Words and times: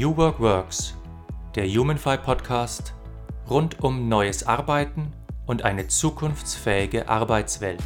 New 0.00 0.16
Work 0.16 0.40
Works, 0.40 0.94
der 1.54 1.68
Humanfy 1.68 2.16
Podcast 2.16 2.94
rund 3.50 3.84
um 3.84 4.08
neues 4.08 4.46
Arbeiten 4.46 5.12
und 5.44 5.66
eine 5.66 5.88
zukunftsfähige 5.88 7.06
Arbeitswelt. 7.06 7.82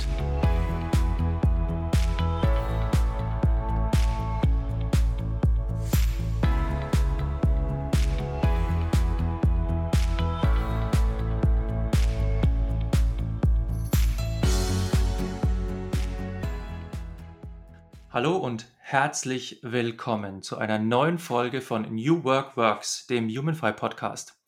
Herzlich 18.94 19.58
willkommen 19.64 20.40
zu 20.40 20.57
einer 20.57 20.79
neuen 20.79 21.18
Folge 21.18 21.62
von 21.62 21.93
New 21.93 22.22
Work 22.22 22.57
Works, 22.57 23.08
dem 23.08 23.29
Humanfy 23.29 23.72
Podcast. 23.72 24.40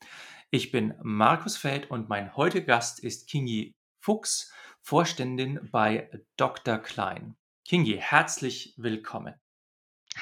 Ich 0.53 0.71
bin 0.71 0.95
Markus 1.03 1.57
Feld 1.57 1.91
und 1.91 2.09
mein 2.09 2.37
heutiger 2.37 2.65
Gast 2.65 3.01
ist 3.01 3.29
Kingi 3.29 3.75
Fuchs, 3.99 4.53
Vorständin 4.83 5.69
bei 5.73 6.09
Dr. 6.37 6.79
Klein. 6.79 7.35
Kingi, 7.65 7.97
herzlich 8.01 8.73
willkommen. 8.77 9.35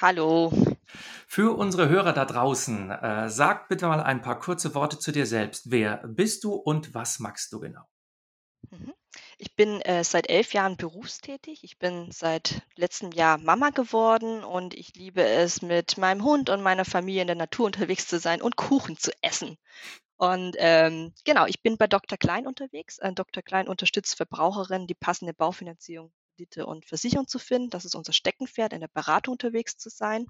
Hallo. 0.00 0.50
Für 1.26 1.54
unsere 1.58 1.90
Hörer 1.90 2.14
da 2.14 2.24
draußen, 2.24 2.92
äh, 2.92 3.28
sag 3.28 3.68
bitte 3.68 3.88
mal 3.88 4.02
ein 4.02 4.22
paar 4.22 4.38
kurze 4.38 4.74
Worte 4.74 4.98
zu 4.98 5.12
dir 5.12 5.26
selbst. 5.26 5.70
Wer 5.70 5.98
bist 5.98 6.44
du 6.44 6.54
und 6.54 6.94
was 6.94 7.18
magst 7.18 7.52
du 7.52 7.60
genau? 7.60 7.84
Mhm. 8.70 8.93
Ich 9.38 9.54
bin 9.56 9.80
äh, 9.82 10.04
seit 10.04 10.28
elf 10.28 10.54
Jahren 10.54 10.76
berufstätig. 10.76 11.64
Ich 11.64 11.78
bin 11.78 12.10
seit 12.12 12.62
letztem 12.76 13.12
Jahr 13.12 13.38
Mama 13.38 13.70
geworden 13.70 14.44
und 14.44 14.74
ich 14.74 14.94
liebe 14.94 15.22
es, 15.24 15.62
mit 15.62 15.98
meinem 15.98 16.24
Hund 16.24 16.50
und 16.50 16.62
meiner 16.62 16.84
Familie 16.84 17.22
in 17.22 17.26
der 17.26 17.36
Natur 17.36 17.66
unterwegs 17.66 18.06
zu 18.06 18.18
sein 18.18 18.42
und 18.42 18.56
Kuchen 18.56 18.96
zu 18.96 19.10
essen. 19.22 19.58
Und 20.16 20.54
ähm, 20.58 21.12
genau, 21.24 21.46
ich 21.46 21.60
bin 21.62 21.76
bei 21.76 21.86
Dr. 21.88 22.16
Klein 22.18 22.46
unterwegs. 22.46 22.98
Äh, 22.98 23.12
Dr. 23.12 23.42
Klein 23.42 23.68
unterstützt 23.68 24.16
Verbraucherinnen, 24.16 24.86
die 24.86 24.94
passende 24.94 25.34
Baufinanzierung, 25.34 26.12
Kredite 26.36 26.66
und 26.66 26.86
Versicherung 26.86 27.26
zu 27.26 27.38
finden. 27.38 27.70
Das 27.70 27.84
ist 27.84 27.96
unser 27.96 28.12
Steckenpferd, 28.12 28.72
in 28.72 28.80
der 28.80 28.88
Beratung 28.88 29.32
unterwegs 29.32 29.76
zu 29.76 29.90
sein. 29.90 30.26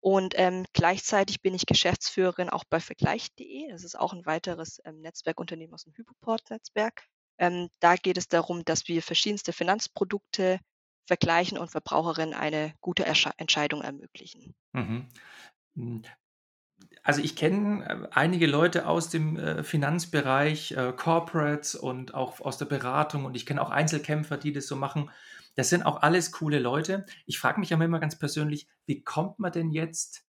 Und 0.00 0.34
ähm, 0.36 0.64
gleichzeitig 0.72 1.42
bin 1.42 1.54
ich 1.54 1.66
Geschäftsführerin 1.66 2.50
auch 2.50 2.64
bei 2.64 2.80
Vergleich.de. 2.80 3.70
Das 3.70 3.84
ist 3.84 3.96
auch 3.96 4.12
ein 4.12 4.26
weiteres 4.26 4.80
ähm, 4.84 5.00
Netzwerkunternehmen 5.00 5.74
aus 5.74 5.84
dem 5.84 5.94
Hypoport-Netzwerk. 5.94 7.04
Ähm, 7.42 7.70
da 7.80 7.96
geht 7.96 8.18
es 8.18 8.28
darum, 8.28 8.64
dass 8.64 8.86
wir 8.86 9.02
verschiedenste 9.02 9.52
Finanzprodukte 9.52 10.60
vergleichen 11.08 11.58
und 11.58 11.72
Verbraucherinnen 11.72 12.34
eine 12.34 12.72
gute 12.80 13.04
Ersche 13.04 13.32
Entscheidung 13.36 13.82
ermöglichen. 13.82 14.54
Mhm. 14.72 15.08
Hm. 15.74 16.02
Also 17.02 17.20
ich 17.20 17.34
kenne 17.34 17.84
äh, 17.84 18.08
einige 18.12 18.46
Leute 18.46 18.86
aus 18.86 19.08
dem 19.08 19.36
äh, 19.36 19.64
Finanzbereich, 19.64 20.70
äh, 20.72 20.92
Corporates 20.96 21.74
und 21.74 22.14
auch 22.14 22.40
aus 22.40 22.58
der 22.58 22.66
Beratung 22.66 23.24
und 23.24 23.34
ich 23.34 23.44
kenne 23.44 23.60
auch 23.60 23.70
Einzelkämpfer, 23.70 24.36
die 24.36 24.52
das 24.52 24.68
so 24.68 24.76
machen. 24.76 25.10
Das 25.56 25.68
sind 25.68 25.82
auch 25.82 26.00
alles 26.02 26.30
coole 26.30 26.60
Leute. 26.60 27.06
Ich 27.26 27.40
frage 27.40 27.58
mich 27.58 27.74
aber 27.74 27.84
immer 27.84 27.98
ganz 27.98 28.16
persönlich, 28.16 28.68
wie 28.86 29.02
kommt 29.02 29.40
man 29.40 29.50
denn 29.50 29.72
jetzt 29.72 30.24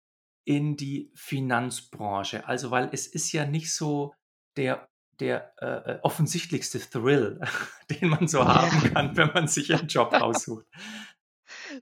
in 0.44 0.78
die 0.78 1.12
Finanzbranche? 1.14 2.48
Also 2.48 2.70
weil 2.70 2.88
es 2.90 3.06
ist 3.06 3.32
ja 3.32 3.44
nicht 3.44 3.74
so 3.74 4.14
der 4.56 4.88
der 5.22 5.52
äh, 5.60 5.92
äh, 5.92 5.98
offensichtlichste 6.02 6.80
Thrill, 6.80 7.40
den 7.90 8.08
man 8.08 8.26
so 8.28 8.44
haben 8.44 8.92
kann, 8.92 9.16
wenn 9.16 9.32
man 9.32 9.48
sich 9.48 9.72
einen 9.72 9.88
Job 9.88 10.12
aussucht. 10.20 10.66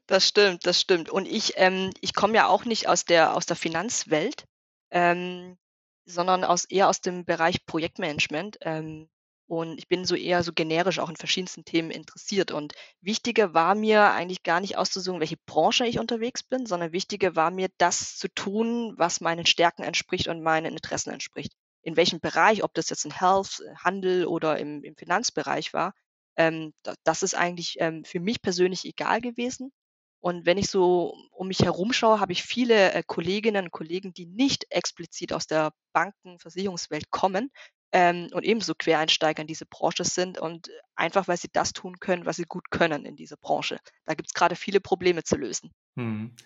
Das 0.06 0.26
stimmt, 0.28 0.66
das 0.66 0.80
stimmt. 0.80 1.08
Und 1.08 1.26
ich, 1.26 1.54
ähm, 1.56 1.90
ich 2.00 2.14
komme 2.14 2.34
ja 2.34 2.48
auch 2.48 2.64
nicht 2.64 2.88
aus 2.88 3.04
der, 3.04 3.34
aus 3.34 3.46
der 3.46 3.56
Finanzwelt, 3.56 4.44
ähm, 4.90 5.56
sondern 6.04 6.44
aus, 6.44 6.64
eher 6.64 6.88
aus 6.88 7.00
dem 7.00 7.24
Bereich 7.24 7.64
Projektmanagement. 7.66 8.58
Ähm, 8.60 9.08
und 9.46 9.78
ich 9.78 9.88
bin 9.88 10.04
so 10.04 10.14
eher 10.14 10.44
so 10.44 10.52
generisch 10.52 11.00
auch 11.00 11.08
in 11.08 11.16
verschiedensten 11.16 11.64
Themen 11.64 11.90
interessiert. 11.90 12.52
Und 12.52 12.74
wichtiger 13.00 13.54
war 13.54 13.74
mir 13.74 14.12
eigentlich 14.12 14.42
gar 14.42 14.60
nicht 14.60 14.76
auszusuchen, 14.76 15.18
welche 15.20 15.38
Branche 15.46 15.86
ich 15.86 15.98
unterwegs 15.98 16.42
bin, 16.42 16.66
sondern 16.66 16.92
wichtiger 16.92 17.34
war 17.34 17.50
mir, 17.50 17.68
das 17.78 18.16
zu 18.16 18.28
tun, 18.28 18.94
was 18.96 19.20
meinen 19.20 19.46
Stärken 19.46 19.82
entspricht 19.82 20.28
und 20.28 20.42
meinen 20.42 20.72
Interessen 20.72 21.10
entspricht 21.10 21.52
in 21.82 21.96
welchem 21.96 22.20
Bereich, 22.20 22.62
ob 22.62 22.74
das 22.74 22.90
jetzt 22.90 23.04
in 23.04 23.10
Health, 23.10 23.60
äh, 23.60 23.74
Handel 23.76 24.26
oder 24.26 24.58
im, 24.58 24.82
im 24.84 24.96
Finanzbereich 24.96 25.72
war, 25.72 25.94
ähm, 26.36 26.72
das 27.04 27.22
ist 27.22 27.34
eigentlich 27.34 27.76
ähm, 27.80 28.04
für 28.04 28.20
mich 28.20 28.42
persönlich 28.42 28.84
egal 28.84 29.20
gewesen. 29.20 29.72
Und 30.20 30.44
wenn 30.44 30.58
ich 30.58 30.68
so 30.68 31.14
um 31.32 31.48
mich 31.48 31.60
herum 31.60 31.92
schaue, 31.92 32.20
habe 32.20 32.32
ich 32.32 32.42
viele 32.42 32.92
äh, 32.92 33.02
Kolleginnen 33.06 33.66
und 33.66 33.70
Kollegen, 33.70 34.12
die 34.12 34.26
nicht 34.26 34.66
explizit 34.70 35.32
aus 35.32 35.46
der 35.46 35.72
Banken-, 35.92 36.38
Versicherungswelt 36.38 37.10
kommen 37.10 37.50
ähm, 37.92 38.28
und 38.32 38.44
ebenso 38.44 38.74
Quereinsteiger 38.74 39.40
in 39.40 39.46
diese 39.46 39.66
Branche 39.66 40.04
sind 40.04 40.38
und 40.38 40.70
einfach, 40.94 41.26
weil 41.26 41.38
sie 41.38 41.48
das 41.50 41.72
tun 41.72 41.98
können, 42.00 42.26
was 42.26 42.36
sie 42.36 42.44
gut 42.44 42.70
können 42.70 43.06
in 43.06 43.16
dieser 43.16 43.36
Branche. 43.36 43.78
Da 44.04 44.14
gibt 44.14 44.28
es 44.28 44.34
gerade 44.34 44.56
viele 44.56 44.80
Probleme 44.80 45.24
zu 45.24 45.36
lösen. 45.36 45.72
Hm. 45.96 46.36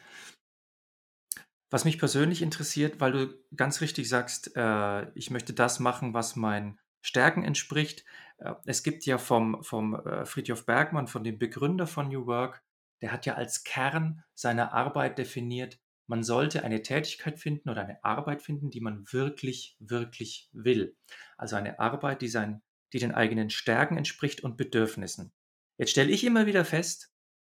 Was 1.75 1.85
mich 1.85 1.99
persönlich 1.99 2.41
interessiert, 2.41 3.01
weil 3.01 3.11
du 3.11 3.35
ganz 3.57 3.81
richtig 3.81 4.09
sagst, 4.09 4.53
äh, 4.55 5.11
ich 5.19 5.33
möchte 5.33 5.53
das 5.53 5.81
machen, 5.81 6.15
was 6.15 6.37
meinen 6.37 6.79
Stärken 7.03 7.43
entspricht. 7.43 8.05
Äh, 8.39 8.55
es 8.65 8.85
gibt 8.85 9.05
ja 9.07 9.19
vom, 9.19 9.61
vom 9.65 9.97
äh, 9.97 10.25
Friedhof 10.25 10.67
Bergmann, 10.67 11.09
von 11.09 11.25
dem 11.25 11.37
Begründer 11.37 11.89
von 11.89 12.11
New 12.11 12.27
Work, 12.27 12.63
der 13.03 13.11
hat 13.11 13.27
ja 13.27 13.35
als 13.35 13.65
Kern 13.65 14.23
seiner 14.35 14.73
Arbeit 14.73 15.19
definiert, 15.19 15.81
man 16.07 16.23
sollte 16.23 16.63
eine 16.63 16.81
Tätigkeit 16.81 17.41
finden 17.41 17.69
oder 17.69 17.83
eine 17.83 18.05
Arbeit 18.05 18.43
finden, 18.43 18.71
die 18.71 18.81
man 18.81 19.13
wirklich, 19.13 19.77
wirklich 19.81 20.49
will. 20.53 20.97
Also 21.37 21.57
eine 21.57 21.81
Arbeit, 21.81 22.23
die, 22.23 22.29
sein, 22.29 22.63
die 22.93 23.01
den 23.01 23.11
eigenen 23.11 23.51
Stärken 23.51 23.97
entspricht 23.97 24.45
und 24.45 24.57
Bedürfnissen. 24.57 25.33
Jetzt 25.77 25.91
stelle 25.91 26.13
ich 26.13 26.23
immer 26.23 26.47
wieder 26.47 26.65
fest, 26.65 27.13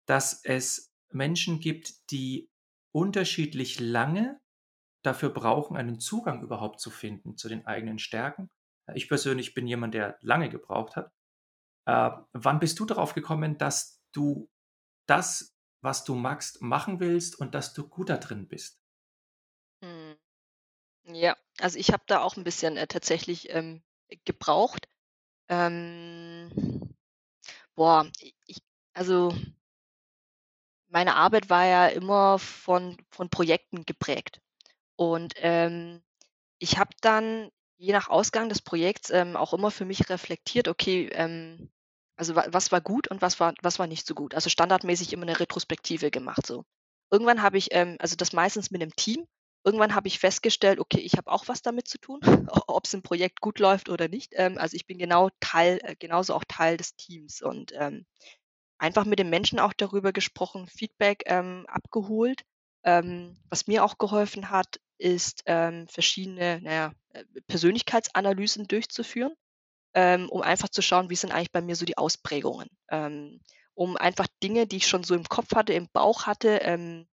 dass 0.05 0.39
es 0.45 0.93
Menschen 1.11 1.59
gibt, 1.59 2.11
die 2.11 2.49
unterschiedlich 2.95 3.81
lange 3.81 4.39
dafür 5.03 5.29
brauchen, 5.29 5.75
einen 5.75 5.99
Zugang 5.99 6.41
überhaupt 6.41 6.79
zu 6.79 6.89
finden 6.89 7.35
zu 7.35 7.49
den 7.49 7.65
eigenen 7.65 7.99
Stärken. 7.99 8.49
Ich 8.93 9.09
persönlich 9.09 9.53
bin 9.53 9.67
jemand, 9.67 9.93
der 9.93 10.17
lange 10.21 10.49
gebraucht 10.49 10.95
hat. 10.95 11.11
Äh, 11.85 12.11
wann 12.31 12.59
bist 12.59 12.79
du 12.79 12.85
darauf 12.85 13.13
gekommen, 13.13 13.57
dass 13.57 14.01
du 14.13 14.49
das, 15.07 15.57
was 15.81 16.05
du 16.05 16.15
magst, 16.15 16.61
machen 16.61 17.01
willst 17.01 17.37
und 17.37 17.53
dass 17.53 17.73
du 17.73 17.85
gut 17.85 18.09
da 18.09 18.15
drin 18.15 18.47
bist? 18.47 18.79
Hm. 19.83 20.15
Ja, 21.03 21.35
also 21.59 21.77
ich 21.77 21.91
habe 21.91 22.03
da 22.07 22.21
auch 22.21 22.37
ein 22.37 22.45
bisschen 22.45 22.77
äh, 22.77 22.87
tatsächlich 22.87 23.49
ähm, 23.49 23.83
gebraucht. 24.23 24.87
Ähm, 25.49 26.95
boah, 27.75 28.09
ich, 28.47 28.63
also 28.93 29.35
meine 30.95 31.15
Arbeit 31.17 31.49
war 31.49 31.65
ja 31.65 31.87
immer 31.87 32.39
von 32.39 32.97
von 33.11 33.29
Projekten 33.29 33.85
geprägt. 33.85 34.39
Und, 34.97 35.33
ähm, 35.37 36.01
ich 36.59 36.77
habe 36.79 36.91
dann 37.01 37.51
je 37.77 37.93
nach 37.93 38.09
Ausgang 38.09 38.49
des 38.49 38.61
Projekts, 38.61 39.09
ähm, 39.11 39.35
auch 39.37 39.53
immer 39.53 39.71
für 39.71 39.85
mich 39.85 40.09
reflektiert, 40.09 40.67
okay, 40.69 41.09
ähm, 41.13 41.71
also 42.17 42.35
wa 42.35 42.45
was 42.49 42.71
war 42.71 42.81
gut 42.81 43.09
und 43.09 43.21
was 43.21 43.39
war 43.41 43.53
was 43.61 43.79
war 43.79 43.87
nicht 43.87 44.07
so 44.07 44.15
gut. 44.15 44.35
Also 44.35 44.49
standardmäßig 44.49 45.13
immer 45.13 45.23
eine 45.23 45.39
Retrospektive 45.39 46.11
gemacht 46.11 46.45
so. 46.47 46.65
Irgendwann 47.11 47.41
habe 47.43 47.57
ich, 47.57 47.69
ähm 47.73 47.97
also 47.99 48.15
das 48.15 48.33
meistens 48.33 48.71
mit 48.71 48.81
einem 48.81 48.95
Team 48.95 49.27
irgendwann 49.65 49.95
habe 49.95 50.07
ich 50.07 50.19
festgestellt, 50.19 50.79
okay, 50.79 50.99
ich 50.99 51.13
habe 51.17 51.31
auch 51.31 51.47
was 51.47 51.61
damit 51.63 51.87
zu 51.87 51.97
tun, 51.99 52.19
ob 52.67 52.85
es 52.85 52.93
im 52.93 53.01
Projekt 53.03 53.41
gut 53.41 53.59
läuft 53.59 53.89
oder 53.89 54.07
nicht. 54.07 54.33
Ähm, 54.35 54.57
also 54.59 54.75
ich 54.77 54.85
bin 54.87 54.97
genau 54.99 55.29
Teil 55.41 55.79
äh, 55.83 55.95
genauso 55.97 56.35
auch 56.35 56.43
Teil 56.47 56.77
des 56.77 56.95
Teams 56.95 57.41
und, 57.41 57.73
ähm, 57.75 58.05
einfach 58.77 59.05
mit 59.05 59.19
den 59.19 59.29
Menschen 59.29 59.59
auch 59.59 59.73
darüber 59.73 60.11
gesprochen, 60.11 60.67
Feedback 60.67 61.23
ähm, 61.27 61.65
abgeholt. 61.67 62.43
Ähm, 62.83 63.37
was 63.49 63.67
mir 63.67 63.83
auch 63.83 63.97
geholfen 63.97 64.49
hat, 64.49 64.79
ist 64.97 65.43
ähm, 65.45 65.87
verschiedene 65.87 66.61
naja, 66.61 66.93
äh, 67.09 67.23
Persönlichkeitsanalysen 67.47 68.67
durchzuführen, 68.67 69.33
ähm, 69.93 70.29
um 70.29 70.41
einfach 70.41 70.69
zu 70.69 70.81
schauen, 70.81 71.09
wie 71.09 71.15
sind 71.15 71.31
eigentlich 71.31 71.51
bei 71.51 71.61
mir 71.61 71.75
so 71.75 71.85
die 71.85 71.97
Ausprägungen. 71.97 72.69
Ähm, 72.89 73.41
um 73.73 73.97
einfach 73.97 74.27
Dinge, 74.41 74.67
die 74.67 74.77
ich 74.77 74.87
schon 74.87 75.03
so 75.03 75.15
im 75.15 75.25
Kopf 75.25 75.53
hatte, 75.55 75.73
im 75.73 75.89
Bauch 75.91 76.25
hatte, 76.27 76.59
ähm, 76.61 77.07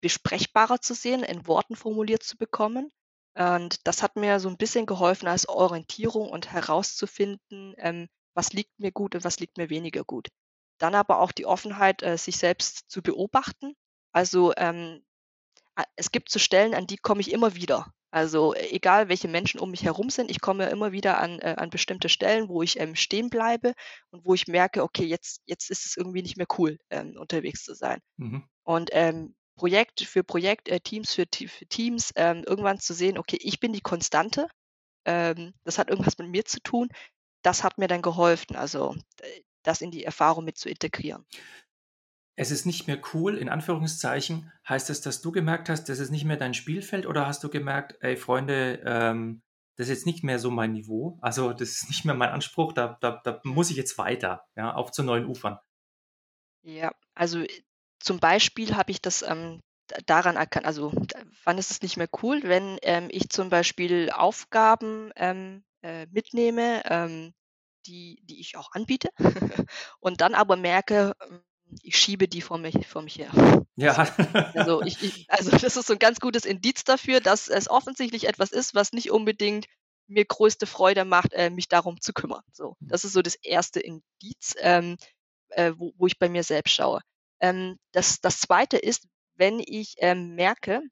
besprechbarer 0.00 0.80
zu 0.80 0.94
sehen, 0.94 1.22
in 1.22 1.46
Worten 1.46 1.76
formuliert 1.76 2.22
zu 2.22 2.36
bekommen. 2.36 2.90
Und 3.34 3.86
das 3.86 4.02
hat 4.02 4.16
mir 4.16 4.40
so 4.40 4.48
ein 4.48 4.56
bisschen 4.56 4.86
geholfen 4.86 5.28
als 5.28 5.46
Orientierung 5.46 6.30
und 6.30 6.50
herauszufinden, 6.52 8.08
was 8.34 8.54
liegt 8.54 8.78
mir 8.78 8.92
gut 8.92 9.14
und 9.14 9.24
was 9.24 9.40
liegt 9.40 9.58
mir 9.58 9.68
weniger 9.68 10.04
gut. 10.04 10.28
Dann 10.78 10.94
aber 10.94 11.20
auch 11.20 11.32
die 11.32 11.46
Offenheit, 11.46 12.02
äh, 12.02 12.18
sich 12.18 12.36
selbst 12.38 12.90
zu 12.90 13.02
beobachten. 13.02 13.74
Also, 14.12 14.52
ähm, 14.56 15.02
es 15.96 16.10
gibt 16.10 16.30
so 16.30 16.38
Stellen, 16.38 16.74
an 16.74 16.86
die 16.86 16.96
komme 16.96 17.20
ich 17.20 17.32
immer 17.32 17.54
wieder. 17.54 17.92
Also, 18.10 18.54
e 18.54 18.70
egal 18.70 19.08
welche 19.08 19.28
Menschen 19.28 19.60
um 19.60 19.70
mich 19.70 19.84
herum 19.84 20.10
sind, 20.10 20.30
ich 20.30 20.40
komme 20.40 20.66
immer 20.70 20.92
wieder 20.92 21.18
an 21.18 21.38
äh, 21.40 21.54
an 21.58 21.70
bestimmte 21.70 22.08
Stellen, 22.08 22.48
wo 22.48 22.62
ich, 22.62 22.78
ähm, 22.80 22.94
stehen 22.96 23.28
bleibe 23.30 23.74
und 24.10 24.24
wo 24.24 24.34
ich 24.34 24.46
merke: 24.46 24.82
„Okay, 24.82 25.04
jetzt 25.04 25.42
jetzt 25.46 25.70
ist 25.70 25.84
es 25.86 25.96
irgendwie 25.96 26.22
nicht 26.22 26.36
mehr 26.36 26.46
cool, 26.58 26.78
ähm, 26.90 27.16
unterwegs 27.18 27.64
zu 27.64 27.74
sein.“ 27.74 28.00
Mhm. 28.18 28.48
Und, 28.64 28.90
ähm, 28.92 29.34
Projekt 29.56 30.02
für 30.02 30.24
Projekt, 30.24 30.68
äh, 30.68 30.80
Teams 30.80 31.14
für 31.14 31.26
für 31.32 31.66
Teams, 31.66 32.12
ähm, 32.16 32.44
irgendwann 32.46 32.80
zu 32.80 32.94
sehen: 32.94 33.18
„Okay, 33.18 33.38
ich 33.40 33.60
bin 33.60 33.72
die 33.72 33.80
Konstante, 33.82 34.48
ähm, 35.06 35.54
das 35.64 35.78
hat 35.78 35.90
irgendwas 35.90 36.18
mit 36.18 36.28
mir 36.30 36.44
zu 36.46 36.60
tun.“ 36.62 36.88
Das 37.42 37.64
hat 37.64 37.78
mir 37.78 37.88
dann 37.88 38.02
geholfen, 38.02 38.56
also, 38.56 38.94
äh, 39.22 39.42
das 39.66 39.80
in 39.82 39.90
die 39.90 40.04
Erfahrung 40.04 40.44
mit 40.44 40.58
zu 40.58 40.68
integrieren. 40.68 41.26
Es 42.34 42.50
ist 42.50 42.66
nicht 42.66 42.86
mehr 42.86 43.00
cool, 43.14 43.36
in 43.36 43.48
Anführungszeichen. 43.48 44.52
Heißt 44.68 44.88
das, 44.90 45.00
dass 45.00 45.20
du 45.22 45.32
gemerkt 45.32 45.68
hast, 45.68 45.84
das 45.88 45.98
ist 45.98 46.10
nicht 46.10 46.24
mehr 46.24 46.36
dein 46.36 46.54
Spielfeld 46.54 47.06
oder 47.06 47.26
hast 47.26 47.42
du 47.44 47.48
gemerkt: 47.50 47.96
„Ey 48.00 48.16
Freunde, 48.16 48.82
ähm, 48.84 49.42
das 49.76 49.88
ist 49.88 49.98
jetzt 49.98 50.06
nicht 50.06 50.24
mehr 50.24 50.38
so 50.38 50.50
mein 50.50 50.72
Niveau. 50.72 51.18
Also, 51.22 51.52
das 51.52 51.70
ist 51.70 51.88
nicht 51.88 52.04
mehr 52.04 52.14
mein 52.14 52.30
Anspruch, 52.30 52.72
da 52.72 52.98
da 53.00 53.20
da 53.24 53.40
muss 53.44 53.70
ich 53.70 53.76
jetzt 53.76 53.98
weiter, 53.98 54.44
ja, 54.56 54.74
auf 54.74 54.92
zu 54.92 55.02
neuen 55.02 55.26
Ufern.“ 55.26 55.58
Ja, 56.62 56.92
also, 57.14 57.40
äh, 57.40 57.48
zum 58.00 58.18
Beispiel 58.20 58.76
habe 58.76 58.90
ich 58.90 59.00
das, 59.00 59.22
ähm, 59.22 59.60
daran 60.06 60.36
erkannt 60.36 60.66
also, 60.66 60.92
wann 61.44 61.58
ist 61.58 61.70
es 61.70 61.82
nicht 61.82 61.96
mehr 61.96 62.08
cool? 62.22 62.42
Wenn, 62.42 62.78
ähm, 62.82 63.08
ich 63.10 63.28
zum 63.30 63.50
Beispiel 63.50 64.10
Aufgaben, 64.10 65.12
ähm, 65.16 65.64
äh, 65.82 66.06
mitnehme, 66.06 66.82
ähm, 66.86 67.34
die 67.86 68.20
die 68.24 68.40
ich 68.40 68.56
auch 68.56 68.72
anbiete 68.72 69.10
und 70.00 70.20
dann 70.20 70.34
aber 70.34 70.56
merke, 70.56 71.14
hm, 71.22 71.42
ich 71.82 71.98
schiebe 71.98 72.28
die 72.28 72.42
vor 72.42 72.58
mich 72.58 72.86
vor 72.86 73.02
mich 73.02 73.18
her. 73.18 73.30
Ja. 73.76 74.06
So. 74.14 74.24
Also, 74.54 74.82
ich 74.82 75.02
ich 75.02 75.24
also, 75.28 75.50
das 75.52 75.76
ist 75.76 75.86
so 75.86 75.92
'n 75.94 75.98
ganz 75.98 76.20
gutes 76.20 76.44
Indiz 76.46 76.84
dafür, 76.84 77.20
dass 77.20 77.48
es 77.48 77.68
offensichtlich 77.70 78.26
etwas 78.28 78.52
ist, 78.52 78.74
was 78.74 78.92
nicht 78.92 79.10
unbedingt 79.10 79.66
mir 80.08 80.24
größte 80.24 80.66
Freude 80.66 81.04
macht, 81.04 81.32
äh, 81.34 81.50
mich 81.50 81.68
darum 81.68 82.00
zu 82.00 82.12
kümmern, 82.12 82.42
so. 82.52 82.76
Das 82.88 83.04
ist 83.04 83.12
so 83.12 83.22
das 83.22 83.34
erste 83.36 83.80
Indiz, 83.80 84.54
ähm, 84.58 84.96
äh, 85.50 85.72
wo 85.76 85.92
wo 85.98 86.06
ich 86.06 86.18
bei 86.18 86.28
mir 86.28 86.44
selbst 86.44 86.74
schaue. 86.74 87.00
Ähm, 87.40 87.78
das 87.92 88.20
das 88.20 88.40
Zweite 88.40 88.78
ist, 88.78 89.08
wenn 89.36 89.60
ich, 89.60 89.96
ähm, 89.98 90.34
merke, 90.36 90.82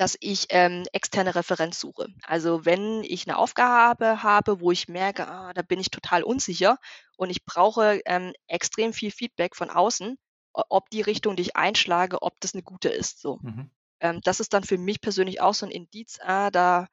dass 0.00 0.16
ich, 0.20 0.46
ähm, 0.50 0.84
externe 0.94 1.34
Referenz 1.36 1.80
suche. 1.80 2.08
Also, 2.24 2.64
wenn 2.66 3.04
ich 3.04 3.26
'ne 3.28 3.36
Aufgabe 3.38 4.22
habe, 4.24 4.60
wo 4.62 4.72
ich 4.72 4.88
merke: 4.88 5.28
„Ah, 5.28 5.52
da 5.54 5.62
bin 5.62 5.80
ich 5.80 5.90
total 5.90 6.24
unsicher 6.24 6.78
und 7.18 7.30
ich 7.30 7.44
brauche, 7.46 8.00
ähm, 8.06 8.32
extrem 8.48 8.92
viel 8.94 9.12
Feedback 9.12 9.56
von 9.56 9.70
außen, 9.70 10.18
ob 10.54 10.90
die 10.90 11.02
Richtung, 11.02 11.36
die 11.36 11.42
ich 11.42 11.56
einschlage, 11.56 12.22
ob 12.22 12.40
das 12.40 12.54
'ne 12.54 12.62
gute 12.64 12.90
ist“, 12.90 13.20
so. 13.22 13.40
Mhm. 13.42 13.70
Ähm, 14.00 14.20
das 14.24 14.40
ist 14.40 14.54
dann 14.54 14.64
für 14.64 14.78
mich 14.78 15.00
persönlich 15.02 15.40
auch 15.42 15.54
so 15.54 15.66
'n 15.66 15.72
Indiz: 15.72 16.18
„Ah, 16.22 16.50
da 16.50 16.88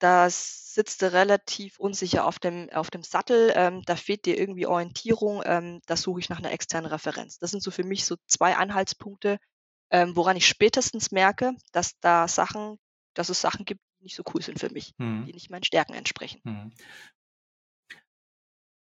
da 0.00 0.28
sitzt 0.30 1.02
du 1.02 1.12
relativ 1.12 1.78
unsicher 1.80 2.26
auf 2.26 2.38
dem 2.40 2.70
auf 2.72 2.90
dem 2.90 3.02
Sattel, 3.04 3.52
ähm, 3.56 3.82
da 3.86 3.96
fehlt 3.96 4.26
dir 4.26 4.38
irgendwie 4.38 4.66
Orientierung, 4.66 5.42
ähm, 5.46 5.80
da 5.86 5.96
suche 5.96 6.20
ich 6.20 6.28
nach 6.30 6.40
'ner 6.40 6.52
externen 6.52 6.90
Referenz.“ 6.90 7.38
Das 7.40 7.50
sind 7.52 7.62
so 7.64 7.70
für 7.72 7.84
mich 7.84 8.04
so 8.06 8.16
2 8.28 8.56
Anhaltspunkte, 8.56 9.38
ähm, 9.90 10.16
woran 10.16 10.36
ich 10.36 10.46
spätestens 10.48 11.10
merke, 11.12 11.54
dass 11.72 11.98
da 12.00 12.28
Sachen 12.28 12.78
dass 13.14 13.28
es 13.28 13.40
Sachen 13.40 13.64
gibt, 13.64 13.80
die 14.00 14.04
nicht 14.04 14.16
so 14.16 14.24
cool 14.34 14.42
sind 14.42 14.58
für 14.58 14.70
mich, 14.70 14.92
die 15.26 15.32
Mhm. 15.32 15.34
nicht 15.34 15.48
meinen 15.50 15.62
Stärken 15.64 15.94
entsprechen. 15.94 16.42
Mhm. 16.44 16.70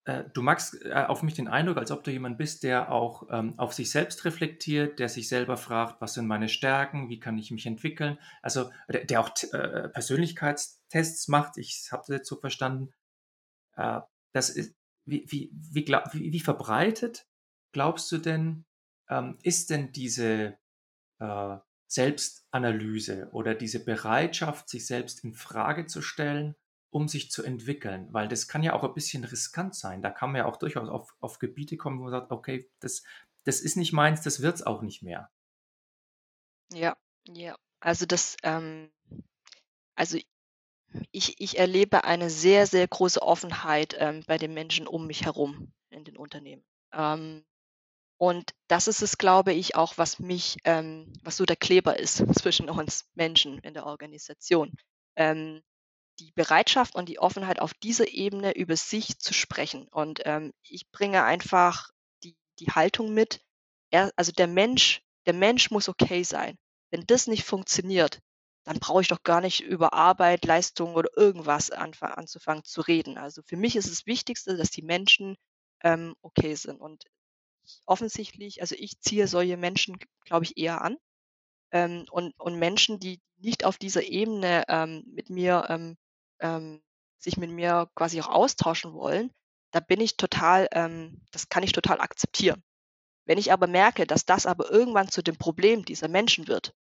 Äh, 0.07 0.25
du 0.33 0.41
machst, 0.43 0.79
äh, 0.85 0.93
auf 0.93 1.23
mich 1.23 1.33
den 1.33 1.47
Eindruck, 1.47 1.77
als 1.77 1.89
ob 1.91 2.03
du 2.03 2.11
jemand 2.11 2.37
bist, 2.37 2.63
der 2.63 2.91
auch, 2.91 3.27
ähm, 3.31 3.57
auf 3.57 3.73
sich 3.73 3.89
selbst 3.89 4.23
reflektiert, 4.25 4.99
der 4.99 5.09
sich 5.09 5.27
selber 5.27 5.57
fragt: 5.57 5.99
„Was 6.01 6.13
sind 6.13 6.27
meine 6.27 6.47
Stärken? 6.49 7.09
Wie 7.09 7.19
kann 7.19 7.37
ich 7.39 7.49
mich 7.51 7.65
entwickeln?“ 7.65 8.19
Also, 8.43 8.71
der 8.87 9.05
der 9.05 9.19
auch 9.21 9.31
äh, 9.53 9.89
Persönlichkeitstests 9.89 11.27
macht. 11.27 11.57
Ich 11.57 11.87
habe 11.91 12.03
das 12.07 12.17
jetzt 12.17 12.29
so 12.29 12.39
verstanden. 12.39 12.93
Äh, 13.77 14.01
das 14.33 14.49
ist 14.51 14.75
wie 15.05 15.25
wie 15.29 15.51
wie 15.53 15.85
gla 15.85 16.03
wie 16.13 16.33
wie 16.33 16.39
verbreitet 16.41 17.27
glaubst 17.73 18.11
du 18.11 18.17
denn, 18.19 18.65
ähm, 19.09 19.37
ist 19.43 19.69
denn 19.71 19.91
diese, 19.93 20.57
äh, 21.19 21.57
Selbstanalyse 21.88 23.29
oder 23.31 23.56
diese 23.56 23.83
Bereitschaft, 23.85 24.69
sich 24.69 24.88
selbst 24.88 25.23
infrage 25.23 25.85
zu 25.88 26.01
stellen, 26.01 26.56
um 26.89 27.07
sich 27.07 27.31
zu 27.31 27.44
entwickeln? 27.44 28.07
Weil 28.12 28.27
das 28.27 28.47
kann 28.47 28.63
ja 28.63 28.73
auch 28.73 28.83
'n 28.83 28.94
bisschen 28.94 29.23
riskant 29.25 29.75
sein. 29.75 30.01
Da 30.01 30.09
kann 30.12 30.31
man 30.31 30.39
ja 30.39 30.45
auch 30.45 30.57
durchaus 30.57 30.89
auf 30.89 31.15
auf 31.21 31.39
Gebiete 31.39 31.77
kommen, 31.77 32.00
wo 32.00 32.03
man 32.03 32.12
sagt: 32.12 32.31
„Okay, 32.31 32.69
das 32.79 33.03
das 33.45 33.62
ist 33.62 33.77
nicht 33.77 33.94
meins, 33.94 34.21
das 34.23 34.41
wird's 34.41 34.63
auch 34.63 34.81
nicht 34.81 35.03
mehr.“ 35.03 35.29
Ja, 36.73 36.95
ja. 37.27 37.56
Also, 37.79 38.06
das, 38.06 38.38
ähm 38.44 38.91
also, 39.97 40.18
ich 41.11 41.39
ich 41.41 41.59
erlebe 41.59 42.03
eine 42.06 42.29
sehr, 42.29 42.68
sehr 42.68 42.88
große 42.88 43.21
Offenheit, 43.21 43.95
ähm, 44.00 44.23
bei 44.27 44.38
den 44.38 44.53
Menschen 44.53 44.88
um 44.88 45.07
mich 45.07 45.25
herum 45.25 45.73
in 45.89 46.03
den 46.06 46.18
Unternehmen. 46.18 46.65
Ähm, 46.94 47.45
und 48.17 48.51
das 48.67 48.88
ist 48.88 49.01
es, 49.01 49.17
glaube 49.17 49.53
ich, 49.53 49.75
auch, 49.75 49.97
was 49.97 50.19
mich 50.19 50.57
ähm, 50.63 51.12
was 51.23 51.38
so 51.38 51.45
der 51.45 51.56
Kleber 51.57 52.00
ist 52.00 52.17
zwischen 52.41 52.69
uns 52.69 53.06
Menschen 53.15 53.59
in 53.59 53.73
der 53.73 53.85
Organisation. 53.85 54.71
Ähm, 55.17 55.62
die 56.19 56.31
Bereitschaft 56.33 56.95
und 56.95 57.09
die 57.09 57.19
Offenheit, 57.19 57.59
auf 57.59 57.73
dieser 57.73 58.07
Ebene 58.09 58.56
über 58.56 58.77
sich 58.77 59.19
zu 59.19 59.33
sprechen. 59.33 59.88
Und, 59.89 60.21
ähm, 60.25 60.53
ich 60.63 60.89
bringe 60.91 61.23
einfach 61.23 61.89
die 62.23 62.35
die 62.59 62.67
Haltung 62.71 63.13
mit, 63.13 63.41
er 63.91 64.12
also, 64.15 64.31
der 64.31 64.47
Mensch 64.47 65.01
der 65.25 65.33
Mensch 65.33 65.71
muss 65.71 65.89
okay 65.89 66.23
sein. 66.23 66.57
Wenn 66.91 67.06
das 67.07 67.27
nicht 67.27 67.44
funktioniert, 67.45 68.19
dann 68.65 68.79
brauche 68.79 69.01
ich 69.01 69.07
doch 69.09 69.23
gar 69.23 69.41
nicht 69.41 69.61
über 69.61 69.94
Arbeit, 69.94 70.45
Leistung 70.45 70.95
oder 70.95 71.09
irgendwas 71.18 71.71
anfa 71.71 72.07
anzufangen 72.07 72.63
zu 72.63 72.81
reden. 72.81 73.18
Also, 73.18 73.41
für 73.45 73.57
mich 73.57 73.75
ist 73.75 73.89
das 73.91 74.06
Wichtigste, 74.06 74.57
dass 74.57 74.71
die 74.71 74.83
Menschen, 74.83 75.35
ähm, 75.83 76.15
okay 76.21 76.56
sind. 76.56 76.79
Und 76.81 77.06
offensichtlich 77.85 78.62
also, 78.62 78.75
ich 78.77 79.00
ziehe 79.01 79.27
solche 79.27 79.57
Menschen, 79.57 79.97
glaube 80.25 80.45
ich, 80.45 80.57
eher 80.57 80.81
an. 80.81 80.97
Ähm, 81.71 82.06
und 82.12 82.33
und 82.39 82.57
Menschen, 82.59 83.00
die 83.00 83.21
nicht 83.38 83.65
auf 83.65 83.77
dieser 83.79 84.03
Ebene, 84.03 84.65
ähm, 84.69 85.03
mit 85.07 85.29
mir 85.31 85.65
ähm, 85.69 85.97
ähm, 86.41 86.81
sich 87.19 87.38
mit 87.38 87.51
mir 87.51 87.89
quasi 87.95 88.21
auch 88.21 88.29
austauschen 88.29 88.94
wollen, 88.94 89.31
da 89.71 89.79
bin 89.81 90.01
ich 90.01 90.17
total 90.17 90.67
ähm, 90.73 91.21
das 91.31 91.50
kann 91.50 91.63
ich 91.63 91.73
total 91.73 92.01
akzeptieren. 92.01 92.63
Wenn 93.25 93.38
ich 93.39 93.51
aber 93.53 93.68
merke, 93.68 94.07
dass 94.07 94.25
das 94.25 94.45
aber 94.47 94.71
irgendwann 94.71 95.09
zu 95.09 95.21
dem 95.23 95.38
Problem 95.38 95.85
dieser 95.85 96.07
Menschen 96.09 96.47
wird 96.50 96.73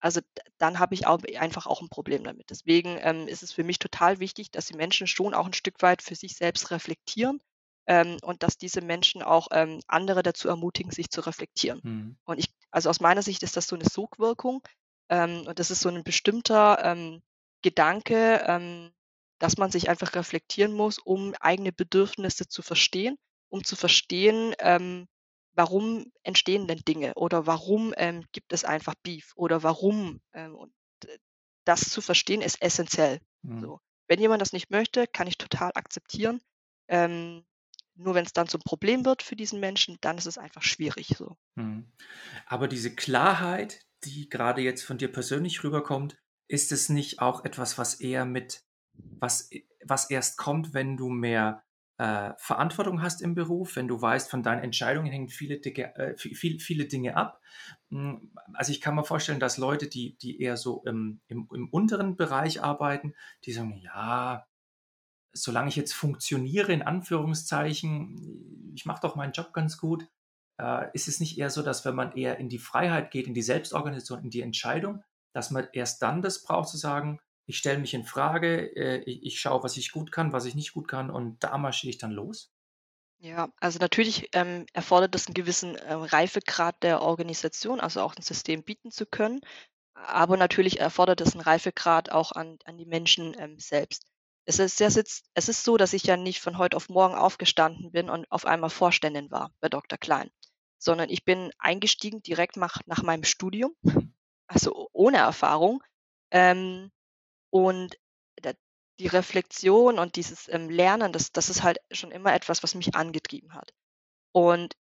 also, 0.00 0.20
dann 0.58 0.78
habe 0.80 0.94
ich 0.94 1.06
auch 1.06 1.20
einfach 1.38 1.66
auch 1.66 1.82
'n 1.82 1.88
Problem 1.90 2.24
damit. 2.24 2.50
Deswegen, 2.50 2.98
ähm, 3.02 3.28
ist 3.28 3.42
es 3.42 3.52
für 3.52 3.64
mich 3.64 3.78
total 3.80 4.20
wichtig, 4.20 4.50
dass 4.52 4.66
die 4.66 4.76
Menschen 4.76 5.06
schon 5.08 5.34
auch 5.34 5.46
'n 5.46 5.52
Stück 5.54 5.82
weit 5.82 6.02
für 6.02 6.14
sich 6.16 6.36
selbst 6.36 6.70
reflektieren, 6.72 7.40
ähm, 7.86 8.18
und 8.22 8.42
dass 8.42 8.58
diese 8.58 8.80
Menschen 8.82 9.22
auch, 9.22 9.48
ähm, 9.52 9.80
andere 9.88 10.22
dazu 10.22 10.48
ermutigen, 10.48 10.92
sich 10.92 11.10
zu 11.10 11.20
reflektieren. 11.22 11.82
Mhm. 11.84 12.16
Und 12.26 12.38
ich 12.38 12.48
also, 12.72 12.90
aus 12.90 13.00
meiner 13.00 13.22
Sicht 13.22 13.42
ist 13.42 13.56
das 13.56 13.66
so 13.68 13.76
'ne 13.76 13.84
Sogwirkung, 13.86 14.62
ähm, 15.10 15.44
und 15.48 15.58
das 15.58 15.70
ist 15.72 15.80
so 15.80 15.88
'n 15.90 16.04
bestimmter, 16.04 16.78
ähm, 16.84 17.22
Gedanke, 17.62 18.44
ähm, 18.46 18.92
dass 19.40 19.58
man 19.58 19.70
sich 19.72 19.88
einfach 19.90 20.14
reflektieren 20.14 20.72
muss, 20.74 20.98
um 20.98 21.34
eigene 21.40 21.72
Bedürfnisse 21.72 22.48
zu 22.48 22.62
verstehen, 22.62 23.16
um 23.50 23.64
zu 23.64 23.76
verstehen, 23.76 24.54
ähm, 24.60 25.06
warum 25.54 26.12
entstehen 26.24 26.66
denn 26.68 26.80
Dinge 26.86 27.14
oder 27.16 27.46
warum, 27.46 27.92
gibt 28.32 28.52
es 28.52 28.64
einfach 28.64 28.94
Beef 29.02 29.32
oder 29.36 29.62
warum, 29.64 30.20
und 30.34 30.72
d 31.04 31.18
das 31.66 31.82
zu 31.90 32.00
verstehen 32.02 32.40
ist 32.42 32.62
essenziell, 32.62 33.20
Mhm. 33.44 33.70
so. 33.70 33.80
Wenn 34.08 34.20
jemand 34.20 34.42
das 34.42 34.52
nicht 34.54 34.70
möchte, 34.70 35.06
kann 35.08 35.26
ich 35.28 35.38
total 35.38 35.72
akzeptieren. 35.74 36.40
Ähm, 36.88 37.44
nur 38.00 38.14
wenn's 38.14 38.32
dann 38.32 38.48
zum 38.48 38.60
Problem 38.62 39.04
wird 39.04 39.22
für 39.22 39.36
diesen 39.36 39.60
Menschen, 39.60 39.98
dann 40.00 40.18
ist 40.18 40.26
es 40.26 40.38
einfach 40.38 40.62
schwierig 40.62 41.08
so. 41.16 41.36
Mhm. 41.56 41.92
Aber 42.46 42.68
diese 42.68 42.94
Klarheit, 42.94 43.80
die 44.04 44.28
grade 44.28 44.62
jetzt 44.62 44.84
von 44.84 44.98
dir 44.98 45.12
persönlich 45.12 45.62
rüberkommt, 45.64 46.18
ist 46.48 46.72
es 46.72 46.88
nicht 46.88 47.20
auch 47.20 47.44
etwas, 47.44 47.78
was 47.78 47.94
eher 48.00 48.24
mit 48.24 48.64
was 49.20 49.50
was 49.84 50.10
erst 50.10 50.38
kommt, 50.38 50.74
wenn 50.74 50.96
du 50.96 51.08
mehr, 51.10 51.64
äh, 51.98 52.32
Verantwortung 52.38 53.02
hast 53.02 53.22
im 53.22 53.34
Beruf, 53.34 53.76
wenn 53.76 53.88
du 53.88 54.00
weißt, 54.00 54.30
von 54.30 54.42
deinen 54.42 54.62
Entscheidungen 54.64 55.10
hängen 55.12 55.28
viele 55.28 55.60
Dicke 55.60 55.94
äh, 55.96 56.14
vi 56.18 56.34
viel 56.34 56.60
viele 56.60 56.86
Dinge 56.86 57.16
ab? 57.16 57.40
Hm, 57.90 58.32
also, 58.54 58.72
ich 58.72 58.80
kann 58.80 58.94
mir 58.96 59.04
vorstellen, 59.04 59.40
dass 59.40 59.58
Leute, 59.58 59.88
die 59.88 60.16
die 60.18 60.40
eher 60.40 60.56
so 60.56 60.82
im 60.86 61.20
im 61.28 61.48
im 61.54 61.68
unteren 61.70 62.16
Bereich 62.16 62.62
arbeiten, 62.62 63.14
die 63.44 63.52
sagen: 63.52 63.76
„Ja, 63.78 64.46
solange 65.32 65.68
ich 65.70 65.76
jetzt 65.76 65.94
funktioniere 65.94 66.72
in 66.72 66.82
Anführungszeichen, 66.82 68.72
ich 68.74 68.86
mache 68.86 69.00
doch 69.02 69.16
meinen 69.16 69.32
Job 69.32 69.52
ganz 69.54 69.78
gut.“ 69.78 70.08
Äh, 70.58 70.88
ist 70.94 71.08
es 71.08 71.20
nicht 71.20 71.38
eher 71.38 71.50
so, 71.50 71.62
dass 71.62 71.84
wenn 71.84 71.94
man 71.96 72.12
eher 72.12 72.38
in 72.38 72.48
die 72.50 72.58
Freiheit 72.58 73.10
geht, 73.12 73.26
in 73.28 73.34
die 73.34 73.42
Selbstorganisation, 73.42 74.24
in 74.24 74.30
die 74.30 74.42
Entscheidung, 74.42 75.02
dass 75.34 75.50
man 75.50 75.68
erst 75.72 76.02
dann 76.02 76.22
das 76.22 76.42
braucht 76.44 76.68
zu 76.70 76.76
sagen: 76.78 77.20
„Ich 77.46 77.58
stelle 77.58 77.78
mich 77.80 77.94
infrage, 77.94 78.74
äh, 78.76 79.02
i 79.10 79.20
ich 79.26 79.40
schaue, 79.40 79.62
was 79.64 79.76
ich 79.78 79.92
gut 79.92 80.12
kann, 80.12 80.32
was 80.32 80.46
ich 80.46 80.54
nicht 80.56 80.72
gut 80.74 80.88
kann 80.88 81.10
und 81.10 81.42
da 81.44 81.58
marschiere 81.58 81.90
ich 81.90 81.98
dann 81.98 82.12
los?“ 82.12 82.48
Ja, 83.22 83.52
also, 83.60 83.78
natürlich, 83.78 84.30
ähm, 84.32 84.64
erfordert 84.72 85.14
das 85.14 85.28
'n 85.28 85.34
gewissen, 85.34 85.74
äh, 85.76 85.92
Reifegrad 85.92 86.82
der 86.82 87.02
Organisation, 87.02 87.78
also, 87.78 88.00
auch 88.00 88.14
'n 88.16 88.22
System 88.22 88.62
bieten 88.64 88.90
zu 88.90 89.04
können. 89.04 89.40
Aber 89.94 90.36
natürlich 90.36 90.80
erfordert 90.80 91.20
es 91.22 91.34
'n 91.34 91.40
Reifegrad 91.40 92.12
auch 92.12 92.32
an 92.32 92.58
an 92.66 92.78
die 92.78 92.86
Menschen, 92.86 93.34
ähm, 93.40 93.58
selbst. 93.58 94.04
Es 94.46 94.58
ist 94.58 94.80
ja 94.80 94.88
es 94.88 95.48
ist 95.48 95.64
so, 95.64 95.76
dass 95.76 95.92
ich 95.92 96.04
ja 96.04 96.16
nicht 96.16 96.40
von 96.40 96.58
heute 96.58 96.76
auf 96.76 96.88
morgen 96.88 97.14
aufgestanden 97.14 97.92
bin 97.92 98.10
und 98.10 98.30
auf 98.30 98.44
einmal 98.46 98.70
Vorständin 98.70 99.30
war 99.30 99.52
bei 99.60 99.68
Doktor 99.68 99.98
Klein. 99.98 100.30
sondern 100.78 101.10
ich 101.10 101.24
bin 101.24 101.52
eingestiegen 101.58 102.22
direkt 102.22 102.56
nach 102.58 102.80
nach 102.86 103.02
meinem 103.02 103.24
Studium, 103.24 103.74
also 104.48 104.88
ohne 104.92 105.18
Erfahrung. 105.18 105.82
Ähm, 106.32 106.90
und 107.50 107.96
da 108.42 108.52
die 109.00 109.08
Reflexion 109.08 109.98
und 109.98 110.16
dieses, 110.16 110.48
ähm, 110.48 110.70
Lernen, 110.70 111.12
das 111.12 111.32
das 111.32 111.50
ist 111.50 111.62
halt 111.64 111.78
schon 111.92 112.12
immer 112.12 112.34
etwas, 112.34 112.62
was 112.62 112.74
mich 112.76 112.94
angetrieben 112.96 113.54
hat. 113.54 113.72
Und, 114.32 114.76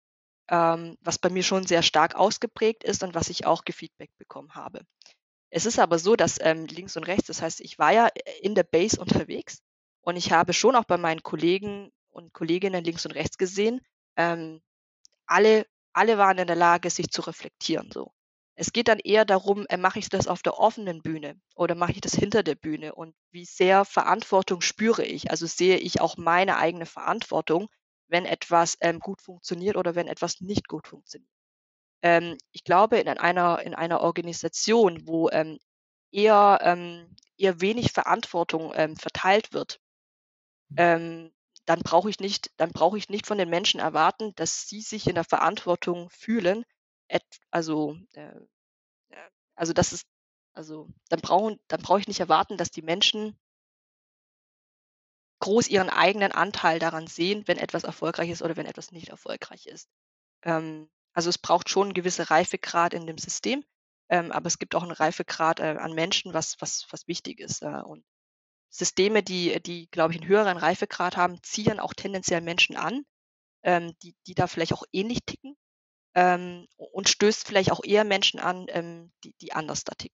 ähm, 0.51 0.99
was 1.03 1.19
bei 1.19 1.31
mir 1.31 1.43
schon 1.45 1.67
sehr 1.67 1.83
stark 1.83 2.17
ausgeprägt 2.17 2.85
ist 2.85 3.03
und 3.05 3.15
was 3.15 3.29
ich 3.31 3.47
auch 3.47 3.65
gefeedbackt 3.65 4.17
bekommen 4.19 4.55
habe. 4.57 4.83
Es 5.55 5.65
ist 5.67 5.79
aber 5.79 5.99
so, 5.99 6.17
dass, 6.17 6.39
ähm, 6.41 6.67
links 6.67 6.97
und 6.99 7.05
rechts 7.05 7.29
das 7.29 7.41
heißt, 7.41 7.61
ich 7.63 7.79
war 7.79 7.93
ja, 7.93 8.09
äh, 8.09 8.39
in 8.43 8.55
der 8.55 8.65
Base 8.65 9.01
unterwegs 9.01 9.63
und 10.03 10.17
ich 10.17 10.33
habe 10.33 10.53
schon 10.53 10.77
auch 10.77 10.85
bei 10.85 10.99
meinen 10.99 11.23
Kollegen 11.23 11.93
und 12.11 12.33
Kolleginnen 12.35 12.85
links 12.85 13.07
und 13.07 13.13
rechts 13.13 13.39
gesehen, 13.39 13.81
ähm, 14.17 14.61
alle 15.27 15.67
alle 15.95 16.19
waren 16.19 16.39
in 16.39 16.47
der 16.49 16.57
Lage, 16.57 16.91
sich 16.91 17.11
zu 17.11 17.23
reflektieren 17.23 17.91
so. 17.93 18.13
Es 18.57 18.73
geht 18.73 18.89
dann 18.89 19.01
eher 19.01 19.25
darum, 19.27 19.67
äh, 19.69 19.77
mache 19.79 19.99
ich 20.01 20.09
das 20.11 20.29
auf 20.29 20.43
der 20.43 20.59
offenen 20.59 21.03
Bühne 21.03 21.41
oder 21.57 21.75
mache 21.77 21.93
ich 21.93 22.01
das 22.03 22.15
hinter 22.15 22.43
der 22.45 22.57
Bühne 22.57 22.95
und 22.95 23.15
wie 23.33 23.45
sehr 23.47 23.85
Verantwortung 23.85 24.61
spüre 24.63 25.05
ich? 25.05 25.31
Also, 25.33 25.47
sehe 25.47 25.79
ich 25.79 26.01
auch 26.01 26.17
meine 26.19 26.59
eigene 26.59 26.87
Verantwortung, 26.87 27.69
wenn 28.09 28.27
etwas, 28.27 28.77
ähm, 28.81 29.01
gut 29.01 29.23
funktioniert 29.23 29.77
oder 29.77 29.95
wenn 29.97 30.09
etwas 30.09 30.41
nicht 30.41 30.69
gut 30.69 30.89
funktioniert. 30.89 31.34
Ähm, 32.05 32.39
ich 32.53 32.65
glaube, 32.65 32.99
in 33.01 33.09
einer 33.09 33.61
in 33.63 33.75
einer 33.75 34.01
Organisation, 34.03 35.07
wo, 35.07 35.31
ähm, 35.31 35.59
eher 36.13 36.61
ähm, 36.63 37.17
eher 37.39 37.61
wenig 37.61 37.93
Verantwortung, 37.93 38.73
ähm, 38.77 38.97
verteilt 38.97 39.53
wird 39.53 39.81
ähm, 40.77 41.33
dann 41.67 41.81
brauche 41.81 42.11
ich 42.11 42.21
nicht 42.21 42.51
dann 42.57 42.73
brauche 42.73 42.99
ich 42.99 43.09
nicht 43.09 43.27
von 43.27 43.39
den 43.39 43.49
Menschen 43.49 43.81
erwarten, 43.81 44.35
dass 44.37 44.69
sie 44.69 44.81
sich 44.81 45.07
in 45.07 45.15
der 45.15 45.25
Verantwortung 45.25 46.11
fühlen, 46.11 46.65
also, 47.51 47.97
äh, 48.15 48.35
äh 49.11 49.31
also, 49.57 49.73
das 49.73 49.93
ist 49.93 50.07
also, 50.55 50.89
dann 51.09 51.21
brauchen 51.21 51.61
dann 51.69 51.83
brauche 51.83 52.01
ich 52.01 52.09
nicht 52.09 52.21
erwarten, 52.21 52.57
dass 52.57 52.71
die 52.71 52.83
Menschen 52.83 53.39
groß 55.41 55.69
ihren 55.69 55.91
eigenen 55.91 56.33
Anteil 56.33 56.79
daran 56.79 57.07
sehen, 57.07 57.47
wenn 57.47 57.59
etwas 57.59 57.85
erfolgreich 57.85 58.31
ist 58.31 58.43
oder 58.43 58.57
wenn 58.57 58.67
etwas 58.67 58.93
nicht 58.93 59.09
erfolgreich 59.09 59.67
ist. 59.67 59.89
Ähm, 60.43 60.89
also, 61.15 61.31
es 61.31 61.39
braucht 61.39 61.71
schon 61.71 61.91
'n 61.91 61.95
gewisser 61.95 62.31
Reifegrad 62.31 62.95
in 62.95 63.07
dem 63.07 63.19
System, 63.19 63.65
ähm, 64.11 64.33
aber 64.33 64.47
es 64.49 64.59
gibt 64.59 64.75
auch 64.77 64.85
'n 64.85 64.91
Reifegrad, 64.93 65.61
äh, 65.61 65.77
an 65.81 65.95
Menschen, 65.95 66.35
was 66.35 66.57
was 66.61 66.87
was 66.91 67.09
wichtig 67.09 67.41
ist, 67.41 67.63
äh, 67.63 67.67
und 67.85 68.05
Systeme, 68.71 69.23
die 69.25 69.61
die, 69.63 69.89
glaube 69.91 70.15
ich, 70.15 70.21
'n 70.23 70.29
höheren 70.29 70.59
Reifegrad 70.59 71.17
haben, 71.19 71.43
ziehen 71.45 71.81
auch 71.81 71.95
tendenziell 71.95 72.41
Menschen 72.43 72.77
an, 72.77 73.05
ähm, 73.65 73.95
die 74.03 74.17
die 74.29 74.35
da 74.37 74.47
vielleicht 74.49 74.73
auch 74.75 74.85
ähnlich 74.93 75.21
ticken, 75.27 75.57
ähm, 76.17 76.67
und 76.79 77.09
stößt 77.11 77.47
vielleicht 77.49 77.73
auch 77.73 77.83
eher 77.85 78.05
Menschen 78.05 78.41
an, 78.41 78.67
ähm, 78.71 79.13
die 79.25 79.35
die 79.41 79.53
anders 79.55 79.85
da 79.85 79.95
ticken. 79.97 80.11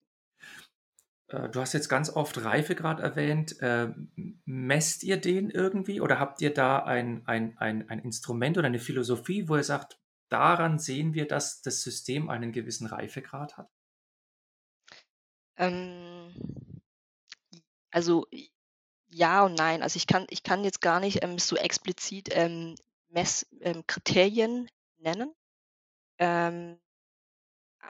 Äh, 1.33 1.49
du 1.49 1.61
hast 1.61 1.73
jetzt 1.73 1.89
ganz 1.89 2.11
oft 2.11 2.43
Reifegrad 2.45 3.01
erwähnt. 3.01 3.57
M 3.61 4.11
messt 4.45 5.03
ihr 5.05 5.17
den 5.21 5.51
irgendwie 5.51 6.01
oder 6.01 6.19
habt 6.19 6.41
ihr 6.43 6.53
da 6.53 6.79
ein 6.81 7.23
ein 7.27 7.57
ein 7.59 7.89
ein 7.89 8.01
Instrument 8.01 8.59
oder 8.59 8.69
'ne 8.69 8.79
Philosophie, 8.79 9.49
wo 9.49 9.57
ihr 9.57 9.65
sagt: 9.65 9.99
„Daran 10.31 10.79
sehen 10.79 11.13
wir, 11.15 11.27
dass 11.27 11.61
das 11.63 11.83
System 11.83 12.31
einen 12.31 12.53
gewissen 12.53 12.87
Reifegrad 12.87 13.59
hat?“ 13.59 13.69
Ähm, 15.57 16.33
also, 17.91 18.27
ja 19.11 19.45
und 19.45 19.55
nein. 19.55 19.83
Also, 19.83 19.97
ich 19.97 20.07
kann 20.07 20.27
ich 20.31 20.43
kann 20.43 20.65
jetzt 20.65 20.81
gar 20.81 21.01
nicht, 21.01 21.23
ähm, 21.23 21.39
so 21.39 21.57
explizit, 21.57 22.29
ähm, 22.33 22.75
Mess 23.09 23.47
ähm, 23.61 23.85
nennen. 24.99 25.35
Ähm 26.19 26.79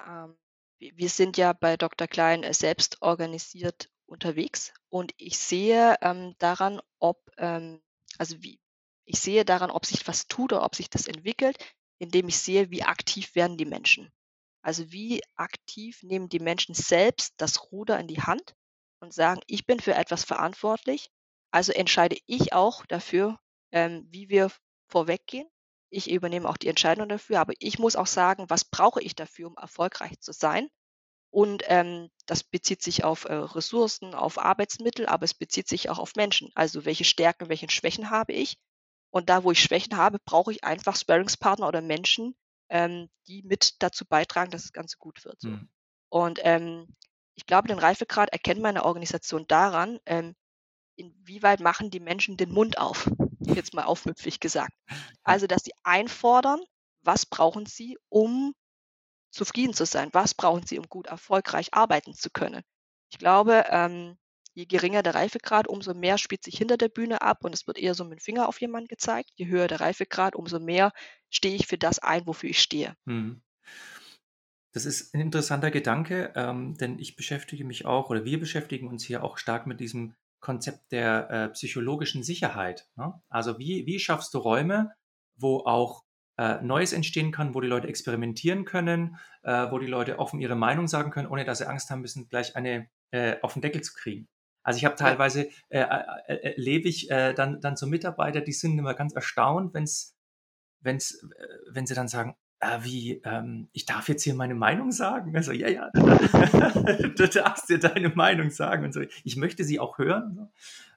ähm, 0.07 0.37
wi 0.79 0.93
wir 0.97 1.09
sind 1.09 1.37
ja 1.37 1.53
bei 1.53 1.77
Dr. 1.77 2.09
Klein, 2.09 2.43
äh, 2.43 2.55
selbst 2.55 3.03
organisiert 3.03 3.91
unterwegs 4.07 4.73
und 4.89 5.13
ich 5.19 5.39
sehe, 5.39 5.97
daran, 6.39 6.81
ob, 6.99 7.31
also, 7.37 8.43
wie 8.43 8.59
ich 9.05 9.21
sehe 9.21 9.45
daran, 9.45 9.71
ob 9.71 9.87
sich 9.87 10.07
was 10.09 10.27
tut 10.27 10.53
oder 10.53 10.65
ob 10.65 10.75
sich 10.75 10.91
das 10.91 11.07
entwickelt, 11.07 11.57
indem 12.01 12.29
ich 12.29 12.39
sehe, 12.39 12.71
wie 12.73 12.85
aktiv 12.85 13.37
werden 13.37 13.59
die 13.59 13.67
Menschen. 13.67 14.13
Also, 14.63 14.91
wie 14.93 15.23
aktiv 15.37 16.03
nehmen 16.03 16.31
die 16.31 16.41
Menschen 16.41 16.75
selbst 16.75 17.35
das 17.39 17.71
Ruder 17.73 18.01
in 18.01 18.09
die 18.09 18.23
Hand 18.23 18.55
und 19.01 19.13
sagen: 19.15 19.41
„Ich 19.47 19.67
bin 19.67 19.81
für 19.81 19.95
etwas 19.95 20.25
verantwortlich, 20.25 21.11
also 21.53 21.73
entscheide 21.73 22.19
ich 22.27 22.53
auch 22.55 22.87
dafür, 22.87 23.39
ähm, 23.73 24.07
wie 24.11 24.31
wir 24.31 24.51
vorweggehen. 24.89 25.49
Ich 25.91 26.11
übernehme 26.11 26.49
auch 26.49 26.57
die 26.57 26.69
Entscheidung 26.69 27.09
dafür, 27.09 27.41
aber 27.41 27.53
ich 27.59 27.79
muss 27.79 27.97
auch 27.97 28.07
sagen, 28.07 28.47
was 28.49 28.65
brauche 28.65 29.03
ich 29.03 29.15
dafür, 29.17 29.49
um 29.49 29.57
erfolgreich 29.59 30.19
zu 30.21 30.33
sein?“ 30.33 30.69
Und, 31.31 31.65
ähm, 31.67 32.09
das 32.27 32.45
bezieht 32.45 32.83
sich 32.83 33.03
auf, 33.05 33.25
äh, 33.25 33.33
Ressourcen, 33.35 34.15
auf 34.15 34.39
Arbeitsmittel, 34.39 35.07
aber 35.07 35.25
es 35.25 35.35
bezieht 35.35 35.69
sich 35.69 35.91
auch 35.91 35.99
auf 35.99 36.15
Menschen. 36.17 36.51
Also, 36.55 36.85
welche 36.85 37.05
Stärken, 37.05 37.49
welche 37.49 37.69
Schwächen 37.71 38.11
habe 38.11 38.33
ich? 38.33 38.59
Und 39.11 39.29
da, 39.31 39.45
wo 39.45 39.53
ich 39.53 39.61
Schwächen 39.63 39.97
habe, 39.97 40.19
brauche 40.25 40.53
ich 40.53 40.65
einfach 40.65 40.97
Sparringspartner 40.97 41.67
oder 41.69 41.81
Menschen, 41.83 42.35
ähm, 42.71 43.09
die 43.27 43.43
mit 43.43 43.83
dazu 43.83 44.05
beitragen, 44.07 44.51
dass 44.51 44.63
das 44.63 44.73
Ganze 44.73 44.97
gut 44.99 45.25
wird 45.25 45.41
so. 45.41 45.51
Mhm. 45.51 45.69
Und, 46.11 46.41
ähm, 46.45 46.89
ich 47.37 47.47
glaube, 47.47 47.69
den 47.69 47.79
Reifegrad 47.79 48.31
erkennt 48.31 48.61
man 48.61 48.71
in 48.77 48.83
'ner 48.83 48.87
Organisation 48.87 49.47
daran, 49.49 49.99
ähm, 50.07 50.35
inwieweit 50.97 51.61
machen 51.61 51.91
die 51.91 52.01
Menschen 52.01 52.37
den 52.37 52.53
Mund 52.53 52.79
auf, 52.79 53.11
jetzt 53.41 53.75
mal 53.75 53.85
aufmüpfig 53.85 54.41
gesagt. 54.41 54.75
Also, 55.25 55.47
dass 55.47 55.65
sie 55.65 55.73
einfordern, 55.85 56.61
was 57.03 57.27
brauchen 57.27 57.67
sie, 57.67 57.99
um 58.11 58.55
zufrieden 59.33 59.75
zu 59.75 59.87
sein? 59.87 60.11
Was 60.13 60.35
brauchen 60.35 60.67
sie, 60.67 60.79
um 60.79 60.89
gut 60.89 61.07
erfolgreich 61.09 61.75
arbeiten 61.75 62.15
zu 62.15 62.31
können? 62.31 62.63
Ich 63.13 63.19
glaube, 63.19 63.67
ähm, 63.71 64.19
je 64.61 64.67
geringer 64.67 65.03
der 65.03 65.15
Reifegrad, 65.17 65.69
umso 65.69 65.95
mehr 65.95 66.19
spielt 66.19 66.45
sich 66.45 66.57
hinter 66.59 66.77
der 66.79 66.89
Bühne 66.89 67.23
ab 67.23 67.45
und 67.45 67.55
es 67.55 67.67
wird 67.67 67.79
eher 67.79 67.95
so 67.95 68.05
mit'm 68.05 68.23
Finger 68.23 68.49
auf 68.49 68.61
jemanden 68.61 68.89
gezeigt. 68.89 69.31
Je 69.37 69.47
höher 69.49 69.69
der 69.69 69.81
Reifegrad, 69.81 70.37
umso 70.37 70.61
mehr 70.61 70.93
stehe 71.31 71.57
ich 71.57 71.67
für 71.69 71.79
das 71.79 71.99
ein, 72.01 72.27
wofür 72.27 72.51
ich 72.51 72.61
stehe. 72.61 72.95
Mhm. 73.07 73.41
Das 74.75 74.87
ist 74.87 75.15
'n 75.15 75.21
interessanter 75.21 75.71
Gedanke, 75.73 76.33
ähm, 76.37 76.77
denn 76.77 76.99
ich 77.01 77.17
beschäftige 77.17 77.65
mich 77.65 77.87
auch 77.87 78.09
oder 78.09 78.25
wir 78.25 78.39
beschäftigen 78.39 78.87
uns 78.89 79.05
hier 79.05 79.25
auch 79.25 79.37
stark 79.37 79.67
mit 79.67 79.81
diesem 79.81 80.15
Konzept 80.41 80.93
der, 80.93 81.29
äh, 81.31 81.49
psychologischen 81.51 82.23
Sicherheit, 82.23 82.89
ne? 82.97 83.21
Also, 83.29 83.59
wie 83.59 83.85
wie 83.87 83.99
schaffst 83.99 84.33
du 84.33 84.39
Räume, 84.39 84.93
wo 85.37 85.59
auch, 85.67 86.05
äh, 86.39 86.61
Neues 86.63 86.93
entstehen 86.93 87.33
kann, 87.33 87.55
wo 87.55 87.61
die 87.61 87.67
Leute 87.69 87.89
experimentieren 87.89 88.65
können, 88.65 89.17
äh, 89.43 89.71
wo 89.73 89.79
die 89.79 89.87
Leute 89.89 90.19
offen 90.21 90.41
ihre 90.41 90.55
Meinung 90.57 90.87
sagen 90.87 91.11
können, 91.11 91.29
ohne 91.29 91.45
dass 91.45 91.59
sie 91.59 91.69
Angst 91.69 91.91
haben 91.91 92.01
müssen, 92.01 92.29
gleich 92.29 92.55
eine, 92.57 92.89
äh, 93.11 93.37
auf 93.43 93.57
'n 93.57 93.61
Deckel 93.63 93.83
zu 93.83 93.93
kriegen. 93.93 94.29
Also, 94.63 94.79
ich 94.79 94.85
habe 94.85 94.97
teilweise, 94.97 95.49
äh, 95.71 95.81
äh, 95.81 96.03
äh, 96.29 96.55
erlebe 96.57 96.89
ich, 96.89 97.11
äh, 97.11 97.33
dann 97.35 97.61
dann 97.61 97.77
so 97.77 97.87
Mitarbeiter, 97.87 98.41
die 98.41 98.53
sind 98.53 98.79
immer 98.79 98.95
ganz 98.95 99.15
erstaunt, 99.15 99.75
wenn's 99.75 100.17
wenn's 100.81 101.23
äh, 101.39 101.47
wenn 101.73 101.87
sie 101.87 101.95
dann 101.95 102.09
sagen: 102.09 102.37
„Ah, 102.61 102.81
wie, 102.85 103.21
ähm, 103.25 103.69
ich 103.73 103.87
darf 103.87 104.09
jetzt 104.09 104.23
hier 104.25 104.35
meine 104.35 104.55
Meinung 104.55 104.93
sagen?“ 104.93 105.37
Also: 105.37 105.53
„Ja, 105.53 105.69
ja, 105.69 105.91
du 105.95 107.29
darfst 107.29 107.67
hier 107.69 107.79
deine 107.81 108.11
Meinung 108.11 108.51
sagen“ 108.51 108.85
und 108.87 108.93
so. 108.95 109.01
Ich 109.25 109.37
möchte 109.37 109.65
sie 109.65 109.81
auch 109.81 109.99
hören, 109.99 110.35
ne? 110.35 110.51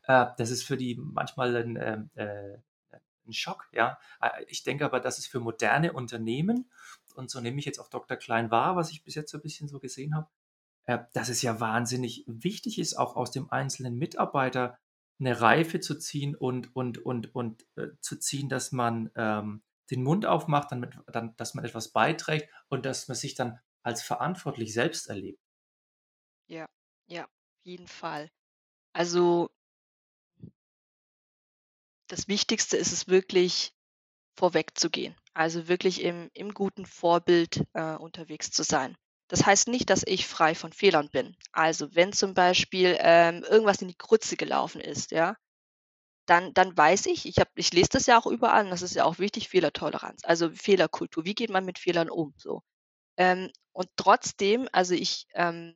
Äh, 0.07 0.27
das 0.37 0.51
ist 0.51 0.63
für 0.63 0.77
die 0.77 0.95
manchmal 1.01 1.55
'n, 1.55 1.77
ähm, 1.81 2.09
äh, 2.15 2.57
'n 3.27 3.33
Schock, 3.33 3.67
ja. 3.73 3.97
Äh, 4.21 4.43
ich 4.47 4.63
denke 4.63 4.85
aber, 4.85 4.99
dass 4.99 5.17
es 5.19 5.27
für 5.27 5.39
moderne 5.39 5.93
Unternehmen 5.93 6.69
und 7.15 7.29
so 7.31 7.39
nehme 7.41 7.59
ich 7.59 7.65
jetzt 7.65 7.79
auch 7.79 7.89
Dr. 7.89 8.17
Klein 8.17 8.51
wahr, 8.51 8.75
was 8.75 8.91
ich 8.91 9.03
bis 9.03 9.15
jetzt 9.15 9.31
so 9.31 9.39
bisschen 9.39 9.67
so 9.67 9.79
gesehen 9.79 10.15
habe, 10.15 10.27
äh, 10.85 10.99
dass 11.13 11.29
es 11.29 11.41
ja 11.41 11.59
wahnsinnig 11.59 12.25
wichtig 12.27 12.79
ist, 12.79 12.95
auch 12.95 13.15
aus 13.15 13.31
dem 13.31 13.49
einzelnen 13.51 13.95
Mitarbeiter 13.97 14.77
'ne 15.19 15.39
Reife 15.41 15.79
zu 15.79 15.97
ziehen 15.99 16.35
und 16.35 16.75
und 16.75 16.97
und 16.99 17.33
und, 17.35 17.65
äh, 17.77 17.89
zu 18.01 18.17
ziehen, 18.17 18.49
dass 18.49 18.71
man, 18.71 19.11
ähm, 19.15 19.63
den 19.91 20.03
Mund 20.03 20.25
aufmacht, 20.25 20.71
damit 20.71 20.97
dann 21.07 21.35
dass 21.37 21.53
man 21.55 21.65
etwas 21.65 21.91
beiträgt 21.91 22.49
und 22.69 22.85
dass 22.85 23.07
man 23.07 23.15
sich 23.17 23.35
dann 23.35 23.59
als 23.83 24.01
verantwortlich 24.01 24.73
selbst 24.73 25.09
erlebt. 25.09 25.39
Ja, 26.49 26.67
ja, 27.07 27.27
jeden 27.63 27.87
Fall. 27.87 28.29
Also 28.93 29.49
das 32.09 32.29
Wichtigste 32.29 32.77
ist 32.77 32.93
es 32.93 33.07
wirklich, 33.09 33.73
vorwegzugehen. 34.37 35.15
Also, 35.33 35.67
wirklich 35.67 36.01
im 36.03 36.29
im 36.33 36.53
guten 36.53 36.85
Vorbild, 36.85 37.65
äh, 37.73 37.95
unterwegs 37.95 38.51
zu 38.51 38.63
sein. 38.63 38.97
Das 39.33 39.45
heißt 39.47 39.67
nicht, 39.69 39.89
dass 39.89 40.03
ich 40.07 40.27
frei 40.27 40.55
von 40.55 40.71
Fehlern 40.73 41.09
bin. 41.09 41.35
Also, 41.51 41.95
wenn 41.95 42.13
zum 42.13 42.35
Beispiel, 42.35 42.97
ähm, 43.01 43.43
irgendwas 43.43 43.81
in 43.81 43.89
die 43.89 43.97
Grütze 43.97 44.37
gelaufen 44.37 44.79
ist, 44.81 45.11
ja, 45.11 45.35
dann 46.27 46.53
dann 46.53 46.77
weiß 46.77 47.07
ich 47.07 47.25
ich 47.27 47.37
habe 47.39 47.51
ich 47.55 47.73
lese 47.73 47.89
das 47.93 48.05
ja 48.07 48.19
auch 48.19 48.27
überall 48.27 48.65
und 48.65 48.71
das 48.71 48.81
ist 48.83 48.95
ja 48.95 49.05
auch 49.05 49.19
wichtig, 49.19 49.49
Fehlertoleranz, 49.49 50.21
also 50.25 50.51
Fehlerkultur. 50.51 51.25
Wie 51.25 51.35
geht 51.35 51.49
man 51.51 51.65
mit 51.65 51.79
Fehlern 51.79 52.09
um, 52.09 52.33
so? 52.37 52.63
Ähm, 53.17 53.51
und 53.73 53.89
trotzdem 53.97 54.69
also 54.73 54.95
ich, 54.95 55.27
ähm 55.35 55.75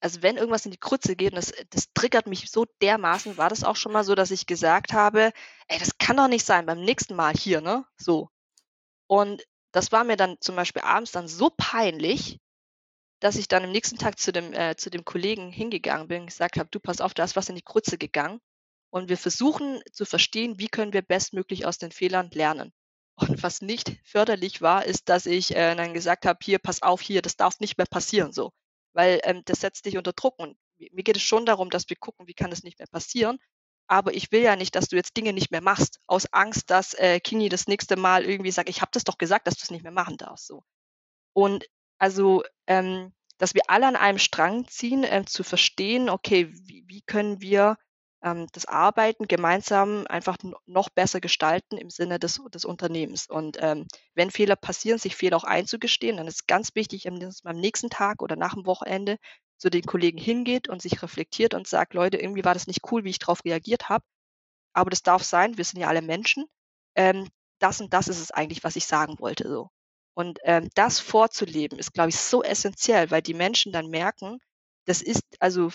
also 0.00 0.22
wenn 0.22 0.36
irgendwas 0.36 0.64
in 0.64 0.72
die 0.72 0.80
Grütze 0.80 1.14
geht 1.16 1.32
und 1.32 1.36
das 1.36 1.52
das 1.70 1.92
triggert 1.94 2.26
mich 2.26 2.50
so 2.50 2.66
dermaßen, 2.82 3.36
war 3.36 3.48
das 3.48 3.62
auch 3.64 3.76
schon 3.76 3.92
mal 3.92 4.04
so, 4.04 4.14
dass 4.14 4.30
ich 4.32 4.46
gesagt 4.46 4.92
habe: 4.92 5.32
„Ey, 5.68 5.78
das 5.78 5.96
kann 5.98 6.16
doch 6.16 6.28
nicht 6.28 6.44
sein 6.44 6.66
beim 6.66 6.80
nächsten 6.80 7.14
Mal 7.14 7.34
hier, 7.34 7.60
ne?“ 7.60 7.84
So. 7.96 8.28
Und 9.08 9.44
das 9.72 9.92
war 9.92 10.04
mir 10.04 10.16
dann 10.18 10.38
zum 10.40 10.56
Beispiel 10.56 10.82
abends 10.82 11.12
dann 11.12 11.28
so 11.28 11.50
peinlich, 11.56 12.40
dass 13.22 13.36
ich 13.36 13.48
dann 13.48 13.64
am 13.64 13.72
nächsten 13.72 13.98
Tag 13.98 14.18
zu 14.18 14.32
dem 14.32 14.52
äh, 14.54 14.76
zu 14.76 14.90
dem 14.90 15.04
Kollegen 15.04 15.50
hingegangen 15.52 16.08
bin 16.08 16.22
und 16.22 16.26
gesagt 16.28 16.58
habe: 16.58 16.68
„Du, 16.70 16.80
pass 16.80 17.00
auf, 17.00 17.14
da 17.14 17.24
ist 17.24 17.36
was 17.36 17.48
in 17.48 17.56
die 17.56 17.64
Grütze 17.64 17.98
gegangen 17.98 18.40
und 18.90 19.08
wir 19.08 19.18
versuchen 19.18 19.80
zu 19.92 20.04
verstehen, 20.04 20.58
wie 20.58 20.68
können 20.68 20.92
wir 20.92 21.02
bestmöglich 21.02 21.66
aus 21.66 21.78
den 21.78 21.92
Fehlern 21.92 22.30
lernen.“ 22.32 22.72
Und 23.16 23.42
was 23.42 23.60
nicht 23.62 23.92
förderlich 24.04 24.62
war, 24.62 24.84
ist, 24.86 25.08
dass 25.08 25.26
ich, 25.26 25.54
äh, 25.56 25.74
dann 25.76 25.94
gesagt 25.94 26.26
habe: 26.26 26.38
„Hier, 26.42 26.58
pass 26.58 26.82
auf, 26.82 27.00
hier, 27.00 27.22
das 27.22 27.36
darf 27.36 27.60
nicht 27.60 27.78
mehr 27.78 27.86
passieren 27.86 28.32
so.“ 28.32 28.52
Weil, 28.94 29.20
ähm, 29.24 29.42
das 29.46 29.60
setzt 29.60 29.86
dich 29.86 29.96
unter 29.98 30.12
Druck 30.12 30.38
und 30.38 30.56
mi 30.78 30.90
mir 30.92 31.02
geht 31.04 31.16
es 31.16 31.22
schon 31.22 31.46
darum, 31.46 31.70
dass 31.70 31.88
wir 31.88 31.96
gucken, 31.96 32.26
wie 32.28 32.34
kann 32.34 32.50
das 32.50 32.62
nicht 32.64 32.78
mehr 32.78 32.88
passieren, 32.88 33.38
aber 33.86 34.14
ich 34.14 34.32
will 34.32 34.42
ja 34.42 34.56
nicht, 34.56 34.74
dass 34.76 34.88
du 34.88 34.96
jetzt 34.96 35.16
Dinge 35.16 35.32
nicht 35.32 35.50
mehr 35.50 35.60
machst, 35.62 36.00
aus 36.06 36.26
Angst, 36.32 36.70
dass, 36.70 36.94
äh, 36.94 37.20
Kini 37.20 37.48
das 37.48 37.66
nächste 37.68 37.96
Mal 37.96 38.24
irgendwie 38.24 38.50
sagt: 38.50 38.68
„Ich 38.70 38.80
habe 38.82 38.90
das 38.92 39.04
doch 39.04 39.18
gesagt, 39.18 39.46
dass 39.46 39.56
du's 39.56 39.70
nicht 39.70 39.82
mehr 39.84 39.92
machen 39.92 40.16
darfst“, 40.16 40.46
so. 40.46 40.64
Und 41.34 41.66
also, 42.02 42.42
ähm, 42.66 43.12
dass 43.38 43.54
wir 43.54 43.62
alle 43.68 43.86
an 43.88 43.96
einem 43.96 44.18
Strang 44.18 44.66
ziehen, 44.68 45.04
äh, 45.04 45.24
zu 45.26 45.44
verstehen, 45.44 46.08
okay, 46.10 46.48
wie 46.52 46.84
wie 46.88 47.02
können 47.02 47.40
wir, 47.40 47.76
ähm, 48.24 48.46
das 48.52 48.66
Arbeiten 48.66 49.26
gemeinsam 49.28 50.06
einfach 50.08 50.36
no 50.42 50.56
noch 50.66 50.90
besser 50.90 51.20
gestalten 51.20 51.76
im 51.78 51.90
Sinne 51.90 52.18
des 52.18 52.40
des 52.54 52.64
Unternehmens. 52.64 53.26
Und, 53.28 53.58
ähm, 53.60 53.86
wenn 54.14 54.30
Fehler 54.30 54.56
passieren, 54.56 54.98
sich 54.98 55.16
Fehler 55.16 55.36
auch 55.38 55.44
einzugestehen, 55.44 56.16
dann 56.18 56.28
ist 56.28 56.46
ganz 56.48 56.74
wichtig, 56.74 57.06
ähm, 57.06 57.20
dass 57.20 57.44
man 57.44 57.56
am 57.56 57.60
nächsten 57.60 57.90
Tag 57.90 58.22
oder 58.22 58.36
nach 58.36 58.54
dem 58.54 58.66
Wochenende 58.66 59.16
zu 59.58 59.70
den 59.70 59.82
Kollegen 59.84 60.18
hingeht 60.18 60.68
und 60.68 60.82
sich 60.82 61.02
reflektiert 61.02 61.54
und 61.54 61.66
sagt: 61.68 61.94
„Leute, 61.94 62.18
irgendwie 62.18 62.44
war 62.44 62.54
das 62.54 62.66
nicht 62.68 62.80
cool, 62.92 63.04
wie 63.04 63.10
ich 63.10 63.18
drauf 63.20 63.44
reagiert 63.44 63.88
habe, 63.90 64.04
aber 64.74 64.90
das 64.90 65.02
darf 65.04 65.24
sein, 65.24 65.58
wir 65.58 65.64
sind 65.66 65.80
ja 65.80 65.88
alle 65.88 66.02
Menschen. 66.02 66.46
Ähm, 66.96 67.28
das 67.60 67.80
und 67.82 67.94
das 67.94 68.08
ist 68.08 68.20
es 68.20 68.32
eigentlich, 68.32 68.64
was 68.64 68.76
ich 68.76 68.86
sagen 68.86 69.18
wollte“, 69.20 69.48
so. 69.50 69.71
Und, 70.14 70.38
ähm, 70.44 70.68
das 70.74 71.00
vorzuleben, 71.00 71.78
ist, 71.78 71.92
glaube 71.94 72.10
ich, 72.10 72.16
so 72.16 72.42
essenziell, 72.42 73.10
weil 73.10 73.22
die 73.22 73.34
Menschen 73.34 73.72
dann 73.72 73.88
merken, 73.88 74.38
das 74.86 75.00
ist 75.00 75.22
also 75.40 75.70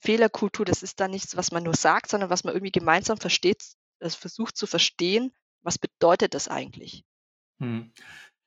Fehlerkultur, 0.00 0.66
das 0.66 0.82
ist 0.82 1.00
dann 1.00 1.12
nichts, 1.12 1.36
was 1.36 1.50
man 1.50 1.62
nur 1.62 1.74
sagt, 1.74 2.10
sondern 2.10 2.28
was 2.28 2.44
man 2.44 2.54
irgendwie 2.54 2.72
gemeinsam 2.72 3.18
versteht 3.18 3.62
versucht 4.12 4.56
zu 4.56 4.66
verstehen, 4.66 5.32
was 5.62 5.78
bedeutet 5.78 6.34
das 6.34 6.48
eigentlich? 6.48 7.04
Mhm. 7.58 7.92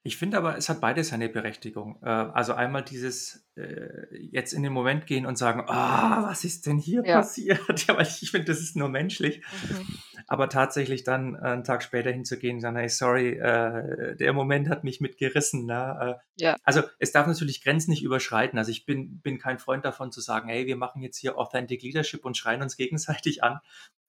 Ich 0.07 0.15
finde 0.15 0.37
aber, 0.37 0.55
es 0.57 0.69
hat 0.69 0.79
beides 0.79 1.09
seine 1.09 1.27
Berechtigung. 1.27 1.99
Äh, 2.01 2.07
also 2.07 2.53
einmal 2.53 2.81
dieses, 2.81 3.45
äh, 3.57 4.15
jetzt 4.17 4.53
in 4.53 4.63
den 4.63 4.71
Moment 4.71 5.05
gehen 5.05 5.25
und 5.25 5.37
sagen: 5.37 5.63
„Ah, 5.67 6.23
was 6.23 6.45
ist 6.45 6.65
denn 6.65 6.77
hier 6.77 7.03
Ja. 7.03 7.11
passiert?“ 7.11 7.59
Ja, 7.89 7.97
weil 7.97 8.07
ich 8.07 8.31
finde, 8.31 8.45
das 8.45 8.61
ist 8.61 8.77
nur 8.77 8.87
menschlich. 8.87 9.43
Mhm. 9.51 9.87
Aber 10.27 10.47
tatsächlich 10.47 11.03
dann, 11.03 11.35
äh, 11.35 11.49
'n 11.53 11.65
Tag 11.65 11.83
später 11.83 12.09
hinzugehen 12.11 12.55
und 12.55 12.61
sagen: 12.61 12.77
„Hey, 12.77 12.87
sorry, 12.89 13.31
äh, 13.37 14.15
der 14.15 14.31
Moment 14.31 14.69
hat 14.69 14.85
mich 14.85 15.01
mitgerissen“, 15.01 15.65
ne? 15.65 16.19
Ja. 16.35 16.57
also, 16.63 16.83
es 16.99 17.11
darf 17.11 17.27
natürlich 17.27 17.61
Grenzen 17.63 17.91
nicht 17.91 18.03
überschreiten. 18.03 18.57
Also, 18.59 18.71
ich 18.71 18.85
bin 18.85 19.19
bin 19.21 19.39
kein 19.39 19.59
Freund 19.59 19.83
davon 19.83 20.13
zu 20.13 20.21
sagen: 20.21 20.47
„Hey, 20.47 20.67
wir 20.67 20.77
machen 20.77 21.01
jetzt 21.01 21.17
hier 21.17 21.37
Authentic 21.37 21.81
Leadership 21.83 22.23
und 22.25 22.37
schreien 22.37 22.61
uns 22.61 22.77
gegenseitig 22.77 23.43
an.“ 23.43 23.59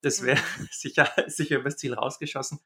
Das 0.03 0.23
wäre 0.23 0.39
Mhm. 0.39 0.39
sicher 0.71 1.09
sicher 1.27 1.59
übers 1.59 1.77
Ziel 1.77 1.95
rausgeschossen. 1.95 2.61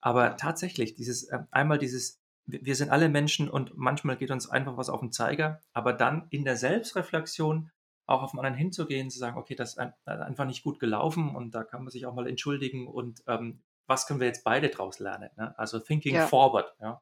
Aber 0.00 0.36
tatsächlich, 0.36 0.94
dieses, 0.94 1.28
einmal 1.52 1.78
dieses 1.78 2.21
wir 2.46 2.76
sind 2.76 2.90
alle 2.90 3.08
Menschen 3.08 3.48
und 3.50 3.76
manchmal 3.76 4.16
geht 4.16 4.30
uns 4.30 4.48
einfach 4.50 4.76
was 4.76 4.88
auf 4.90 5.02
'n 5.02 5.12
Zeiger, 5.12 5.60
aber 5.72 5.92
dann 5.92 6.26
in 6.30 6.44
der 6.44 6.56
Selbstreflexion 6.56 7.70
auch 8.06 8.22
auf 8.22 8.34
'n 8.34 8.38
anderen 8.38 8.56
hinzugehen, 8.56 9.10
zu 9.10 9.18
sagen: 9.18 9.36
„Okay, 9.38 9.54
das 9.56 9.70
ist 9.72 9.78
ein 9.78 9.94
einfach 10.06 10.46
nicht 10.46 10.62
gut 10.64 10.80
gelaufen 10.80 11.34
und 11.36 11.54
da 11.54 11.64
kann 11.64 11.82
man 11.84 11.90
sich 11.90 12.06
auch 12.06 12.14
mal 12.14 12.26
entschuldigen 12.28 12.86
und, 12.88 13.22
ähm, 13.28 13.62
was 13.86 14.06
können 14.06 14.20
wir 14.20 14.26
jetzt 14.28 14.44
beide 14.44 14.68
draus 14.70 14.98
lernen“, 15.00 15.30
ne? 15.36 15.56
Also, 15.58 15.78
thinking 15.80 16.18
Ja. 16.18 16.32
forward, 16.32 16.74
ja. 16.80 17.00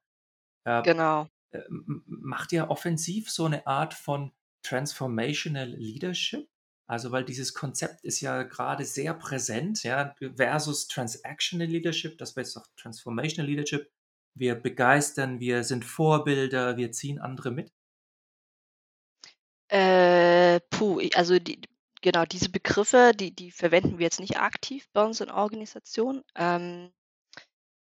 Äh, 0.65 0.85
Genau. 0.85 1.31
äh, 1.53 1.61
m 1.69 2.05
macht 2.07 2.53
ihr 2.53 2.71
offensiv 2.71 3.31
so 3.31 3.49
'ne 3.49 3.67
Art 3.67 3.95
von 3.95 4.33
Transformational 4.65 5.69
Leadership? 5.71 6.49
Also, 6.89 7.13
weil 7.13 7.25
dieses 7.25 7.55
Konzept 7.55 8.03
ist 8.05 8.21
ja 8.23 8.43
grade 8.45 8.85
sehr 8.87 9.15
präsent, 9.15 9.83
ja, 9.85 10.15
versus 10.37 10.89
Transactional 10.89 11.69
Leadership, 11.69 12.19
das 12.19 12.37
wäre 12.37 12.45
jetzt 12.47 12.57
doch 12.57 12.67
Transformational 12.77 13.49
Leadership. 13.51 13.91
Wir 14.41 14.55
begeistern, 14.55 15.39
wir 15.39 15.65
sind 15.65 15.85
Vorbilder, 15.85 16.79
wir 16.79 16.93
ziehen 16.93 17.19
andere 17.19 17.51
mit. 17.51 17.71
Äh, 19.69 20.61
puh, 20.71 20.99
also 21.15 21.39
die 21.39 21.61
genau, 22.01 22.25
diese 22.25 22.49
Begriffe, 22.49 23.13
die 23.15 23.33
die 23.35 23.51
verwenden 23.51 23.99
wir 23.99 24.05
jetzt 24.05 24.19
nicht 24.19 24.39
aktiv 24.39 24.89
bei 24.95 25.05
uns 25.05 25.21
in 25.21 25.27
der 25.27 25.37
Organisation. 25.37 26.25
Ähm 26.35 26.91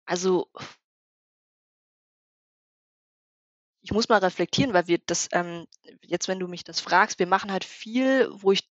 also 0.04 0.50
ich 3.80 3.92
muss 3.92 4.10
mal 4.10 4.18
reflektieren, 4.18 4.74
weil 4.74 4.86
wir 4.86 4.98
das, 5.06 5.28
ähm 5.32 5.66
jetzt, 6.02 6.28
wenn 6.28 6.40
du 6.40 6.46
mich 6.46 6.62
das 6.62 6.80
fragst, 6.80 7.18
wir 7.18 7.26
machen 7.26 7.52
halt 7.52 7.64
viel, 7.64 8.28
wo 8.30 8.52
ich 8.52 8.68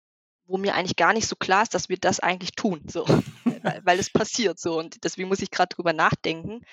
wo 0.46 0.58
mir 0.58 0.76
eigentlich 0.76 0.98
gar 0.98 1.14
nicht 1.14 1.28
so 1.28 1.38
klar 1.38 1.64
ist, 1.64 1.74
dass 1.74 1.88
wir 1.88 1.98
das 1.98 2.20
eigentlich 2.20 2.52
tun, 2.52 2.84
so, 2.90 3.06
weil 3.86 4.00
es 4.00 4.10
passiert 4.10 4.60
so 4.60 4.78
und 4.78 5.06
deswegen 5.06 5.30
muss 5.30 5.42
ich 5.42 5.52
grad 5.52 5.78
drüber 5.78 5.94
nachdenken. 5.94 6.66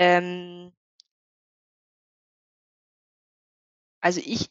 Ähm 0.00 0.72
Also, 4.02 4.20
ich 4.24 4.50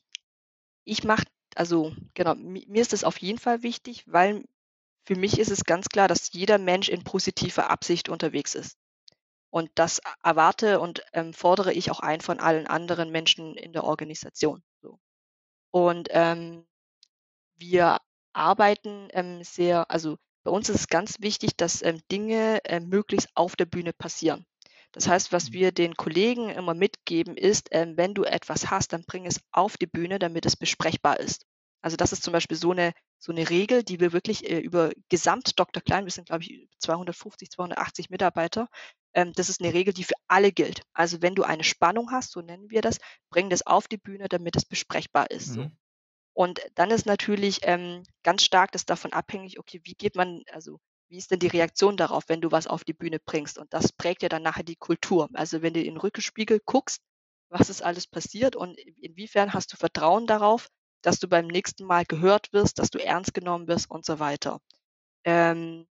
ich 0.85 1.03
mache 1.05 1.25
also, 1.55 1.93
genau, 2.15 2.35
mi 2.35 2.65
mir 2.69 2.81
ist 2.81 2.93
das 2.93 3.03
auf 3.05 3.17
jeden 3.19 3.39
Fall 3.39 3.63
wichtig, 3.63 4.05
weil 4.07 4.45
für 5.05 5.15
mich 5.15 5.39
ist 5.39 5.51
es 5.51 5.65
ganz 5.65 5.89
klar, 5.89 6.07
dass 6.09 6.31
jeder 6.33 6.57
Mensch 6.59 6.89
in 6.89 7.03
positiver 7.03 7.69
Absicht 7.71 8.09
unterwegs 8.09 8.55
ist. 8.55 8.77
Und 9.51 9.71
das 9.75 10.01
erwarte 10.23 10.79
und, 10.81 11.03
ähm, 11.13 11.33
fordere 11.33 11.73
ich 11.73 11.91
auch 11.91 12.01
ein 12.01 12.21
von 12.21 12.39
allen 12.39 12.67
anderen 12.67 13.11
Menschen 13.11 13.55
in 13.55 13.73
der 13.73 13.83
Organisation, 13.85 14.63
so. 14.81 14.99
Und, 15.71 16.09
ähm, 16.11 16.65
wir 17.57 17.99
arbeiten, 18.33 19.09
ähm, 19.13 19.43
sehr 19.43 19.89
also, 19.91 20.17
bei 20.45 20.51
uns 20.51 20.69
ist 20.69 20.77
es 20.81 20.87
ganz 20.89 21.21
wichtig, 21.21 21.57
dass, 21.57 21.81
ähm, 21.83 22.01
Dinge, 22.11 22.59
ähm, 22.65 22.89
möglichst 22.89 23.29
auf 23.35 23.55
der 23.57 23.65
Bühne 23.67 23.93
passieren. 23.93 24.45
Das 24.95 25.07
heißt, 25.07 25.31
was 25.31 25.51
Mhm. 25.51 25.53
wir 25.53 25.71
den 25.71 25.95
Kollegen 25.95 26.49
immer 26.49 26.73
mitgeben, 26.73 27.37
ist, 27.37 27.69
ähm, 27.71 27.95
wenn 27.97 28.13
du 28.15 28.23
etwas 28.23 28.69
hast, 28.71 28.93
dann 28.93 29.03
bring 29.05 29.25
es 29.27 29.39
auf 29.51 29.77
die 29.77 29.85
Bühne, 29.87 30.19
damit 30.19 30.45
es 30.45 30.55
besprechbar 30.55 31.19
ist. 31.19 31.45
Also, 31.81 31.95
das 31.97 32.11
ist 32.11 32.23
zum 32.23 32.33
Beispiel 32.33 32.57
so 32.57 32.73
'ne 32.73 32.93
so 33.19 33.31
'ne 33.31 33.49
Regel, 33.49 33.83
die 33.83 33.99
wir 33.99 34.13
wirklich, 34.13 34.49
äh, 34.49 34.59
über 34.59 34.91
gesamt 35.09 35.59
Dr. 35.59 35.81
Klein 35.83 36.05
wir 36.05 36.11
sind, 36.11 36.27
glaube 36.27 36.43
ich, 36.43 36.67
250, 36.79 37.49
280 37.51 38.09
Mitarbeiter 38.09 38.67
ähm, 39.13 39.33
das 39.33 39.49
ist 39.49 39.61
'ne 39.61 39.73
Regel, 39.73 39.93
die 39.93 40.03
für 40.03 40.13
alle 40.27 40.51
gilt. 40.51 40.81
Also, 40.93 41.21
wenn 41.21 41.35
du 41.35 41.43
eine 41.43 41.63
Spannung 41.63 42.11
hast, 42.11 42.31
so 42.31 42.41
nennen 42.41 42.69
wir 42.69 42.81
das, 42.81 42.97
bring 43.31 43.49
das 43.49 43.65
auf 43.65 43.87
die 43.87 43.97
Bühne, 43.97 44.27
damit 44.29 44.55
es 44.55 44.65
besprechbar 44.65 45.31
ist. 45.31 45.57
Mhm. 45.57 45.71
Und 46.33 46.61
dann 46.75 46.91
ist 46.91 47.05
natürlich, 47.07 47.59
ähm, 47.63 48.03
ganz 48.23 48.43
stark 48.43 48.71
das 48.73 48.85
davon 48.85 49.13
abhängig, 49.13 49.59
okay, 49.59 49.81
wie 49.85 49.93
geht 49.95 50.15
man 50.15 50.43
also, 50.51 50.79
wie 51.09 51.17
ist 51.17 51.31
denn 51.31 51.39
die 51.39 51.47
Reaktion 51.47 51.97
darauf, 51.97 52.25
wenn 52.27 52.41
du 52.41 52.51
was 52.51 52.67
auf 52.67 52.83
die 52.83 52.93
Bühne 52.93 53.19
bringst? 53.19 53.57
Und 53.57 53.73
das 53.73 53.91
prägt 53.91 54.23
ja 54.23 54.29
dann 54.29 54.43
nachher 54.43 54.63
die 54.63 54.75
Kultur. 54.75 55.29
Also, 55.33 55.61
wenn 55.61 55.73
du 55.73 55.81
in 55.81 55.97
Rückenspiegel 55.97 56.61
guckst, 56.65 57.01
was 57.49 57.69
ist 57.69 57.81
alles 57.83 58.07
passiert 58.07 58.55
und 58.55 58.77
in 58.77 58.95
inwiefern 58.97 59.53
hast 59.53 59.73
du 59.73 59.77
Vertrauen 59.77 60.27
darauf, 60.27 60.69
dass 61.01 61.19
du 61.19 61.27
beim 61.27 61.47
nächsten 61.47 61.85
Mal 61.85 62.05
gehört 62.05 62.53
wirst, 62.53 62.79
dass 62.79 62.91
du 62.91 62.99
ernst 63.03 63.33
genommen 63.33 63.67
wirst 63.67 63.89
und 63.89 64.05
so 64.05 64.19
weiter. 64.19 64.61
Ähm, 65.25 65.87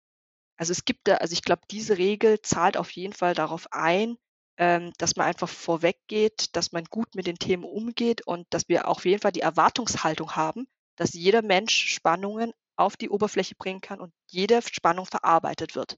also, 0.57 0.72
es 0.72 0.85
gibt 0.85 1.09
da 1.09 1.16
also, 1.16 1.33
ich 1.33 1.42
glaube, 1.42 1.62
diese 1.70 1.98
Regel 1.98 2.40
zahlt 2.42 2.76
auf 2.76 2.90
jeden 2.92 3.12
Fall 3.14 3.35
darauf 3.35 3.72
ein, 3.72 4.18
ähm, 4.59 4.92
dass 4.98 5.16
man 5.16 5.26
einfach 5.26 5.48
vorweggeht, 5.48 6.57
dass 6.57 6.72
man 6.72 6.85
gut 6.85 7.14
mit 7.14 7.26
den 7.26 7.38
Themen 7.38 7.64
umgeht 7.64 8.26
und 8.26 8.46
dass 8.50 8.68
wir 8.68 8.88
auf 8.88 9.04
jeden 9.04 9.20
Fall 9.22 9.33
die 9.33 9.40
Erwartungshaltung 9.40 10.37
haben, 10.37 10.68
dass 10.96 11.14
jeder 11.14 11.42
Mensch 11.42 11.94
Spannungen 11.94 12.52
auf 12.79 12.97
die 12.97 13.11
Oberfläche 13.11 13.55
bringen 13.57 13.81
kann 13.83 14.01
und 14.01 14.12
jede 14.31 14.61
Spannung 14.62 15.07
verarbeitet 15.07 15.75
wird. 15.77 15.97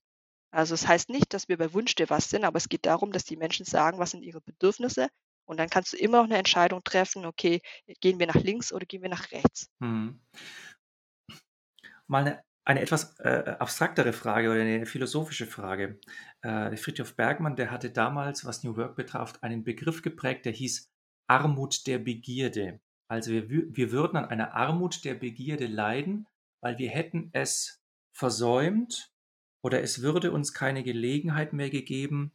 Also, 0.53 0.75
es 0.75 0.87
heißt 0.88 1.11
nicht, 1.11 1.35
dass 1.35 1.49
wir 1.49 1.59
bei 1.59 1.73
Wunsch 1.75 1.95
dir 1.97 2.11
was 2.11 2.31
sind, 2.31 2.45
aber 2.45 2.59
es 2.59 2.69
geht 2.71 2.87
darum, 2.87 3.12
dass 3.12 3.25
die 3.25 3.37
Menschen 3.38 3.66
sagen, 3.66 3.99
was 4.01 4.12
sind 4.12 4.23
ihre 4.25 4.40
Bedürfnisse 4.43 5.09
und 5.47 5.59
dann 5.61 5.71
kannst 5.71 5.93
du 5.95 5.99
immer 5.99 6.23
noch 6.23 6.29
'ne 6.29 6.38
Entscheidung 6.38 6.83
treffen: 6.85 7.27
„Okay, 7.27 7.61
gehen 8.01 8.19
wir 8.21 8.27
nach 8.29 8.37
links 8.37 8.73
oder 8.73 8.87
gehen 8.87 9.03
wir 9.03 9.11
nach 9.11 9.33
rechts?“ 9.33 9.69
Mhm. 9.81 10.21
Mal 12.09 12.25
'ne 12.25 12.43
eine 12.64 12.81
etwas, 12.83 13.19
äh, 13.21 13.57
abstraktere 13.59 14.12
Frage 14.12 14.51
oder 14.51 14.64
'ne 14.64 14.87
philosophische 14.87 15.47
Frage. 15.47 16.01
Äh, 16.43 16.77
Frithjof 16.77 17.16
Bergmann, 17.16 17.57
der 17.57 17.71
hatte 17.71 17.90
damals, 17.90 18.45
was 18.45 18.64
New 18.64 18.77
Work 18.77 18.97
betraf, 18.97 19.35
einen 19.43 19.64
Begriff 19.64 20.03
geprägt, 20.03 20.45
der 20.47 20.53
hieß 20.53 20.90
„Armut 21.29 21.87
der 21.87 21.99
Begierde“. 21.99 22.81
Also, 23.09 23.33
wir 23.33 23.49
wir 23.77 23.93
würden 23.93 24.16
an 24.16 24.27
einer 24.27 24.55
Armut 24.55 25.05
der 25.05 25.14
Begierde 25.14 25.66
leiden, 25.66 26.27
weil 26.61 26.79
wir 26.79 26.90
hätten 26.90 27.31
es 27.33 27.81
versäumt 28.12 29.12
oder 29.62 29.83
es 29.83 30.03
würde 30.03 30.33
uns 30.33 30.53
keine 30.53 30.83
Gelegenheit 30.83 31.53
mehr 31.53 31.70
gegeben, 31.70 32.33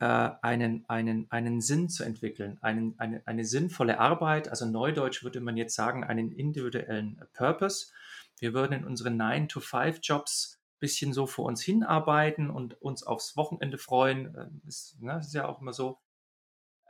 äh, 0.00 0.30
einen 0.42 0.84
einen 0.88 1.30
einen 1.30 1.60
Sinn 1.60 1.88
zu 1.88 2.04
entwickeln, 2.04 2.58
einen 2.60 2.98
eine 2.98 3.22
eine 3.26 3.44
sinnvolle 3.44 3.98
Arbeit. 3.98 4.48
Also, 4.48 4.66
neudeutsch 4.66 5.22
würde 5.22 5.40
man 5.40 5.56
jetzt 5.56 5.74
sagen, 5.74 6.04
einen 6.04 6.32
individuellen 6.32 7.20
Purpose. 7.34 7.92
Wir 8.38 8.54
würden 8.54 8.72
in 8.72 8.84
unseren 8.84 9.16
Nine-to-five-Jobs 9.16 10.60
bisschen 10.78 11.12
so 11.12 11.26
vor 11.26 11.46
uns 11.46 11.60
hinarbeiten 11.60 12.50
und 12.50 12.80
uns 12.80 13.02
aufs 13.02 13.36
Wochenende 13.36 13.78
freuen. 13.78 14.34
Ähm, 14.36 14.62
ist 14.66 15.00
ne, 15.00 15.18
ist 15.18 15.34
ja 15.34 15.48
auch 15.48 15.60
immer 15.60 15.72
so. 15.72 15.98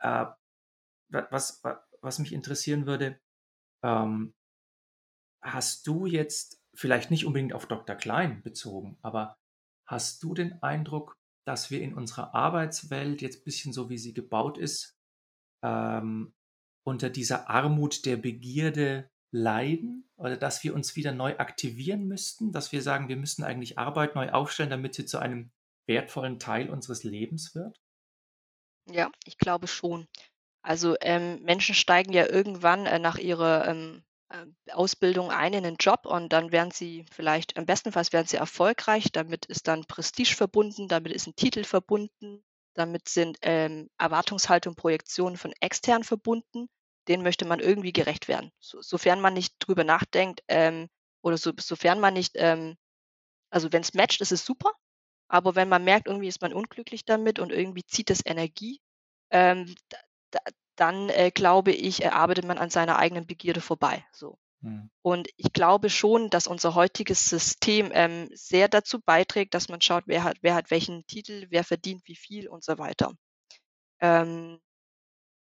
Äh, 0.00 0.26
was 1.08 1.62
was 2.02 2.18
mich 2.18 2.32
interessieren 2.32 2.86
würde, 2.86 3.18
ähm 3.82 4.34
hast 5.40 5.86
du 5.86 6.06
jetzt 6.06 6.57
vielleicht 6.78 7.10
nicht 7.10 7.26
unbedingt 7.26 7.52
auf 7.52 7.66
Dr. 7.66 7.96
Klein 7.96 8.40
bezogen, 8.42 8.98
aber 9.02 9.36
hast 9.86 10.22
du 10.22 10.32
den 10.34 10.62
Eindruck, 10.62 11.16
dass 11.44 11.70
wir 11.70 11.80
in 11.80 11.94
unserer 11.94 12.34
Arbeitswelt 12.34 13.20
jetzt 13.20 13.44
bisschen 13.44 13.72
so, 13.72 13.90
wie 13.90 13.98
sie 13.98 14.14
gebaut 14.14 14.58
ist, 14.58 14.96
ähm, 15.64 16.32
unter 16.86 17.10
dieser 17.10 17.50
Armut 17.50 18.06
der 18.06 18.16
Begierde 18.16 19.10
leiden 19.32 20.08
oder 20.16 20.36
dass 20.36 20.62
wir 20.62 20.72
uns 20.74 20.94
wieder 20.94 21.12
neu 21.12 21.36
aktivieren 21.36 22.06
müssten, 22.06 22.52
dass 22.52 22.70
wir 22.70 22.80
sagen, 22.80 23.08
wir 23.08 23.16
müssen 23.16 23.42
eigentlich 23.42 23.78
Arbeit 23.78 24.14
neu 24.14 24.30
aufstellen, 24.30 24.70
damit 24.70 24.94
sie 24.94 25.04
zu 25.04 25.18
einem 25.18 25.50
wertvollen 25.86 26.38
Teil 26.38 26.70
unseres 26.70 27.02
Lebens 27.02 27.54
wird? 27.54 27.80
Ja, 28.90 29.10
ich 29.24 29.36
glaube 29.36 29.66
schon. 29.66 30.06
Also, 30.62 30.96
ähm, 31.00 31.42
Menschen 31.42 31.74
steigen 31.74 32.12
ja 32.12 32.26
irgendwann, 32.28 32.86
äh, 32.86 32.98
nach 32.98 33.18
ihrer, 33.18 33.66
ähm, 33.66 34.04
Ausbildung 34.72 35.30
ein 35.30 35.54
in 35.54 35.62
'nen 35.64 35.76
Job 35.80 36.04
und 36.06 36.32
dann 36.32 36.52
werden 36.52 36.70
sie 36.70 37.04
vielleicht 37.10 37.52
im 37.58 37.64
besten 37.66 37.92
Fall 37.92 38.04
werden 38.12 38.26
sie 38.26 38.36
erfolgreich. 38.36 39.06
Damit 39.12 39.46
ist 39.46 39.68
dann 39.68 39.84
Prestige 39.86 40.34
verbunden, 40.34 40.88
damit 40.88 41.12
ist 41.12 41.26
'n 41.26 41.34
Titel 41.36 41.64
verbunden, 41.64 42.42
damit 42.74 43.08
sind, 43.08 43.38
ähm, 43.42 43.88
Erwartungshaltung, 43.98 44.74
Projektionen 44.76 45.36
von 45.38 45.52
extern 45.60 46.04
verbunden. 46.04 46.68
Denen 47.08 47.22
möchte 47.22 47.46
man 47.46 47.60
irgendwie 47.60 47.92
gerecht 47.92 48.28
werden. 48.28 48.50
So 48.60 48.82
sofern 48.82 49.20
man 49.22 49.32
nicht 49.34 49.54
drüber 49.60 49.84
nachdenkt, 49.84 50.42
ähm, 50.48 50.88
oder 51.22 51.38
so 51.38 51.52
sofern 51.58 51.98
man 52.00 52.14
nicht, 52.14 52.32
ähm 52.36 52.76
also, 53.50 53.72
wenn's 53.72 53.94
matcht, 53.94 54.20
ist 54.22 54.32
es 54.32 54.44
super, 54.46 54.72
aber 55.28 55.54
wenn 55.56 55.68
man 55.70 55.84
merkt, 55.84 56.08
irgendwie 56.08 56.28
ist 56.28 56.42
man 56.42 56.52
unglücklich 56.54 57.04
damit 57.06 57.38
und 57.40 57.52
irgendwie 57.52 57.84
zieht 57.86 58.10
es 58.10 58.20
Energie, 58.26 58.80
ähm, 59.32 59.74
da 59.90 59.98
da 60.32 60.40
dann, 60.78 61.08
äh, 61.08 61.30
glaube 61.32 61.72
ich, 61.72 62.04
äh, 62.04 62.08
arbeitet 62.08 62.44
man 62.44 62.58
an 62.58 62.70
seiner 62.70 62.98
eigenen 62.98 63.26
Begierde 63.26 63.60
vorbei, 63.60 64.04
so. 64.12 64.38
Mhm. 64.60 64.90
Und 65.02 65.28
ich 65.36 65.52
glaube 65.52 65.90
schon, 65.90 66.30
dass 66.30 66.46
unser 66.46 66.74
heutiges 66.74 67.28
System, 67.28 67.90
ähm, 67.92 68.28
sehr 68.32 68.68
dazu 68.68 69.00
beiträgt, 69.00 69.54
dass 69.54 69.68
man 69.68 69.80
schaut, 69.80 70.04
wer 70.06 70.24
hat 70.24 70.38
wer 70.40 70.54
hat 70.54 70.70
welchen 70.70 71.06
Titel, 71.06 71.46
wer 71.50 71.64
verdient 71.64 72.02
wie 72.06 72.16
viel 72.16 72.48
und 72.48 72.64
so 72.64 72.78
weiter. 72.78 73.12
Ähm, 74.00 74.60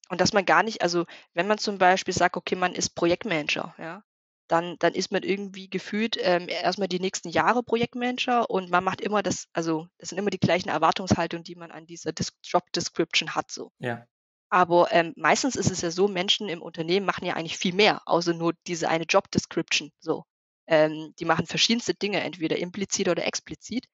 und 0.10 0.22
dass 0.22 0.34
man 0.34 0.46
gar 0.46 0.64
nicht 0.64 0.82
also, 0.82 1.06
wenn 1.34 1.48
man 1.48 1.58
zum 1.58 1.78
Beispiel 1.78 2.14
sagt, 2.14 2.38
okay, 2.38 2.56
man 2.56 2.74
ist 2.74 2.96
Projektmanager, 2.96 3.76
ja, 3.78 4.04
dann 4.48 4.78
dann 4.80 4.94
ist 4.94 5.12
man 5.12 5.24
irgendwie 5.24 5.70
gefühlt, 5.70 6.18
ähm, 6.22 6.48
erst 6.50 6.80
mal 6.80 6.88
die 6.88 7.00
nächsten 7.00 7.30
Jahre 7.30 7.64
Projektmanager 7.64 8.50
und 8.50 8.70
man 8.70 8.84
macht 8.84 9.02
immer 9.02 9.24
das 9.24 9.48
also, 9.54 9.88
das 9.98 10.10
sind 10.10 10.18
immer 10.18 10.30
die 10.30 10.40
gleichen 10.40 10.70
Erwartungshaltungen, 10.70 11.44
die 11.44 11.56
man 11.56 11.72
an 11.72 11.86
dieser 11.86 12.14
Des 12.14 12.34
Job 12.44 12.72
Description 12.74 13.36
hat 13.36 13.52
so. 13.52 13.72
Ja. 13.80 14.06
Aber, 14.52 14.88
ähm, 14.92 15.14
meistens 15.18 15.56
ist 15.56 15.72
es 15.72 15.82
ja 15.82 15.92
so, 15.92 16.08
Menschen 16.08 16.48
im 16.50 16.62
Unternehmen 16.62 17.06
machen 17.06 17.26
ja 17.26 17.34
eigentlich 17.36 17.58
viel 17.58 17.74
mehr, 17.74 18.02
außer 18.06 18.34
nur 18.34 18.54
diese 18.68 18.88
eine 18.90 19.04
Job 19.06 19.30
Description 19.32 19.92
so. 20.00 20.24
Ähm, 20.68 21.14
die 21.20 21.26
machen 21.26 21.46
verschiedenste 21.48 21.94
Dinge, 21.94 22.22
entweder 22.22 22.58
implizit 22.58 23.10
oder 23.10 23.26
explizit. 23.26 23.86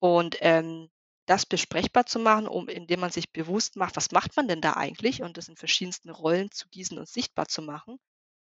Und, 0.00 0.36
ähm, 0.40 0.90
das 1.26 1.46
besprechbar 1.46 2.06
zu 2.06 2.18
machen, 2.20 2.48
um 2.48 2.68
indem 2.68 3.00
man 3.00 3.10
sich 3.12 3.30
bewusst 3.32 3.76
macht: 3.76 3.96
„Was 3.96 4.12
macht 4.12 4.36
man 4.36 4.48
denn 4.48 4.60
da 4.62 4.74
eigentlich?“ 4.74 5.22
Und 5.22 5.36
das 5.38 5.48
in 5.48 5.56
verschiedensten 5.56 6.10
Rollen 6.10 6.50
zu 6.52 6.68
gießen 6.70 6.98
und 6.98 7.08
sichtbar 7.08 7.48
zu 7.48 7.62
machen, 7.62 7.98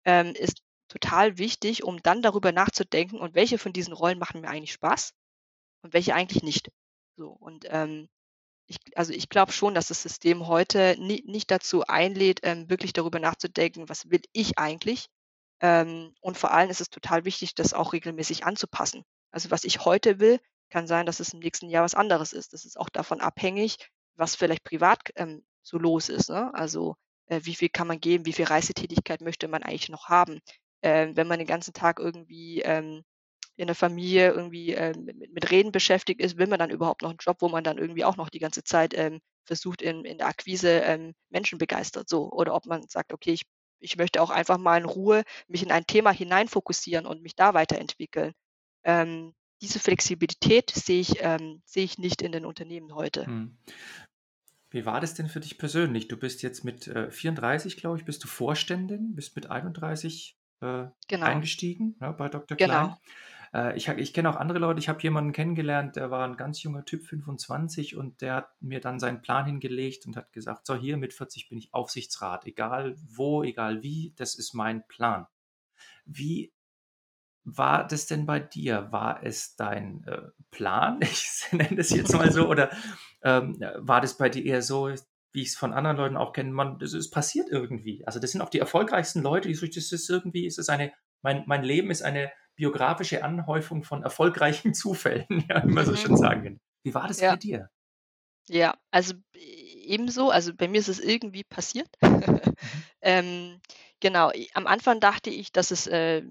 ähm, 0.06 0.34
ist 0.36 0.62
total 0.88 1.38
wichtig, 1.38 1.84
um 1.84 2.02
dann 2.02 2.22
darüber 2.22 2.52
nachzudenken: 2.52 3.18
„Und 3.20 3.34
welche 3.34 3.58
von 3.58 3.72
diesen 3.74 3.94
Rollen 3.94 4.18
machen 4.18 4.40
mir 4.42 4.48
eigentlich 4.50 4.72
Spaß 4.74 5.12
und 5.82 5.92
welche 5.94 6.14
eigentlich 6.14 6.42
nicht?“ 6.44 6.70
So 7.16 7.30
und, 7.30 7.66
ähm, 7.70 8.08
ich 8.66 8.79
also, 8.96 9.12
ich 9.12 9.29
glaube 9.29 9.53
schon, 9.53 9.74
dass 9.74 9.88
das 9.88 10.03
System 10.03 10.46
heute 10.46 10.96
ni 10.98 11.22
nicht 11.27 11.50
dazu 11.50 11.85
einlädt, 11.87 12.40
ähm, 12.42 12.68
wirklich 12.70 12.92
darüber 12.92 13.18
nachzudenken: 13.20 13.88
„Was 13.88 14.11
will 14.11 14.22
ich 14.33 14.59
eigentlich?“ 14.59 15.09
Ähm, 15.61 16.14
und 16.20 16.37
vor 16.38 16.53
allem 16.53 16.70
ist 16.70 16.81
es 16.81 16.90
total 16.90 17.24
wichtig, 17.24 17.55
das 17.55 17.72
auch 17.74 17.92
regelmäßig 17.92 18.44
anzupassen. 18.46 19.05
Also, 19.31 19.50
was 19.50 19.64
ich 19.64 19.85
heute 19.85 20.20
will, 20.20 20.40
kann 20.70 20.87
sein, 20.87 21.07
dass 21.07 21.20
es 21.20 21.33
im 21.35 21.40
nächsten 21.40 21.68
Jahr 21.70 21.85
was 21.85 21.94
anderes 21.94 22.33
ist. 22.33 22.53
Das 22.53 22.64
ist 22.64 22.79
auch 22.79 22.88
davon 22.90 23.20
abhängig, 23.20 23.79
was 24.16 24.37
vielleicht 24.37 24.64
privat, 24.64 25.00
ähm, 25.16 25.44
so 25.62 25.79
los 25.79 26.09
ist, 26.09 26.31
ne? 26.31 26.53
Also, 26.55 26.96
äh, 27.27 27.40
wie 27.44 27.55
viel 27.55 27.68
kann 27.70 27.87
man 27.88 28.00
geben? 28.00 28.27
Wie 28.27 28.33
viel 28.33 28.46
Reisetätigkeit 28.46 29.20
möchte 29.22 29.48
man 29.48 29.62
eigentlich 29.62 29.88
noch 29.90 30.09
haben? 30.09 30.40
Ähm, 30.83 31.16
wenn 31.16 31.27
man 31.29 31.38
den 31.38 31.48
ganzen 31.48 31.72
Tag 31.74 31.98
irgendwie, 31.98 32.61
ähm, 32.62 33.05
in 33.56 33.66
der 33.68 33.76
Familie 33.76 34.30
irgendwie, 34.32 34.72
ähm, 34.74 35.04
mit 35.04 35.32
mit 35.32 35.50
Reden 35.50 35.72
beschäftigt 35.72 36.20
ist, 36.20 36.38
will 36.38 36.46
man 36.48 36.58
dann 36.58 36.70
überhaupt 36.70 37.02
noch 37.02 37.10
'n 37.12 37.16
Job, 37.20 37.38
wo 37.40 37.48
man 37.48 37.64
dann 37.64 37.78
irgendwie 37.78 38.04
auch 38.04 38.16
noch 38.16 38.30
die 38.30 38.38
ganze 38.40 38.64
Zeit, 38.64 38.94
ähm, 38.96 39.20
versucht, 39.46 39.82
in 39.82 40.04
in 40.04 40.18
der 40.18 40.26
Akquise, 40.28 40.70
ähm, 40.80 41.14
Menschen 41.30 41.58
begeistert, 41.58 42.08
so. 42.08 42.30
Oder 42.32 42.54
ob 42.54 42.66
man 42.66 42.86
sagt: 42.88 43.12
„Okay, 43.12 43.32
ich 43.32 43.42
ich 43.80 43.96
möchte 43.96 44.22
auch 44.22 44.30
einfach 44.30 44.58
mal 44.58 44.78
in 44.78 44.86
Ruhe 44.86 45.24
mich 45.48 45.62
in 45.62 45.70
ein 45.72 45.86
Thema 45.86 46.10
hinein 46.12 46.48
fokussieren 46.48 47.06
und 47.06 47.22
mich 47.22 47.36
da 47.36 47.54
weiterentwickeln.“ 47.54 48.32
Ähm, 48.84 49.34
diese 49.62 49.78
Flexibilität 49.80 50.70
sehe 50.70 51.00
ich 51.00 51.16
ähm, 51.20 51.62
sehe 51.66 51.84
ich 51.84 51.98
nicht 51.98 52.22
in 52.22 52.32
den 52.32 52.46
Unternehmen 52.46 52.94
heute. 52.94 53.26
Mhm. 53.26 53.56
Wie 54.70 54.84
war 54.84 55.00
das 55.00 55.14
denn 55.14 55.28
für 55.28 55.40
dich 55.40 55.56
persönlich? 55.58 56.08
Du 56.08 56.16
bist 56.18 56.42
jetzt 56.42 56.64
mit, 56.64 56.86
äh, 56.88 57.10
34, 57.10 57.76
glaube 57.78 57.98
ich, 57.98 58.04
bist 58.04 58.22
du 58.24 58.28
Vorständin, 58.28 59.14
bist 59.14 59.36
mit 59.36 59.50
31, 59.50 60.38
äh, 60.60 60.88
Genau. 61.08 61.44
eingestiegen, 61.44 61.96
ne, 62.00 62.12
bei 62.12 62.28
Dr. 62.28 62.58
Klein. 62.58 62.92
Genau. 62.92 63.00
Äh, 63.54 63.76
ich 63.76 63.88
ich 63.88 64.12
kenne 64.12 64.28
auch 64.30 64.36
andere 64.36 64.58
Leute. 64.58 64.80
Ich 64.80 64.88
habe 64.88 65.00
jemanden 65.02 65.32
kennengelernt, 65.32 65.96
der 65.96 66.10
war 66.10 66.26
'n 66.28 66.36
ganz 66.36 66.62
junger 66.62 66.84
Typ, 66.84 67.04
25, 67.06 67.96
und 67.96 68.20
der 68.20 68.34
hat 68.34 68.48
mir 68.60 68.80
dann 68.80 68.98
seinen 68.98 69.22
Plan 69.22 69.46
hingelegt 69.46 70.06
und 70.06 70.16
hat 70.16 70.32
gesagt: 70.32 70.66
„So, 70.66 70.74
hier 70.74 70.96
mit 70.96 71.12
40 71.14 71.48
bin 71.48 71.58
ich 71.58 71.72
Aufsichtsrat, 71.72 72.46
egal 72.46 72.96
wo, 73.06 73.42
egal 73.44 73.82
wie, 73.82 74.12
das 74.16 74.34
ist 74.34 74.54
mein 74.54 74.86
Plan.“ 74.88 75.26
Wie 76.06 76.52
war 77.44 77.86
das 77.86 78.06
denn 78.06 78.26
bei 78.26 78.40
dir? 78.40 78.88
War 78.92 79.22
es 79.24 79.56
dein, 79.56 80.04
äh, 80.06 80.22
Plan? 80.52 81.00
Ich 81.02 81.48
nenne 81.52 81.76
das 81.76 81.90
jetzt 81.90 82.14
mal 82.14 82.30
so, 82.32 82.48
oder, 82.50 82.70
ähm, 83.22 83.58
war 83.78 84.00
das 84.02 84.16
bei 84.18 84.28
dir 84.30 84.44
eher 84.44 84.62
so, 84.62 84.90
wie 85.32 85.42
ich's 85.42 85.56
von 85.56 85.72
anderen 85.74 85.96
Leuten 85.98 86.16
auch 86.18 86.32
kenne, 86.34 86.52
man 86.52 86.78
das 86.80 86.94
ist 86.94 87.10
passiert 87.12 87.48
irgendwie. 87.50 88.06
Also, 88.06 88.20
das 88.20 88.32
sind 88.32 88.42
auch 88.42 88.50
die 88.50 88.60
erfolgreichsten 88.60 89.22
Leute, 89.22 89.48
die 89.48 89.54
so 89.54 89.66
das 89.66 89.92
ist 89.92 90.10
irgendwie 90.10 90.46
ist 90.46 90.58
es 90.60 90.68
eine 90.70 90.92
mein 91.22 91.44
mein 91.46 91.64
Leben 91.64 91.90
ist 91.90 92.02
eine 92.02 92.32
biografische 92.56 93.24
Anhäufung 93.24 93.84
von 93.84 94.02
erfolgreichen 94.02 94.74
Zufällen, 94.74 95.26
ja, 95.48 95.66
wie 95.66 95.72
man 95.72 95.86
so 95.86 95.96
schön 95.96 96.16
Mhm. 96.16 96.16
sagen 96.16 96.42
kann. 96.44 96.60
Wie 96.84 96.94
war 96.94 97.08
das 97.08 97.26
bei 97.26 97.36
Ja. 97.36 97.38
dir? 97.38 97.68
Ja, 98.48 98.76
also, 98.90 99.14
ebenso. 99.34 100.30
Also, 100.30 100.54
bei 100.54 100.68
mir 100.68 100.78
ist 100.80 100.88
es 100.88 100.98
irgendwie 101.00 101.44
passiert. 101.44 101.88
Mhm. 102.26 102.40
Ähm, 103.06 103.60
genau, 104.00 104.30
am 104.54 104.66
Anfang 104.66 104.98
dachte 105.00 105.28
ich, 105.30 105.52
dass 105.52 105.70
es, 105.70 105.86
äh, 105.86 106.22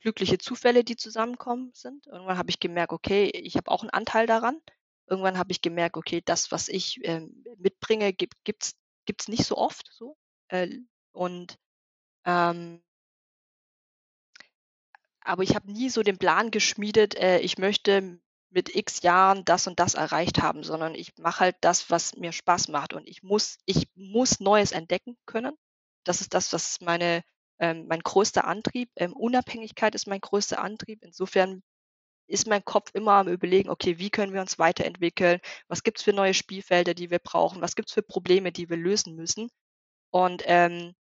glückliche 0.00 0.38
Zufälle, 0.38 0.84
die 0.84 0.96
zusammenkommen 0.96 1.72
sind. 1.74 2.06
Irgendwann 2.08 2.38
habe 2.38 2.50
ich 2.50 2.60
gemerkt: 2.60 2.92
„Okay, 2.92 3.26
ich 3.30 3.56
habe 3.56 3.70
auch 3.70 3.84
'n 3.84 3.90
Anteil 3.90 4.26
daran.“ 4.26 4.60
Irgendwann 5.08 5.38
habe 5.38 5.52
ich 5.52 5.62
gemerkt: 5.62 5.96
„Okay, 5.98 6.22
das, 6.24 6.52
was 6.52 6.68
ich, 6.68 7.00
ähm, 7.04 7.44
mitbringe, 7.58 8.12
gibt 8.14 8.34
gibt's 8.44 8.74
gibt's 9.06 9.28
nicht 9.28 9.44
so 9.46 9.56
oft 9.58 9.88
so.“ 9.92 10.16
Äh, 10.48 10.68
und, 11.12 11.58
ähm 12.26 12.82
aber 15.30 15.42
ich 15.42 15.54
habe 15.54 15.70
nie 15.72 15.90
so 15.90 16.02
den 16.02 16.18
Plan 16.18 16.50
geschmiedet, 16.50 17.14
äh, 17.16 17.38
ich 17.40 17.58
möchte 17.58 18.20
mit 18.50 18.74
X 18.74 19.02
Jahren 19.02 19.44
das 19.44 19.66
und 19.66 19.78
das 19.80 19.94
erreicht 19.94 20.42
haben, 20.42 20.64
sondern 20.64 20.94
ich 20.94 21.16
mache 21.18 21.40
halt 21.40 21.56
das, 21.60 21.90
was 21.90 22.16
mir 22.16 22.32
Spaß 22.32 22.68
macht. 22.68 22.92
Und 22.94 23.08
ich 23.08 23.22
muss 23.22 23.58
ich 23.66 23.88
muss 23.94 24.40
Neues 24.40 24.72
entdecken 24.72 25.16
können. 25.26 25.54
Das 26.04 26.20
ist 26.20 26.34
das, 26.34 26.52
was 26.52 26.80
meine 26.80 27.22
ähm, 27.60 27.86
mein 27.88 28.00
größter 28.00 28.44
Antrieb 28.46 28.90
ähm, 28.96 29.12
Unabhängigkeit 29.14 29.94
ist 29.94 30.06
mein 30.08 30.20
größter 30.20 30.60
Antrieb. 30.60 31.00
Insofern 31.04 31.62
ist 32.28 32.46
mein 32.46 32.64
Kopf 32.64 32.90
immer 32.94 33.12
am 33.14 33.28
Überlegen: 33.28 33.70
„Okay, 33.70 33.98
wie 33.98 34.10
können 34.10 34.32
wir 34.34 34.40
uns 34.42 34.58
weiterentwickeln? 34.58 35.40
Was 35.68 35.82
gibt's 35.82 36.02
für 36.02 36.12
neue 36.14 36.34
Spielfelder, 36.34 36.94
die 36.94 37.10
wir 37.10 37.18
brauchen? 37.20 37.60
Was 37.62 37.76
gibt's 37.76 37.92
für 37.94 38.02
Probleme, 38.02 38.52
die 38.52 38.70
wir 38.70 38.76
lösen 38.78 39.16
müssen?“ 39.16 39.50
Und, 40.10 40.42
ähm, 40.46 40.94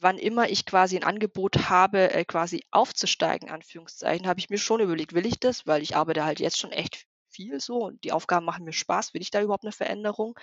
wann 0.00 0.18
immer 0.18 0.48
ich 0.50 0.66
quasi 0.66 0.96
'n 0.96 1.04
Angebot 1.04 1.68
habe, 1.70 2.12
äh, 2.12 2.24
quasi 2.24 2.64
„aufzusteigen“, 2.70 3.50
Anführungszeichen, 3.50 4.26
habe 4.28 4.40
ich 4.40 4.50
mir 4.50 4.58
schon 4.58 4.80
überlegt: 4.80 5.14
„Will 5.14 5.26
ich 5.26 5.40
das?“ 5.40 5.66
Weil 5.66 5.82
ich 5.82 5.96
arbeite 5.96 6.24
halt 6.24 6.40
jetzt 6.40 6.58
schon 6.58 6.72
echt 6.72 7.06
viel 7.30 7.60
so 7.60 7.78
und 7.86 8.04
die 8.04 8.12
Aufgaben 8.12 8.46
machen 8.46 8.64
mir 8.64 8.72
Spaß. 8.72 9.14
Will 9.14 9.22
ich 9.22 9.30
da 9.30 9.42
überhaupt 9.42 9.64
'ne 9.64 9.72
Veränderung? 9.72 10.38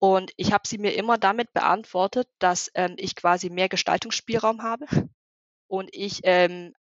Und 0.00 0.32
ich 0.36 0.52
habe 0.52 0.68
sie 0.68 0.78
mir 0.78 0.94
immer 0.96 1.18
damit 1.18 1.52
beantwortet, 1.54 2.28
dass, 2.40 2.70
ähm, 2.74 2.94
ich 2.98 3.16
quasi 3.16 3.50
mehr 3.50 3.68
Gestaltungsspielraum 3.70 4.62
habe 4.62 4.86
und 5.68 5.90
ich, 5.94 6.20
ähm, 6.24 6.74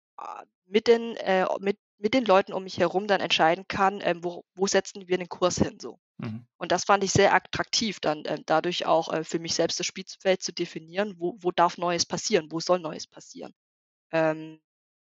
mit 0.66 0.86
den 0.88 1.16
äh, 1.18 1.46
mit 1.60 1.78
mit 1.98 2.14
den 2.14 2.24
Leuten 2.26 2.52
um 2.54 2.64
mich 2.64 2.78
herum 2.80 3.06
dann 3.08 3.20
entscheiden 3.22 3.66
kann, 3.68 4.00
ähm, 4.04 4.24
wo 4.24 4.44
wo 4.56 4.66
setzen 4.68 5.08
wir 5.08 5.18
den 5.18 5.28
Kurs 5.30 5.58
hin 5.58 5.78
so. 5.80 5.98
Mhm. 6.18 6.46
Und 6.58 6.72
das 6.72 6.84
fand 6.84 7.04
ich 7.04 7.12
sehr 7.12 7.34
attraktiv 7.34 8.00
dann, 8.00 8.24
äh, 8.24 8.38
dadurch 8.46 8.86
auch, 8.86 9.12
äh, 9.12 9.24
für 9.24 9.38
mich 9.38 9.54
selbst 9.54 9.78
das 9.80 9.86
Spielfeld 9.86 10.42
zu 10.42 10.52
definieren, 10.52 11.14
wo 11.18 11.36
wo 11.40 11.52
darf 11.52 11.78
Neues 11.78 12.06
passieren, 12.06 12.48
wo 12.52 12.60
soll 12.60 12.80
Neues 12.80 13.06
passieren? 13.06 13.54
Ähm, 14.12 14.60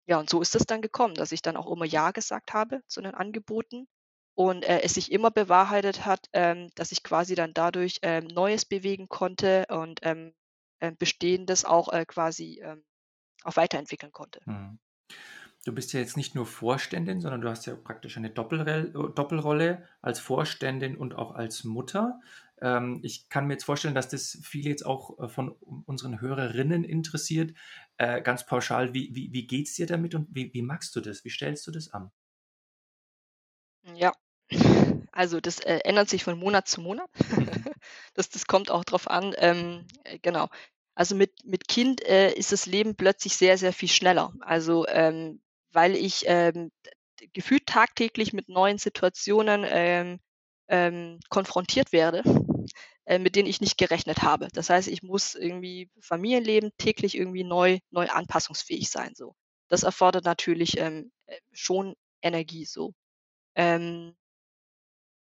ja, 0.08 0.20
und 0.20 0.30
so 0.30 0.42
ist 0.42 0.56
es 0.56 0.66
dann 0.66 0.82
gekommen, 0.82 1.16
dass 1.16 1.32
ich 1.34 1.42
dann 1.44 1.58
auch 1.58 1.72
immer 1.72 1.86
„ja“ 1.86 2.12
gesagt 2.12 2.54
habe 2.54 2.82
zu 2.88 3.02
den 3.02 3.16
Angeboten. 3.16 3.88
und, 4.38 4.64
äh, 4.66 4.82
es 4.84 4.96
sich 4.96 5.12
immer 5.14 5.32
bewahrheitet 5.32 6.06
hat, 6.06 6.28
ähm, 6.34 6.70
dass 6.76 6.92
ich 6.94 7.04
quasi 7.04 7.36
dann 7.36 7.54
dadurch, 7.54 8.00
ähm, 8.04 8.26
Neues 8.28 8.66
bewegen 8.66 9.08
konnte 9.10 9.66
und, 9.70 10.00
ähm, 10.04 10.34
äh, 10.80 10.92
Bestehendes 10.94 11.66
auch, 11.66 11.90
äh, 11.94 12.06
quasi, 12.06 12.62
ähm, 12.64 12.86
auch 13.44 13.58
weiterentwickeln 13.58 14.12
konnte. 14.14 14.42
Mhm. 14.48 14.78
Du 15.66 15.74
bist 15.74 15.94
ja 15.94 16.00
jetzt 16.00 16.16
nicht 16.16 16.36
nur 16.36 16.46
Vorständin, 16.46 17.22
sondern 17.22 17.42
du 17.42 17.50
hast 17.50 17.66
ja 17.66 17.76
praktisch 17.76 18.18
eine 18.18 18.30
Doppelrel 18.30 18.92
Doppelrolle 19.16 19.84
als 20.00 20.20
Vorständin 20.20 20.96
und 20.96 21.16
auch 21.16 21.32
als 21.34 21.64
Mutter. 21.64 22.22
Ähm, 22.62 23.00
ich 23.02 23.30
kann 23.30 23.48
mir 23.48 23.54
jetzt 23.54 23.66
vorstellen, 23.66 23.96
dass 23.96 24.08
das 24.08 24.38
viele 24.44 24.70
jetzt 24.70 24.86
auch 24.86 25.20
äh, 25.20 25.28
von 25.28 25.50
unseren 25.50 26.22
Hörerinnen 26.22 26.84
interessiert. 26.84 27.58
Äh, 27.98 28.22
ganz 28.22 28.46
pauschal, 28.46 28.94
wie, 28.94 29.10
wie, 29.16 29.34
wie 29.34 29.48
geht 29.48 29.68
es 29.68 29.74
dir 29.74 29.88
damit 29.88 30.14
und 30.14 30.28
wie, 30.30 30.54
wie 30.54 30.62
magst 30.62 30.96
du 30.96 31.02
das? 31.02 31.26
Wie 31.26 31.32
stellst 31.32 31.66
du 31.66 31.72
das 31.72 31.92
an? 31.92 32.12
Ja, 33.96 34.14
also 35.12 35.42
das, 35.42 35.60
äh, 35.62 35.80
ändert 35.84 36.10
sich 36.10 36.24
von 36.24 36.38
Monat 36.38 36.68
zu 36.68 36.82
Monat. 36.82 37.10
Mhm. 37.30 37.50
Das 38.16 38.30
das 38.30 38.48
kommt 38.48 38.72
auch 38.72 38.84
drauf 38.84 39.10
an, 39.10 39.36
ähm, 39.38 39.86
äh, 40.06 40.18
genau. 40.20 40.50
Also 40.96 41.16
mit 41.16 41.46
mit 41.46 41.68
Kind, 41.68 42.04
äh, 42.04 42.32
ist 42.34 42.52
das 42.52 42.66
Leben 42.66 42.96
plötzlich 42.96 43.36
sehr, 43.36 43.58
sehr 43.58 43.74
viel 43.74 43.90
schneller. 43.90 44.34
Also, 44.40 44.88
ähm, 44.88 45.42
weil 45.76 45.96
ich, 45.96 46.24
ähm, 46.28 46.72
gefühlt 47.34 47.66
tagtäglich 47.68 48.34
mit 48.34 48.50
neuen 48.50 48.78
Situationen, 48.80 49.66
ähm, 49.68 50.20
ähm, 50.70 51.20
konfrontiert 51.30 51.92
werde, 51.94 52.24
äh, 53.06 53.20
mit 53.20 53.36
denen 53.36 53.48
ich 53.50 53.62
nicht 53.62 53.78
gerechnet 53.78 54.24
habe. 54.24 54.48
Das 54.54 54.70
heißt, 54.70 54.88
ich 54.88 55.04
muss 55.04 55.36
irgendwie 55.36 55.90
Familienleben 56.02 56.72
täglich 56.78 57.16
irgendwie 57.18 57.44
neu 57.44 57.80
neu 57.92 58.08
anpassungsfähig 58.08 58.90
sein 58.90 59.14
so. 59.16 59.36
Das 59.70 59.84
erfordert 59.84 60.26
natürlich, 60.26 60.78
ähm, 60.80 61.12
äh, 61.28 61.38
schon 61.54 61.96
Energie 62.22 62.66
so. 62.66 62.94
Ähm 63.56 64.16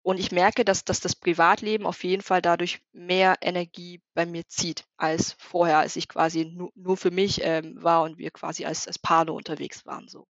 und 0.02 0.18
ich 0.18 0.32
merke, 0.32 0.64
dass 0.64 0.84
dass 0.84 0.98
das 1.00 1.14
Privatleben 1.14 1.86
auf 1.86 2.02
jeden 2.04 2.22
Fall 2.22 2.42
dadurch 2.42 2.80
mehr 2.92 3.36
Energie 3.42 4.00
bei 4.14 4.26
mir 4.26 4.46
zieht 4.48 4.84
als 4.96 5.34
vorher, 5.38 5.78
als 5.78 5.94
ich 5.96 6.08
quasi 6.08 6.46
nu 6.46 6.70
nur 6.74 6.96
für 6.96 7.10
mich, 7.12 7.40
ähm, 7.44 7.80
war 7.82 8.02
und 8.02 8.18
wir 8.18 8.30
quasi 8.32 8.64
als 8.64 8.86
als 8.88 8.98
Paar 8.98 9.24
nur 9.24 9.36
unterwegs 9.36 9.86
waren 9.86 10.08
so. 10.08 10.26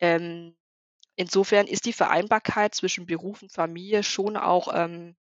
Ähm, 0.00 0.56
insofern 1.16 1.66
ist 1.68 1.86
die 1.86 1.92
Vereinbarkeit 1.94 2.74
zwischen 2.74 3.06
Beruf 3.06 3.42
und 3.42 3.52
Familie 3.52 4.02
schon 4.04 4.36
auch, 4.36 4.68
ähm, 4.74 5.16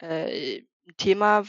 äh, 0.00 0.58
'n 0.60 0.96
Thema, 0.98 1.44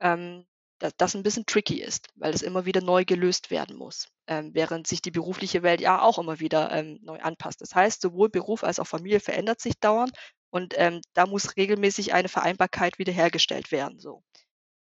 ähm, 0.00 0.46
da 0.80 0.90
das 0.98 1.14
'n 1.16 1.22
bisschen 1.24 1.46
tricky 1.46 1.80
ist, 1.82 2.08
weil 2.16 2.34
es 2.34 2.42
immer 2.42 2.66
wieder 2.66 2.82
neu 2.82 3.04
gelöst 3.04 3.50
werden 3.50 3.76
muss, 3.76 4.08
ähm, 4.28 4.50
während 4.54 4.86
sich 4.86 5.02
die 5.02 5.10
berufliche 5.12 5.62
Welt 5.62 5.80
ja 5.80 6.02
auch 6.02 6.18
immer 6.18 6.40
wieder, 6.40 6.72
ähm, 6.72 6.98
neu 7.02 7.20
anpasst. 7.20 7.60
Das 7.62 7.74
heißt, 7.74 8.02
sowohl 8.02 8.30
Beruf 8.30 8.64
als 8.64 8.80
auch 8.80 8.86
Familie 8.88 9.20
verändert 9.20 9.60
sich 9.60 9.74
dauernd 9.80 10.12
und, 10.50 10.74
ähm, 10.78 11.00
da 11.14 11.26
muss 11.26 11.56
regelmäßig 11.56 12.14
eine 12.14 12.28
Vereinbarkeit 12.28 12.98
wiederhergestellt 12.98 13.72
werden 13.72 13.98
so. 14.00 14.22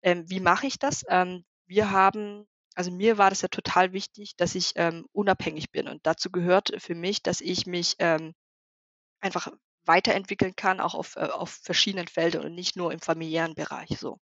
Ähm, 0.04 0.26
wie 0.30 0.40
mache 0.42 0.68
ich 0.68 0.80
das? 0.80 1.04
Ähm, 1.10 1.46
wir 1.68 1.92
haben 1.92 2.48
also 2.78 2.92
mir 2.92 3.18
war 3.18 3.30
das 3.32 3.42
ja 3.42 3.50
total 3.50 3.94
wichtig, 3.94 4.36
dass 4.38 4.56
ich, 4.56 4.74
ähm, 4.76 5.08
unabhängig 5.14 5.72
bin 5.72 5.88
und 5.90 6.06
dazu 6.06 6.32
gehört 6.32 6.72
für 6.80 6.96
mich, 6.96 7.24
dass 7.24 7.42
ich 7.42 7.66
mich, 7.68 7.96
ähm, 8.00 8.34
einfach 9.22 9.50
weiterentwickeln 9.86 10.56
kann, 10.56 10.80
auch 10.82 10.96
auf, 10.96 11.16
äh 11.18 11.22
auf 11.30 11.52
verschiedenen 11.64 12.08
Feldern 12.08 12.46
und 12.46 12.56
nicht 12.56 12.76
nur 12.78 12.92
im 12.94 13.00
familiären 13.02 13.56
Bereich 13.56 13.90
so. 14.00 14.20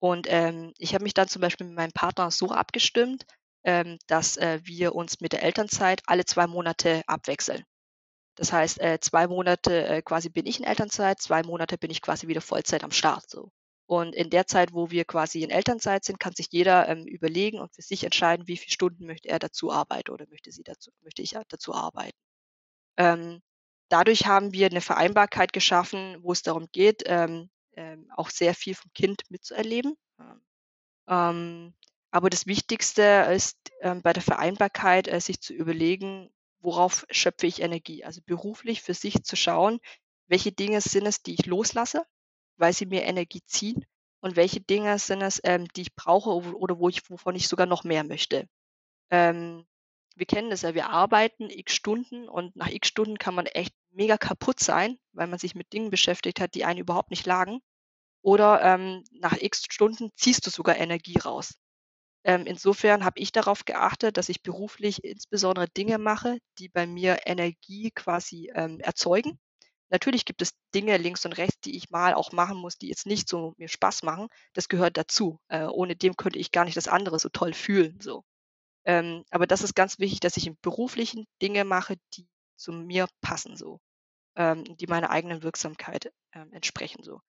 Und, 0.00 0.26
ähm, 0.30 0.72
ich 0.78 0.94
habe 0.94 1.04
mich 1.04 1.14
dann 1.14 1.28
zum 1.28 1.42
Beispiel 1.42 1.66
mit 1.66 1.76
meinem 1.76 1.92
Partner 1.92 2.30
so 2.30 2.50
abgestimmt, 2.50 3.24
ähm, 3.64 3.98
dass, 4.08 4.36
äh, 4.38 4.60
wir 4.64 4.94
uns 4.94 5.20
mit 5.20 5.32
der 5.32 5.42
Elternzeit 5.42 6.02
alle 6.06 6.24
2 6.26 6.46
Monate 6.46 7.02
abwechseln. 7.08 7.64
Das 8.36 8.52
heißt, 8.52 8.80
äh, 8.80 8.98
2 9.00 9.26
Monate, 9.28 9.86
äh, 9.88 10.02
quasi 10.02 10.30
bin 10.30 10.46
ich 10.46 10.58
in 10.60 10.66
Elternzeit, 10.66 11.20
2 11.22 11.42
Monate 11.44 11.78
bin 11.78 11.90
ich 11.90 12.02
quasi 12.02 12.28
wieder 12.28 12.40
Vollzeit 12.42 12.84
am 12.84 12.92
Start 12.92 13.30
so. 13.30 13.50
Und 13.88 14.14
in 14.14 14.30
der 14.30 14.46
Zeit, 14.46 14.72
wo 14.72 14.90
wir 14.90 15.04
quasi 15.04 15.42
in 15.42 15.50
Elternzeit 15.50 16.04
sind, 16.04 16.18
kann 16.20 16.32
sich 16.34 16.48
jeder, 16.50 16.88
ähm, 16.88 17.06
überlegen 17.06 17.60
und 17.60 17.74
für 17.74 17.82
sich 17.82 18.04
entscheiden, 18.04 18.48
wie 18.48 18.56
viel 18.56 18.70
Stunden 18.72 19.06
möchte 19.06 19.28
er 19.28 19.38
dazu 19.38 19.72
arbeiten 19.72 20.10
oder 20.12 20.26
möchte 20.28 20.50
sie 20.52 20.64
dazu 20.64 20.90
möchte 21.02 21.22
ich, 21.22 21.36
dazu 21.48 21.74
arbeiten. 21.74 22.18
Ähm, 22.98 23.42
dadurch 23.90 24.26
haben 24.26 24.52
wir 24.54 24.70
'ne 24.70 24.80
Vereinbarkeit 24.82 25.52
geschaffen, 25.54 26.18
wo 26.22 26.32
es 26.32 26.42
darum 26.42 26.68
geht, 26.72 27.04
ähm, 27.06 27.50
ähm, 27.76 28.10
auch 28.16 28.30
sehr 28.30 28.54
viel 28.54 28.74
vom 28.74 28.92
Kind 28.94 29.22
mitzuerleben. 29.30 29.96
Ähm, 31.08 31.74
aber 32.10 32.30
das 32.30 32.46
Wichtigste 32.46 33.02
ist, 33.34 33.58
ähm, 33.80 34.02
bei 34.02 34.12
der 34.12 34.22
Vereinbarkeit, 34.22 35.08
äh, 35.08 35.20
sich 35.20 35.40
zu 35.40 35.52
überlegen, 35.54 36.30
worauf 36.60 37.06
schöpfe 37.10 37.46
ich 37.46 37.60
Energie? 37.62 38.04
Also 38.04 38.20
beruflich 38.24 38.82
für 38.82 38.94
sich 38.94 39.22
zu 39.24 39.36
schauen, 39.36 39.78
welche 40.28 40.52
Dinge 40.52 40.80
sind 40.80 41.06
es, 41.06 41.22
die 41.22 41.34
ich 41.34 41.46
loslasse, 41.46 42.04
weil 42.56 42.72
sie 42.72 42.86
mir 42.86 43.04
Energie 43.04 43.42
ziehen 43.46 43.84
und 44.20 44.36
welche 44.36 44.60
Dinge 44.60 44.98
sind 44.98 45.22
es, 45.22 45.40
ähm, 45.44 45.66
die 45.76 45.82
ich 45.82 45.94
brauche 45.94 46.30
oder 46.30 46.78
wo 46.78 46.88
ich 46.88 47.08
wovon 47.10 47.34
ich 47.36 47.48
sogar 47.48 47.66
noch 47.66 47.84
mehr 47.84 48.04
möchte. 48.04 48.48
Ähm, 49.10 49.66
wir 50.16 50.26
kennen 50.26 50.50
das 50.50 50.62
ja, 50.62 50.74
wir 50.74 50.90
arbeiten 50.90 51.50
X 51.50 51.74
Stunden 51.74 52.28
und 52.28 52.56
nach 52.56 52.68
X 52.70 52.88
Stunden 52.88 53.18
kann 53.18 53.34
man 53.34 53.46
echt 53.46 53.74
mega 53.90 54.16
kaputt 54.18 54.60
sein, 54.60 54.98
weil 55.12 55.26
man 55.28 55.38
sich 55.38 55.54
mit 55.54 55.72
Dingen 55.72 55.90
beschäftigt 55.90 56.40
hat, 56.40 56.54
die 56.54 56.64
einen 56.64 56.80
überhaupt 56.80 57.10
nicht 57.10 57.26
lagen. 57.26 57.60
Oder, 58.22 58.62
ähm, 58.62 59.04
nach 59.12 59.34
X 59.40 59.64
Stunden 59.70 60.10
ziehst 60.16 60.46
du 60.46 60.50
sogar 60.50 60.76
Energie 60.76 61.18
raus. 61.18 61.54
Ähm, 62.24 62.46
insofern 62.46 63.04
habe 63.04 63.20
ich 63.20 63.32
darauf 63.32 63.64
geachtet, 63.64 64.16
dass 64.18 64.28
ich 64.28 64.42
beruflich 64.42 65.04
insbesondere 65.04 65.68
Dinge 65.68 65.98
mache, 65.98 66.38
die 66.58 66.68
bei 66.68 66.86
mir 66.86 67.20
Energie 67.26 67.90
quasi, 67.94 68.50
ähm, 68.54 68.80
erzeugen. 68.80 69.38
Natürlich 69.90 70.24
gibt 70.24 70.42
es 70.42 70.52
Dinge 70.74 70.96
links 70.96 71.24
und 71.26 71.32
rechts, 71.34 71.60
die 71.60 71.76
ich 71.76 71.90
mal 71.90 72.14
auch 72.14 72.32
machen 72.32 72.56
muss, 72.58 72.78
die 72.78 72.88
jetzt 72.88 73.06
nicht 73.06 73.28
so 73.28 73.54
mir 73.58 73.68
Spaß 73.68 74.02
machen. 74.02 74.28
Das 74.54 74.68
gehört 74.68 74.96
dazu. 74.96 75.38
Äh, 75.48 75.64
ohne 75.66 75.96
dem 75.96 76.16
könnte 76.16 76.38
ich 76.38 76.52
gar 76.52 76.64
nicht 76.64 76.76
das 76.76 76.88
andere 76.88 77.18
so 77.18 77.28
toll 77.28 77.54
fühlen 77.54 78.00
so. 78.00 78.24
Ähm, 78.86 79.24
aber 79.30 79.46
das 79.46 79.62
ist 79.62 79.74
ganz 79.76 79.98
wichtig, 79.98 80.20
dass 80.20 80.36
ich 80.36 80.46
im 80.46 80.56
Beruflichen 80.62 81.26
Dinge 81.42 81.64
mache, 81.64 81.96
die 82.14 82.28
zu 82.56 82.72
mir 82.72 83.08
passen 83.22 83.56
so, 83.56 83.80
ähm, 84.36 84.64
die 84.78 84.86
meiner 84.88 85.10
eigenen 85.10 85.42
Wirksamkeit, 85.42 86.12
ähm, 86.34 86.52
entsprechen 86.52 87.02
so. 87.04 87.20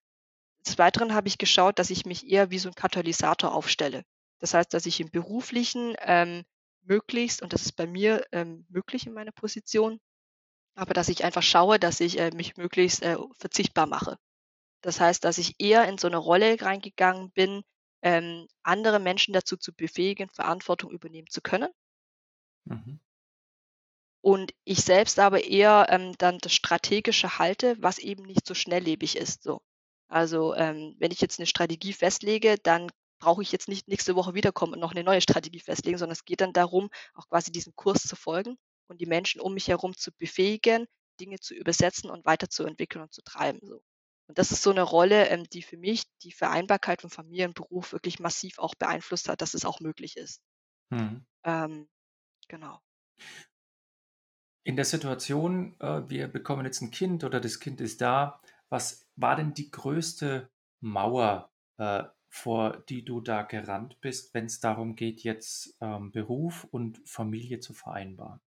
Des 0.67 0.77
Weiteren 0.77 1.13
habe 1.15 1.27
ich 1.27 1.37
geschaut, 1.39 1.79
dass 1.79 1.89
ich 1.89 2.05
mich 2.05 2.27
eher 2.27 2.51
wie 2.51 2.59
so 2.59 2.69
'n 2.69 2.75
Katalysator 2.75 3.53
aufstelle. 3.53 4.03
Das 4.39 4.53
heißt, 4.53 4.73
dass 4.73 4.85
ich 4.85 4.99
im 4.99 5.09
Beruflichen, 5.11 5.95
ähm, 5.99 6.43
möglichst 6.83 7.41
und 7.41 7.53
das 7.53 7.63
ist 7.63 7.73
bei 7.73 7.87
mir, 7.87 8.23
ähm, 8.31 8.65
möglich 8.69 9.07
in 9.07 9.13
meiner 9.13 9.31
Position 9.31 9.99
aber 10.77 10.93
dass 10.93 11.09
ich 11.09 11.23
einfach 11.25 11.43
schaue, 11.43 11.79
dass 11.79 11.99
ich, 12.01 12.19
äh, 12.19 12.31
mich 12.35 12.57
möglichst, 12.57 13.01
äh, 13.03 13.17
verzichtbar 13.39 13.87
mache. 13.87 14.17
Das 14.83 14.99
heißt, 15.01 15.23
dass 15.25 15.37
ich 15.39 15.55
eher 15.59 15.87
in 15.89 15.97
so 15.99 16.09
'ne 16.09 16.17
Rolle 16.17 16.61
reingegangen 16.61 17.31
bin, 17.31 17.63
ähm, 18.03 18.47
andere 18.63 18.99
Menschen 18.99 19.33
dazu 19.33 19.57
zu 19.57 19.73
befähigen, 19.73 20.29
Verantwortung 20.31 20.91
übernehmen 20.91 21.29
zu 21.29 21.41
können. 21.41 21.69
Mhm. 22.65 22.99
Und 24.23 24.53
ich 24.65 24.79
selbst 24.81 25.19
aber 25.19 25.43
eher, 25.45 25.87
ähm, 25.89 26.13
dann 26.17 26.39
das 26.39 26.53
Strategische 26.53 27.37
halte, 27.39 27.75
was 27.79 27.99
eben 27.99 28.23
nicht 28.23 28.45
so 28.47 28.53
schnelllebig 28.53 29.15
ist 29.15 29.43
so. 29.43 29.61
Also, 30.09 30.53
ähm, 30.55 30.95
wenn 30.99 31.11
ich 31.11 31.21
jetzt 31.21 31.39
'ne 31.39 31.45
Strategie 31.45 31.93
festlege, 31.93 32.55
dann 32.63 32.89
brauche 33.19 33.41
ich 33.41 33.51
jetzt 33.51 33.67
nicht 33.67 33.87
nächste 33.87 34.15
Woche 34.15 34.33
wiederkommen 34.33 34.73
und 34.73 34.79
noch 34.79 34.93
'ne 34.93 35.03
neue 35.03 35.21
Strategie 35.21 35.59
festlegen, 35.59 35.97
sondern 35.97 36.13
es 36.13 36.25
geht 36.25 36.41
dann 36.41 36.53
darum, 36.53 36.89
auch 37.13 37.27
quasi 37.29 37.51
diesem 37.51 37.73
Kurs 37.75 38.03
zu 38.03 38.15
folgen 38.15 38.57
und 38.89 39.01
die 39.01 39.05
Menschen 39.07 39.41
um 39.41 39.53
mich 39.55 39.67
herum 39.69 39.95
zu 39.97 40.11
befähigen, 40.17 40.87
Dinge 41.19 41.39
zu 41.39 41.55
übersetzen 41.55 42.09
und 42.11 42.25
weiterzuentwickeln 42.25 43.03
und 43.03 43.13
zu 43.13 43.21
treiben 43.23 43.59
so. 43.63 43.81
Und 44.27 44.37
das 44.39 44.51
ist 44.51 44.63
so 44.63 44.71
'ne 44.73 44.81
Rolle, 44.83 45.27
ähm, 45.29 45.45
die 45.53 45.63
für 45.63 45.77
mich 45.77 46.03
die 46.23 46.31
Vereinbarkeit 46.33 47.01
von 47.01 47.09
Familie 47.11 47.47
und 47.47 47.55
Beruf 47.55 47.93
wirklich 47.93 48.19
massiv 48.19 48.59
auch 48.59 48.75
beeinflusst 48.75 49.29
hat, 49.29 49.41
dass 49.41 49.53
es 49.55 49.65
auch 49.65 49.79
möglich 49.81 50.17
ist. 50.17 50.37
Mhm. 50.91 51.23
Ähm, 51.45 51.87
genau. 52.49 52.81
In 54.67 54.75
der 54.75 54.83
Situation, 54.85 55.75
äh, 55.79 56.09
wir 56.09 56.27
bekommen 56.27 56.65
jetzt 56.65 56.81
'n 56.81 56.91
Kind 56.91 57.23
oder 57.23 57.39
das 57.39 57.59
Kind 57.59 57.79
ist 57.79 58.01
da. 58.01 58.41
Was 58.69 59.07
war 59.15 59.35
denn 59.37 59.53
die 59.53 59.71
größte 59.71 60.49
Mauer, 60.81 61.51
äh, 61.77 62.03
vor 62.29 62.83
die 62.89 63.05
du 63.05 63.21
da 63.21 63.43
gerannt 63.43 64.01
bist, 64.01 64.33
wenn's 64.33 64.59
darum 64.59 64.95
geht, 64.95 65.21
jetzt, 65.23 65.77
ähm, 65.79 66.11
Beruf 66.11 66.65
und 66.69 66.99
Familie 67.07 67.59
zu 67.61 67.73
vereinbaren? 67.73 68.41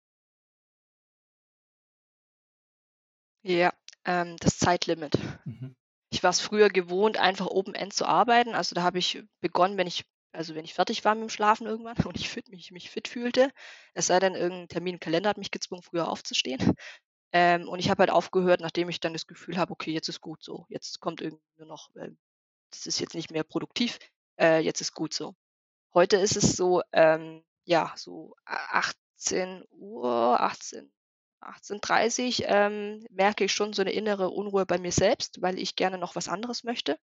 Ja, 3.48 3.72
ähm, 4.04 4.36
das 4.42 4.60
Zeitlimit. 4.60 5.14
Mhm. 5.46 5.74
Ich 6.12 6.22
war's 6.22 6.42
früher 6.42 6.70
gewohnt, 6.70 7.18
einfach 7.18 7.48
Open 7.48 7.76
End 7.76 7.94
zu 7.94 8.06
arbeiten. 8.06 8.54
Also, 8.56 8.76
da 8.76 8.84
habe 8.84 8.98
ich 9.00 9.24
begonnen, 9.40 9.78
wenn 9.78 9.88
ich 9.88 10.06
also, 10.34 10.54
wenn 10.54 10.66
ich 10.66 10.74
fertig 10.74 11.06
war 11.06 11.16
mit'm 11.16 11.30
Schlafen 11.30 11.66
irgendwann 11.66 11.96
und 12.14 12.18
ich 12.18 12.30
fit 12.30 12.50
mich 12.50 12.72
mich 12.72 12.90
fit 12.90 13.08
fühlte. 13.08 13.50
Es 13.94 14.08
sei 14.08 14.20
denn, 14.20 14.36
irgend 14.36 14.64
'n 14.66 14.68
Termin 14.68 14.96
im 14.96 15.00
Kalender 15.00 15.30
hat 15.30 15.38
mich 15.38 15.52
gezwungen, 15.52 15.82
früher 15.84 16.08
aufzustehen. 16.10 16.60
Ähm, 17.34 17.68
und 17.70 17.80
ich 17.80 17.90
habe 17.90 18.00
halt 18.02 18.12
aufgehört, 18.12 18.62
nachdem 18.62 18.90
ich 18.90 19.02
dann 19.02 19.14
das 19.14 19.28
Gefühl 19.28 19.58
habe: 19.58 19.72
„Okay, 19.74 19.92
jetzt 19.92 20.10
ist 20.10 20.22
gut 20.22 20.44
so. 20.44 20.66
Jetzt 20.70 21.00
kommt 21.02 21.22
irgendwie 21.22 21.44
nur 21.58 21.68
noch 21.68 21.90
äh, 21.96 22.12
das 22.72 22.88
ist 22.88 23.00
jetzt 23.00 23.16
nicht 23.16 23.32
mehr 23.32 23.44
produktiv, 23.44 24.00
äh, 24.40 24.60
jetzt 24.60 24.82
ist 24.82 24.94
gut 24.94 25.14
so.“ 25.14 25.36
Heute 25.94 26.18
ist 26.18 26.38
es 26.38 26.56
so, 26.58 26.82
ähm, 26.94 27.44
ja, 27.66 27.94
so 27.98 28.36
a 28.46 28.80
18:00, 28.80 30.42
18 30.42 30.92
18:30, 31.48 32.44
ähm, 32.48 33.06
merke 33.12 33.46
ich 33.46 33.54
schon 33.54 33.74
so 33.74 33.84
'ne 33.84 33.92
innere 33.94 34.30
Unruhe 34.32 34.66
bei 34.66 34.78
mir 34.80 34.92
selbst, 34.92 35.42
weil 35.42 35.60
ich 35.60 35.76
gerne 35.76 35.98
noch 35.98 36.16
was 36.16 36.28
anderes 36.30 36.64
möchte. 36.64 36.98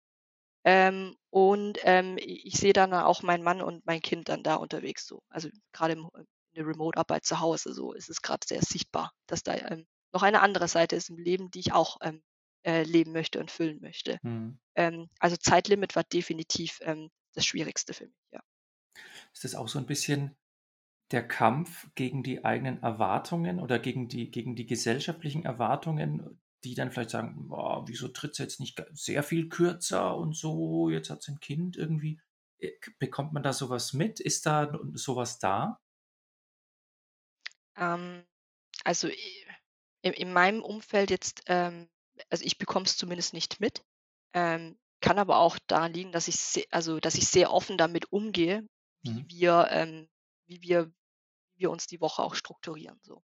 Ähm, 0.66 1.16
und, 1.32 1.80
ähm, 1.84 2.18
ich 2.20 2.56
sehe 2.58 2.74
dann 2.74 2.94
auch 2.94 3.24
meinen 3.24 3.44
Mann 3.44 3.62
und 3.62 3.86
mein 3.86 4.02
Kind 4.02 4.30
dann 4.30 4.44
da 4.44 4.56
unterwegs 4.56 5.08
so. 5.08 5.24
Also, 5.30 5.50
grade 5.74 5.94
im 5.94 6.10
in 6.16 6.26
der 6.64 6.68
Remote-Arbeit 6.68 7.26
zu 7.26 7.40
Hause 7.42 7.74
so 7.74 7.94
ist 7.94 8.10
es 8.10 8.22
grad 8.24 8.44
sehr 8.46 8.62
sichtbar, 8.64 9.14
dass 9.28 9.44
da, 9.44 9.56
ähm, 9.56 9.86
noch 10.14 10.24
eine 10.24 10.42
andere 10.42 10.68
Seite 10.68 10.96
ist 10.98 11.10
im 11.10 11.18
Leben, 11.18 11.52
die 11.52 11.60
ich 11.62 11.74
auch, 11.74 11.98
ähm, 12.02 12.24
äh, 12.66 12.84
leben 12.84 13.14
möchte 13.14 13.40
und 13.40 13.52
füllen 13.52 13.80
möchte. 13.82 14.20
Mhm. 14.24 14.58
Ähm, 14.76 15.10
also, 15.20 15.38
Zeitlimit 15.38 15.96
war 15.98 16.04
definitiv, 16.06 16.80
ähm, 16.84 17.10
das 17.36 17.46
Schwierigste 17.48 17.94
für 17.94 18.06
mich, 18.08 18.16
ja. 18.32 18.42
Ist 19.36 19.44
das 19.44 19.56
auch 19.56 19.68
so 19.68 19.80
'n 19.80 19.86
bisschen 19.88 20.36
der 21.12 21.28
Kampf 21.28 21.90
gegen 21.96 22.24
die 22.24 22.44
eigenen 22.46 22.82
Erwartungen 22.84 23.60
oder 23.60 23.80
gegen 23.80 24.08
die 24.08 24.32
gegen 24.32 24.56
die 24.56 24.66
gesellschaftlichen 24.66 25.46
Erwartungen, 25.46 26.42
die 26.64 26.76
dann 26.76 26.92
vielleicht 26.92 27.12
sagen: 27.12 27.48
„Boah, 27.50 27.86
wieso 27.88 28.08
tritt 28.10 28.36
sie 28.36 28.44
jetzt 28.44 28.60
nicht 28.60 28.82
sehr 28.94 29.24
viel 29.24 29.50
kürzer 29.50 30.16
und 30.18 30.36
so? 30.36 30.90
Jetzt 30.90 31.10
hat 31.10 31.22
sie 31.24 31.32
'n 31.34 31.40
Kind 31.40 31.78
irgendwie.“ 31.78 32.20
Äh, 32.60 32.72
bekommt 33.00 33.34
man 33.34 33.44
da 33.44 33.54
so 33.54 33.70
was 33.70 33.94
mit? 33.94 34.20
Ist 34.20 34.46
da 34.46 34.64
n 34.66 34.92
so 34.96 35.16
was 35.16 35.40
da? 35.40 35.80
Ähm, 37.78 38.26
also, 38.86 39.10
in 40.04 40.14
in 40.14 40.34
meinem 40.34 40.64
Umfeld 40.64 41.10
jetzt, 41.12 41.44
ähm 41.48 41.90
also, 42.30 42.46
ich 42.46 42.58
bekomme 42.60 42.86
es 42.86 42.98
zumindest 42.98 43.34
nicht 43.34 43.60
mit, 43.62 43.84
ähm, 44.34 44.78
kann 45.02 45.20
aber 45.20 45.38
auch 45.40 45.60
daran 45.68 45.94
liegen, 45.94 46.12
dass 46.14 46.28
ich 46.30 46.68
also, 46.72 47.00
dass 47.00 47.16
ich 47.16 47.28
sehr 47.28 47.52
offen 47.54 47.78
damit 47.78 48.12
umgehe, 48.12 48.68
wie 49.04 49.06
Mhm. 49.06 49.26
wir 49.30 49.68
ähm, 49.72 50.10
wie 50.54 50.62
wir 50.62 50.88
wie 51.56 51.62
wir 51.64 51.72
uns 51.72 51.88
die 51.88 52.02
Woche 52.02 52.24
auch 52.24 52.36
strukturieren 52.36 53.00
so. 53.04 53.24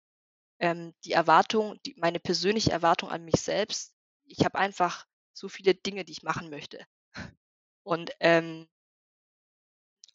Ähm, 0.60 0.94
die 1.04 1.12
Erwartung 1.12 1.78
die 1.86 1.94
meine 1.98 2.20
persönliche 2.20 2.72
Erwartung 2.72 3.10
an 3.10 3.24
mich 3.24 3.40
selbst 3.42 3.94
ich 4.26 4.44
habe 4.44 4.58
einfach 4.58 5.06
so 5.34 5.48
viele 5.50 5.74
Dinge, 5.74 6.04
die 6.04 6.12
ich 6.12 6.22
machen 6.24 6.50
möchte. 6.50 6.84
Und, 7.84 8.12
ähm 8.20 8.68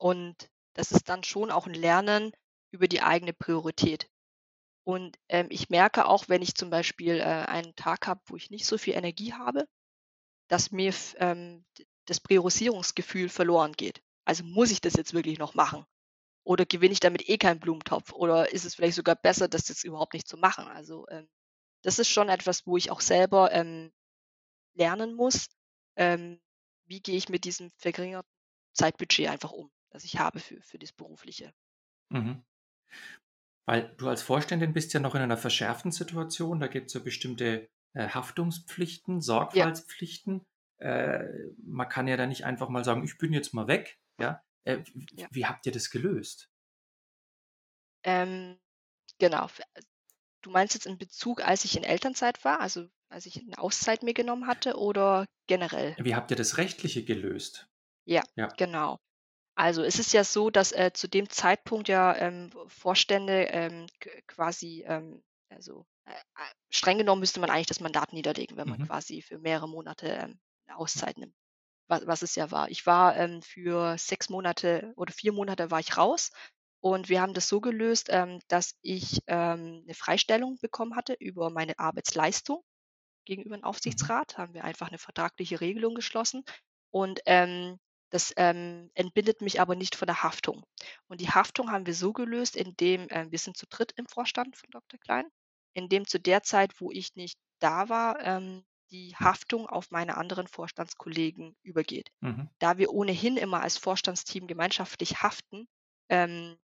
und 0.02 0.50
das 0.74 0.92
ist 0.92 1.10
dann 1.10 1.24
schon 1.24 1.52
auch 1.52 1.66
'n 1.68 1.74
Lernen 1.74 2.32
über 2.72 2.88
die 2.88 3.02
eigene 3.02 3.34
Priorität. 3.34 4.10
Und, 4.86 5.18
ähm, 5.30 5.48
ich 5.52 5.70
merke 5.70 6.06
auch, 6.08 6.30
wenn 6.30 6.42
ich 6.44 6.56
zum 6.56 6.70
Beispiel, 6.72 7.20
äh, 7.20 7.24
einen 7.24 7.76
Tag 7.76 8.08
habe, 8.08 8.22
wo 8.28 8.38
ich 8.38 8.52
nicht 8.52 8.66
so 8.68 8.78
viel 8.78 8.96
Energie 8.96 9.34
habe, 9.34 9.68
dass 10.50 10.72
mir 10.72 10.94
ähm, 11.18 11.66
das 12.06 12.20
Priorisierungsgefühl 12.22 13.30
verloren 13.30 13.74
geht. 13.74 14.02
Also, 14.26 14.44
muss 14.46 14.72
ich 14.72 14.82
das 14.82 14.96
jetzt 14.96 15.14
wirklich 15.14 15.40
noch 15.40 15.56
machen? 15.56 15.86
Oder 16.48 16.66
gewinne 16.66 16.94
ich 16.94 17.00
damit 17.02 17.30
eh 17.30 17.38
keinen 17.38 17.60
Blumentopf? 17.60 18.14
Oder 18.14 18.52
ist 18.54 18.66
es 18.66 18.76
vielleicht 18.76 18.96
sogar 18.96 19.16
besser, 19.16 19.48
das 19.50 19.68
jetzt 19.70 19.84
überhaupt 19.86 20.14
nicht 20.14 20.28
zu 20.28 20.38
machen? 20.38 20.68
Also, 20.68 21.08
ähm, 21.10 21.30
das 21.84 22.00
ist 22.00 22.10
schon 22.10 22.30
etwas, 22.30 22.68
wo 22.68 22.78
ich 22.78 22.92
auch 22.92 23.02
selber, 23.02 23.52
ähm, 23.54 23.92
lernen 24.76 25.14
muss, 25.16 25.50
ähm, 25.98 26.42
wie 26.86 27.02
gehe 27.02 27.18
ich 27.18 27.30
mit 27.30 27.46
diesem 27.46 27.72
verringerten 27.72 28.32
Zeitbudget 28.74 29.28
einfach 29.30 29.52
um, 29.52 29.72
das 29.92 30.04
ich 30.06 30.20
habe 30.20 30.40
für 30.40 30.62
für 30.62 30.80
das 30.80 30.94
Berufliche. 30.94 31.54
Mhm. 32.12 32.42
Weil 33.66 33.94
du 33.98 34.08
als 34.08 34.22
Vorständin 34.24 34.74
bist 34.74 34.94
ja 34.94 35.00
noch 35.00 35.14
in 35.16 35.22
einer 35.22 35.38
verschärften 35.38 35.92
Situation. 35.92 36.60
Da 36.60 36.68
gibt's 36.68 36.94
ja 36.94 37.02
bestimmte, 37.02 37.70
äh, 37.94 38.08
Haftungspflichten, 38.10 39.22
Ja. 39.52 39.68
Sorgfaltspflichten. 39.68 40.46
Äh, 40.78 41.26
man 41.64 41.90
kann 41.90 42.08
ja 42.08 42.18
da 42.18 42.28
nicht 42.28 42.46
einfach 42.46 42.70
mal 42.70 42.84
sagen: 42.84 43.04
„Ich 43.04 43.18
bin 43.18 43.34
jetzt 43.34 43.54
mal 43.54 43.68
weg“, 43.68 44.00
ja? 44.20 44.42
Äh, 44.68 44.84
Ja. 45.12 45.30
wie 45.32 45.46
habt 45.46 45.66
ihr 45.66 45.72
das 45.72 45.90
gelöst? 45.90 46.48
Ähm, 48.06 48.60
genau, 49.20 49.48
äh, 49.76 49.82
du 50.44 50.52
meinst 50.52 50.74
jetzt 50.76 50.88
in 50.88 50.98
Bezug, 51.00 51.42
als 51.44 51.66
ich 51.66 51.78
in 51.78 51.84
Elternzeit 51.86 52.44
war, 52.46 52.60
also, 52.62 52.88
als 53.10 53.26
ich 53.26 53.38
'ne 53.44 53.58
Auszeit 53.60 54.04
mir 54.04 54.14
genommen 54.16 54.48
hatte 54.48 54.78
oder 54.78 55.26
generell? 55.48 55.98
Wie 56.00 56.14
habt 56.16 56.30
ihr 56.32 56.38
das 56.38 56.58
Rechtliche 56.58 57.04
gelöst? 57.04 57.68
Ja, 58.10 58.24
Ja. 58.38 58.58
genau. 58.58 59.00
Also, 59.56 59.84
es 59.84 60.00
ist 60.00 60.14
ja 60.14 60.24
so, 60.24 60.50
dass, 60.52 60.72
äh, 60.74 60.92
zu 60.94 61.08
dem 61.10 61.30
Zeitpunkt 61.30 61.90
ja, 61.90 62.16
ähm, 62.18 62.52
Vorstände, 62.68 63.46
ähm, 63.52 63.88
qu 64.02 64.10
quasi, 64.28 64.84
ähm, 64.88 65.24
also, 65.50 65.86
äh, 66.06 66.14
a 66.36 66.44
streng 66.72 66.98
genommen 67.00 67.22
müsste 67.22 67.40
man 67.42 67.50
eigentlich 67.52 67.68
das 67.68 67.82
Mandat 67.82 68.14
niederlegen, 68.14 68.58
wenn 68.58 68.68
man 68.70 68.80
Mhm. 68.80 68.88
quasi 68.88 69.22
für 69.24 69.40
mehrere 69.40 69.70
Monate, 69.70 70.08
ähm, 70.10 70.40
'ne 70.68 70.78
Auszeit 70.78 71.18
nimmt, 71.18 71.36
wa 71.88 72.02
was 72.06 72.22
es 72.24 72.36
ja 72.36 72.52
war. 72.52 72.70
Ich 72.70 72.86
war, 72.86 73.16
ähm, 73.18 73.42
für 73.42 73.98
6 73.98 74.30
Monate 74.30 74.94
oder 74.98 75.14
4 75.14 75.34
Monate 75.34 75.72
war 75.72 75.80
ich 75.80 75.98
raus 75.98 76.32
und 76.82 77.10
wir 77.10 77.22
haben 77.22 77.34
das 77.34 77.48
so 77.50 77.62
gelöst, 77.62 78.08
ähm, 78.12 78.40
dass 78.50 78.76
ich, 78.82 79.20
ähm, 79.28 79.84
'ne 79.86 79.94
Freistellung 79.96 80.58
bekommen 80.62 80.96
hatte 80.96 81.14
über 81.20 81.50
meine 81.50 81.80
Arbeitsleistung 81.80 82.64
gegenüber 83.26 83.56
'n 83.58 83.64
Mhm. 83.86 84.10
Aufsichtsrat, 84.12 84.38
haben 84.38 84.54
wir 84.54 84.64
einfach 84.66 84.92
'ne 84.92 84.98
vertragliche 85.00 85.62
Regelung 85.62 85.96
geschlossen 85.96 86.44
und, 86.92 87.22
ähm, 87.26 87.80
das, 88.12 88.34
ähm, 88.38 88.92
entbindet 88.96 89.42
mich 89.42 89.62
aber 89.62 89.76
nicht 89.76 89.96
von 89.96 90.08
der 90.08 90.24
Haftung. 90.24 90.64
Und 91.10 91.22
die 91.22 91.30
Haftung 91.32 91.72
haben 91.72 91.86
wir 91.88 91.94
so 91.96 92.14
gelöst, 92.14 92.56
indem 92.58 93.08
ähm, 93.12 93.32
wir 93.32 93.40
sind 93.40 93.58
zu 93.58 93.68
dritt 93.70 93.94
im 93.98 94.08
Vorstand 94.08 94.58
von 94.58 94.70
Dr. 94.72 95.00
Klein, 95.00 95.26
indem 95.74 96.08
zu 96.08 96.20
der 96.20 96.44
Zeit, 96.44 96.80
wo 96.82 96.92
ich 96.92 97.16
nicht 97.16 97.38
da 97.60 97.90
war, 97.90 98.20
die 98.92 99.16
Haftung 99.16 99.68
auf 99.68 99.92
meine 99.92 100.18
anderen 100.18 100.48
Vorstandskollegen 100.48 101.56
übergeht. 101.64 102.12
Mhm. 102.22 102.48
Da 102.60 102.78
wir 102.78 102.92
ohnehin 102.94 103.38
immer 103.38 103.62
als 103.62 103.78
Vorstandsteam 103.78 104.48
gemeinschaftlich 104.48 105.22
haften, 105.24 105.68
ähm, 106.10 106.58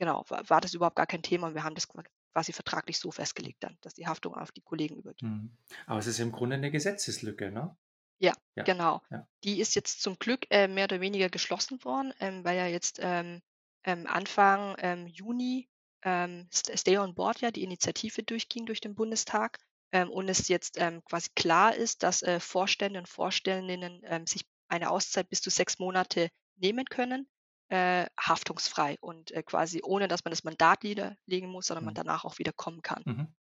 genau, 0.00 0.24
wa 0.28 0.42
war 0.48 0.60
das 0.62 0.74
überhaupt 0.74 0.96
gar 0.96 1.06
kein 1.06 1.22
Thema 1.22 1.48
und 1.48 1.54
wir 1.54 1.64
haben 1.64 1.74
das 1.76 1.88
qua 1.88 2.02
quasi 2.34 2.52
vertraglich 2.52 2.98
so 3.00 3.10
festgelegt 3.12 3.62
dann, 3.64 3.78
dass 3.82 3.94
die 3.94 4.06
Haftung 4.08 4.34
auf 4.36 4.52
die 4.52 4.62
Kollegen 4.62 4.96
übergeht. 4.98 5.22
Mhm. 5.22 5.56
Aber 5.86 5.98
es 5.98 6.06
ist 6.06 6.20
im 6.20 6.32
Grunde 6.32 6.56
'ne 6.58 6.70
Gesetzeslücke, 6.70 7.50
ne? 7.50 7.76
Ja, 8.20 8.32
Ja, 8.56 8.64
genau. 8.64 9.02
ja. 9.10 9.28
Die 9.44 9.60
ist 9.60 9.74
jetzt 9.74 10.02
zum 10.02 10.18
Glück, 10.18 10.46
äh, 10.50 10.68
mehr 10.68 10.84
oder 10.84 11.00
weniger 11.00 11.28
geschlossen 11.28 11.82
worden, 11.84 12.12
ähm, 12.20 12.44
weil 12.44 12.56
ja 12.56 12.66
jetzt, 12.66 12.98
ähm, 13.02 13.42
ähm, 13.84 14.06
Anfang, 14.06 14.74
ähm, 14.78 15.06
Juni, 15.06 15.68
ähm, 16.02 16.48
St 16.52 16.72
Stay 16.78 16.98
on 16.98 17.14
Board 17.14 17.40
ja 17.40 17.50
die 17.50 17.62
Initiative 17.62 18.22
durchging 18.22 18.66
durch 18.66 18.80
den 18.80 18.94
Bundestag, 18.94 19.58
ähm, 19.96 20.10
und 20.10 20.28
es 20.28 20.48
jetzt, 20.48 20.76
ähm, 20.80 21.02
quasi 21.04 21.30
klar 21.36 21.74
ist, 21.74 22.02
dass, 22.02 22.22
äh, 22.22 22.40
Vorstände 22.40 22.98
und 23.00 23.08
Vorständinnen, 23.08 24.02
ähm, 24.04 24.26
sich 24.26 24.44
eine 24.68 24.90
Auszeit 24.90 25.28
bis 25.30 25.40
zu 25.42 25.50
6 25.50 25.78
Monate 25.78 26.28
nehmen 26.56 26.84
können, 26.86 27.28
äh, 27.68 28.06
haftungsfrei 28.20 28.96
und, 29.00 29.30
äh, 29.32 29.42
quasi 29.42 29.80
ohne, 29.84 30.08
dass 30.08 30.24
man 30.24 30.30
das 30.32 30.44
Mandat 30.44 30.84
niederlegen 30.84 31.50
muss, 31.50 31.66
sondern 31.66 31.84
man 31.84 31.94
Mhm. 31.94 31.96
danach 31.96 32.24
auch 32.24 32.38
wieder 32.38 32.52
kommen 32.52 32.82
kann. 32.82 33.04
Mhm. 33.06 33.34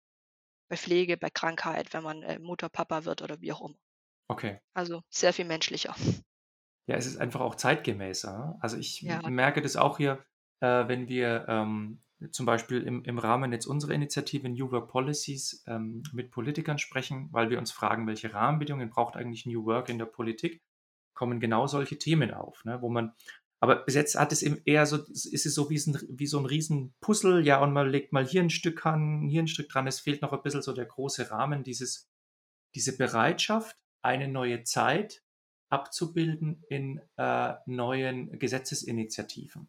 Bei 0.68 0.76
Pflege, 0.76 1.16
bei 1.16 1.30
Krankheit, 1.30 1.92
wenn 1.92 2.02
man, 2.02 2.22
äh, 2.24 2.40
Mutter, 2.40 2.68
Papa 2.68 3.04
wird 3.04 3.22
oder 3.22 3.40
wie 3.40 3.52
auch 3.52 3.60
immer. 3.60 3.76
Okay. 4.30 4.60
Also, 4.74 5.02
sehr 5.10 5.32
viel 5.34 5.46
menschlicher. 5.46 5.96
Ja, 6.86 6.96
es 6.96 7.06
ist 7.06 7.18
einfach 7.18 7.40
auch 7.40 7.54
zeitgemäßer? 7.54 8.58
Also, 8.60 8.76
ich 8.76 9.02
Ja, 9.02 9.20
merke 9.24 9.62
das 9.62 9.76
auch 9.76 9.98
hier, 9.98 10.24
äh, 10.60 10.88
wenn 10.88 11.08
wir, 11.08 11.46
ähm, 11.48 12.02
zum 12.30 12.46
Beispiel 12.46 12.82
im 12.82 13.02
im 13.04 13.18
Rahmen 13.18 13.52
jetzt 13.52 13.66
unserer 13.66 13.92
Initiative 13.92 14.48
New 14.48 14.70
Work 14.70 14.88
Policies, 14.90 15.62
ähm, 15.66 16.02
mit 16.12 16.30
Politikern 16.30 16.78
sprechen, 16.78 17.28
weil 17.32 17.50
wir 17.50 17.58
uns 17.58 17.72
fragen: 17.72 18.06
„Welche 18.06 18.32
Rahmenbedingungen 18.34 18.90
braucht 18.90 19.16
eigentlich 19.16 19.46
New 19.46 19.64
Work 19.66 19.88
in 19.88 19.98
der 19.98 20.06
Politik?“ 20.06 20.60
Kommen 21.14 21.40
genau 21.40 21.66
solche 21.66 21.98
Themen 21.98 22.32
auf, 22.34 22.64
ne, 22.64 22.80
wo 22.82 22.88
man 22.90 23.12
aber 23.60 23.76
bis 23.84 23.94
jetzt 23.94 24.18
hat 24.18 24.32
es 24.32 24.42
eben 24.42 24.58
eher 24.66 24.86
so 24.86 24.96
ist 24.98 25.46
es 25.46 25.54
so 25.54 25.70
wie 25.70 25.76
s 25.76 25.86
'n 25.88 25.98
wie 26.10 26.26
so 26.26 26.38
'n 26.38 26.46
Riesenpuzzle, 26.46 27.40
ja, 27.42 27.62
und 27.62 27.72
man 27.72 27.88
legt 27.90 28.12
mal 28.12 28.26
hier 28.26 28.42
'n 28.42 28.50
Stück 28.50 28.86
an, 28.86 29.28
hier 29.28 29.40
'n 29.42 29.48
Stück 29.48 29.68
dran. 29.70 29.86
Es 29.86 30.00
fehlt 30.00 30.22
noch 30.22 30.32
'n 30.32 30.42
bisschen 30.42 30.62
so 30.62 30.72
der 30.74 30.86
große 30.86 31.30
Rahmen, 31.30 31.62
dieses 31.64 32.08
diese 32.76 32.96
Bereitschaft, 32.98 33.76
eine 34.02 34.28
neue 34.28 34.64
Zeit 34.64 35.22
abzubilden 35.70 36.64
in, 36.70 37.00
äh, 37.18 37.54
neuen 37.66 38.38
Gesetzesinitiativen? 38.38 39.68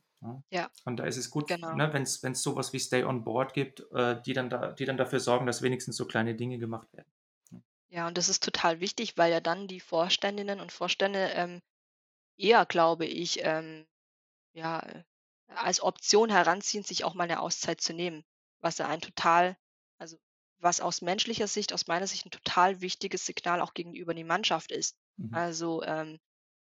Ja, 0.52 0.72
Und 0.86 0.98
da 0.98 1.06
ist 1.06 1.18
es 1.18 1.30
gut, 1.32 1.48
genau. 1.48 1.72
ne, 1.72 1.94
wenn's 1.94 2.24
wenn's 2.24 2.44
so 2.44 2.56
was 2.56 2.74
wie 2.74 2.80
Stay 2.80 3.04
on 3.04 3.24
Board 3.24 3.54
gibt, 3.54 3.82
äh, 3.94 4.22
die 4.22 4.34
dann 4.34 4.50
da 4.50 4.72
die 4.74 4.86
dann 4.86 4.98
dafür 4.98 5.20
sorgen, 5.20 5.46
dass 5.48 5.62
wenigstens 5.62 5.98
so 5.98 6.06
kleine 6.08 6.36
Dinge 6.36 6.60
gemacht 6.60 6.94
werden, 6.94 7.12
ne? 7.52 7.64
Ja, 7.92 8.08
und 8.08 8.18
das 8.18 8.30
ist 8.30 8.44
total 8.44 8.80
wichtig, 8.80 9.18
weil 9.18 9.32
ja 9.32 9.40
dann 9.40 9.68
die 9.68 9.80
Vorständinnen 9.80 10.60
und 10.60 10.72
Vorstände, 10.72 11.30
ähm, 11.36 11.62
eher, 12.38 12.66
glaube 12.68 13.06
ich, 13.06 13.40
ähm, 13.44 13.88
ja, 14.54 15.04
als 15.48 15.82
Option 15.82 16.30
heranziehen, 16.32 16.84
sich 16.84 17.04
auch 17.06 17.14
mal 17.16 17.28
'ne 17.28 17.40
Auszeit 17.42 17.82
zu 17.82 17.94
nehmen, 17.94 18.24
was 18.62 18.80
ja 18.80 18.88
ein 18.88 19.02
total 19.02 19.58
also, 20.00 20.18
was 20.60 20.82
aus 20.82 21.02
menschlicher 21.02 21.48
Sicht 21.48 21.74
aus 21.74 21.88
meiner 21.88 22.08
Sicht 22.08 22.26
'n 22.28 22.32
total 22.32 22.82
wichtiges 22.82 23.26
Signal 23.26 23.62
auch 23.62 23.74
gegenüber 23.76 24.14
die 24.16 24.24
Mannschaft 24.26 24.72
ist. 24.72 24.98
Mhm. 25.18 25.44
Also, 25.44 25.84
ähm, 25.84 26.20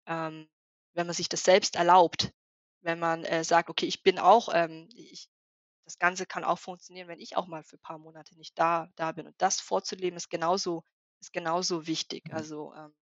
ähm, 0.07 0.49
wenn 0.95 1.07
man 1.07 1.15
sich 1.17 1.29
das 1.31 1.45
selbst 1.45 1.77
erlaubt, 1.77 2.33
wenn 2.83 2.99
man, 2.99 3.25
äh, 3.25 3.45
sagt: 3.45 3.71
„Okay, 3.71 3.87
ich 3.87 4.03
bin 4.03 4.19
auch, 4.19 4.49
ähm 4.55 4.89
ich 4.95 5.29
das 5.87 5.99
Ganze 5.99 6.27
kann 6.27 6.45
auch 6.45 6.59
funktionieren, 6.61 7.09
wenn 7.09 7.21
ich 7.21 7.37
auch 7.37 7.47
mal 7.49 7.65
für 7.65 7.79
paar 7.79 7.99
Monate 7.99 8.37
nicht 8.37 8.59
da 8.59 8.89
da 8.97 9.13
bin.“ 9.13 9.27
Und 9.29 9.37
das 9.41 9.61
vorzuleben 9.61 10.17
ist 10.19 10.31
genauso 10.31 10.85
ist 11.21 11.33
genauso 11.33 11.87
wichtig. 11.89 12.25
Mhm. 12.25 12.33
Also, 12.33 12.75
ähm, 12.75 12.95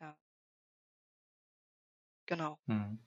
ja. 0.00 0.16
Genau. 2.28 2.58
Mhm. 2.66 3.00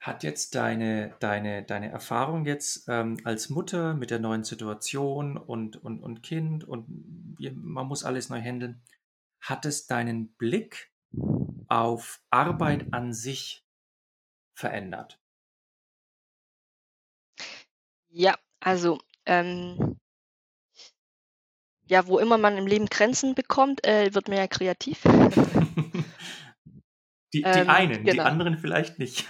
Hat 0.00 0.22
jetzt 0.22 0.54
deine 0.54 1.16
deine 1.20 1.64
deine 1.64 1.90
Erfahrung 1.90 2.44
jetzt, 2.46 2.88
ähm, 2.88 3.16
als 3.24 3.48
Mutter 3.50 3.94
mit 3.94 4.10
der 4.10 4.20
neuen 4.20 4.44
Situation 4.44 5.36
und 5.36 5.76
und 5.76 6.00
und 6.02 6.22
Kind 6.22 6.64
und 6.64 7.36
man 7.38 7.86
muss 7.86 8.04
alles 8.04 8.28
neu 8.28 8.38
händeln 8.38 8.82
hat 9.40 9.66
es 9.66 9.86
deinen 9.86 10.34
Blick 10.34 10.92
auf 11.68 12.22
Arbeit 12.30 12.88
an 12.92 13.12
sich 13.14 13.67
verändert? 14.58 15.18
Ja, 18.10 18.36
also, 18.60 18.98
ähm 19.24 19.98
ja, 21.88 22.06
wo 22.06 22.18
immer 22.18 22.38
man 22.38 22.56
im 22.56 22.66
Leben 22.66 22.86
Grenzen 22.86 23.34
bekommt, 23.34 23.84
äh, 23.86 24.14
wird 24.14 24.28
man 24.28 24.36
ja 24.36 24.46
kreativ. 24.46 25.02
Die 27.32 27.50
die 27.50 27.66
Ähm, 27.66 27.68
einen, 27.68 28.10
die 28.10 28.22
genau. 28.22 28.24
anderen 28.24 28.58
vielleicht 28.58 28.98
nicht. 28.98 29.26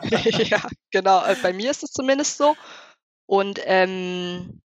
Ja, 0.50 0.62
genau, 0.90 1.24
äh, 1.24 1.36
bei 1.40 1.52
mir 1.52 1.70
ist 1.70 1.82
es 1.82 1.90
zumindest 1.92 2.36
so. 2.38 2.56
Und, 3.26 3.60
ähm 3.64 4.62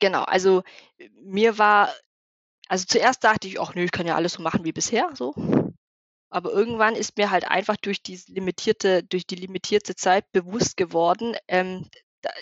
genau, 0.00 0.22
also, 0.24 0.62
mir 1.22 1.58
war 1.58 1.92
also, 2.68 2.86
zuerst 2.88 3.24
dachte 3.24 3.48
ich: 3.48 3.60
„Ach 3.60 3.74
nö, 3.74 3.84
ich 3.84 3.92
kann 3.92 4.06
ja 4.06 4.16
alles 4.16 4.34
so 4.34 4.42
machen 4.42 4.64
wie 4.64 4.72
bisher“, 4.72 5.10
so. 5.14 5.34
Aber 6.30 6.50
irgendwann 6.52 6.96
ist 6.96 7.16
mir 7.16 7.30
halt 7.30 7.46
einfach 7.46 7.76
durch 7.76 8.02
diese 8.02 8.32
limitierte 8.32 9.04
durch 9.04 9.26
die 9.26 9.36
limitierte 9.36 9.94
Zeit 9.94 10.30
bewusst 10.32 10.76
geworden, 10.76 11.36
ähm, 11.48 11.88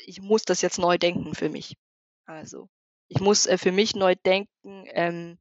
ich 0.07 0.21
muss 0.21 0.45
das 0.45 0.63
jetzt 0.63 0.79
neu 0.79 0.99
denken 0.99 1.35
für 1.35 1.49
mich. 1.49 1.77
Also, 2.27 2.69
ich 3.09 3.21
muss, 3.21 3.47
äh, 3.47 3.59
für 3.59 3.73
mich 3.73 3.95
neu 3.95 4.15
denken, 4.25 4.85
ähm, 4.89 5.39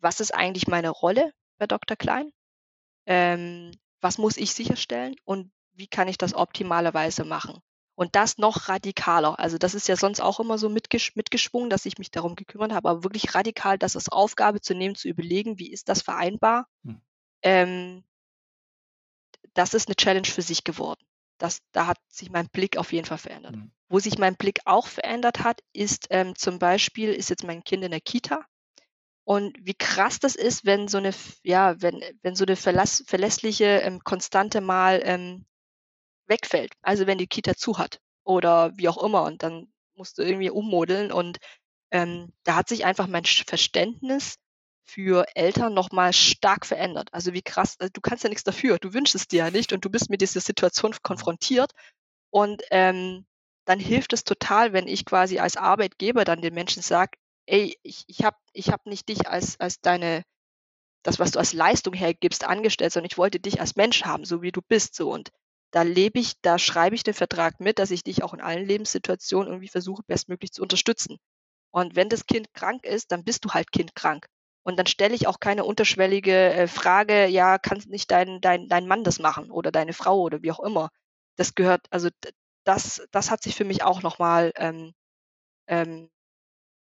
was 0.00 0.20
ist 0.20 0.34
eigentlich 0.34 0.66
meine 0.66 0.90
Rolle 0.90 1.32
bei 1.58 1.66
Doktor 1.66 1.96
Klein? 1.96 2.30
Ähm, 3.06 3.72
was 4.00 4.18
muss 4.18 4.36
ich 4.36 4.52
sicherstellen 4.54 5.16
und 5.24 5.52
wie 5.72 5.86
kann 5.88 6.08
ich 6.08 6.18
das 6.18 6.34
optimalerweise 6.34 7.24
machen? 7.24 7.60
Und 7.96 8.16
das 8.16 8.38
noch 8.38 8.68
radikaler. 8.68 9.38
Also, 9.38 9.58
das 9.58 9.74
ist 9.74 9.88
ja 9.88 9.96
sonst 9.96 10.20
auch 10.20 10.40
immer 10.40 10.58
so 10.58 10.68
mitgesch 10.68 11.14
mitgeschwungen, 11.16 11.70
dass 11.70 11.86
ich 11.86 11.98
mich 11.98 12.10
darum 12.10 12.34
gekümmert 12.36 12.72
habe, 12.72 12.88
aber 12.90 13.04
wirklich 13.04 13.34
radikal 13.34 13.78
das 13.78 13.96
als 13.96 14.08
Aufgabe 14.08 14.60
zu 14.60 14.74
nehmen, 14.74 14.96
zu 14.96 15.08
überlegen, 15.08 15.58
wie 15.58 15.70
ist 15.72 15.88
das 15.88 16.02
vereinbar? 16.02 16.66
Hm. 17.44 17.50
Ähm 17.98 18.04
das 19.56 19.72
ist 19.74 19.88
'ne 19.88 19.94
Challenge 19.96 20.26
für 20.26 20.42
sich 20.42 20.64
geworden. 20.64 21.00
Das 21.38 21.60
da 21.72 21.86
hat 21.86 21.98
sich 22.08 22.30
mein 22.30 22.48
Blick 22.48 22.76
auf 22.76 22.92
jeden 22.92 23.06
Fall 23.06 23.18
verändert. 23.18 23.56
Mhm. 23.56 23.70
Wo 23.88 23.98
sich 23.98 24.18
mein 24.18 24.36
Blick 24.36 24.60
auch 24.64 24.86
verändert 24.88 25.40
hat, 25.44 25.60
ist, 25.72 26.06
ähm, 26.10 26.34
zum 26.36 26.58
Beispiel 26.58 27.10
ist 27.12 27.30
jetzt 27.30 27.44
mein 27.44 27.62
Kind 27.64 27.84
in 27.84 27.90
der 27.92 28.00
Kita 28.00 28.44
und 29.24 29.56
wie 29.62 29.74
krass 29.74 30.20
das 30.20 30.36
ist, 30.36 30.66
wenn 30.66 30.88
so 30.88 31.00
'ne 31.00 31.08
f 31.10 31.38
ja, 31.44 31.80
wenn 31.82 32.02
wenn 32.22 32.36
so 32.36 32.44
'ne 32.46 32.56
verlass 32.56 33.04
verlässliche, 33.06 33.66
ähm, 33.82 34.00
Konstante 34.04 34.60
mal, 34.60 35.00
ähm, 35.04 35.46
wegfällt. 36.28 36.72
Also, 36.82 37.06
wenn 37.06 37.18
die 37.18 37.26
Kita 37.28 37.56
zu 37.56 37.78
hat 37.78 38.00
oder 38.24 38.72
wie 38.78 38.88
auch 38.88 39.02
immer 39.02 39.24
und 39.24 39.42
dann 39.44 39.68
musst 39.96 40.18
du 40.18 40.22
irgendwie 40.24 40.50
ummodeln 40.50 41.12
und, 41.12 41.38
ähm, 41.92 42.32
da 42.44 42.56
hat 42.56 42.68
sich 42.68 42.84
einfach 42.86 43.08
mein 43.08 43.24
Verständnis 43.26 44.36
für 44.86 45.26
Eltern 45.34 45.74
noch 45.74 45.90
mal 45.92 46.12
stark 46.12 46.66
verändert. 46.66 47.08
Also, 47.12 47.32
wie 47.32 47.42
krass 47.42 47.76
äh, 47.80 47.90
du 47.92 48.00
kannst 48.00 48.24
ja 48.24 48.30
nix 48.30 48.44
dafür. 48.44 48.78
Du 48.78 48.94
wünschst 48.94 49.14
es 49.14 49.28
dir 49.28 49.38
ja 49.46 49.50
nicht 49.50 49.72
und 49.72 49.84
du 49.84 49.90
bist 49.90 50.10
mit 50.10 50.20
dieser 50.20 50.40
Situation 50.40 50.94
konfrontiert 51.02 51.72
und, 52.30 52.62
ähm, 52.70 53.26
dann 53.66 53.80
hilft 53.80 54.12
es 54.14 54.24
total, 54.24 54.72
wenn 54.74 54.88
ich 54.88 55.06
quasi 55.06 55.38
als 55.40 55.56
Arbeitgeber 55.56 56.24
dann 56.24 56.42
den 56.42 56.54
Menschen 56.54 56.82
sage: 56.82 57.12
„Ey, 57.46 57.78
ich 57.82 58.04
ich 58.08 58.24
habe 58.24 58.36
ich 58.52 58.70
habe 58.70 58.88
nicht 58.90 59.08
dich 59.08 59.28
als 59.28 59.58
als 59.60 59.80
deine 59.80 60.24
das, 61.04 61.18
was 61.20 61.30
du 61.32 61.38
als 61.38 61.52
Leistung 61.52 61.94
hergibst, 61.94 62.44
angestellt, 62.44 62.92
sondern 62.92 63.08
ich 63.10 63.18
wollte 63.18 63.38
dich 63.40 63.60
als 63.60 63.76
Mensch 63.76 64.04
haben, 64.04 64.24
so 64.24 64.42
wie 64.42 64.50
du 64.52 64.60
bist, 64.62 64.94
so. 64.96 65.10
Und 65.12 65.30
da 65.70 65.82
lebe 65.82 66.18
ich 66.18 66.40
da 66.42 66.58
schreibe 66.58 66.94
ich 66.96 67.02
den 67.04 67.14
Vertrag 67.14 67.60
mit, 67.60 67.78
dass 67.78 67.90
ich 67.92 68.02
dich 68.04 68.22
auch 68.24 68.34
in 68.34 68.40
allen 68.40 68.66
Lebenssituationen 68.66 69.48
irgendwie 69.48 69.68
versuche, 69.68 70.02
bestmöglich 70.06 70.52
zu 70.52 70.62
unterstützen. 70.62 71.18
Und 71.72 71.96
wenn 71.96 72.08
das 72.10 72.26
Kind 72.26 72.52
krank 72.54 72.84
ist, 72.86 73.12
dann 73.12 73.24
bist 73.24 73.44
du 73.44 73.50
halt 73.50 73.72
kindkrank. 73.72 74.26
Und 74.64 74.78
dann 74.78 74.86
stelle 74.86 75.14
ich 75.14 75.26
auch 75.28 75.40
keine 75.40 75.64
unterschwellige, 75.64 76.32
äh, 76.54 76.68
Frage: 76.68 77.26
„Ja, 77.26 77.58
kann 77.58 77.82
nicht 77.88 78.10
dein 78.10 78.40
dein 78.40 78.68
dein 78.68 78.86
Mann 78.88 79.04
das 79.04 79.18
machen 79.20 79.50
oder 79.50 79.70
deine 79.72 79.92
Frau 79.94 80.20
oder 80.22 80.42
wie 80.42 80.52
auch 80.52 80.60
immer?“ 80.60 80.90
Das 81.36 81.54
gehört 81.54 81.86
also, 81.90 82.10
das 82.64 83.06
das 83.12 83.30
hat 83.30 83.42
sich 83.42 83.54
für 83.56 83.64
mich 83.64 83.82
auch 83.84 84.02
noch 84.02 84.18
mal, 84.18 84.52
ähm 84.56 84.94
ähm 85.68 86.10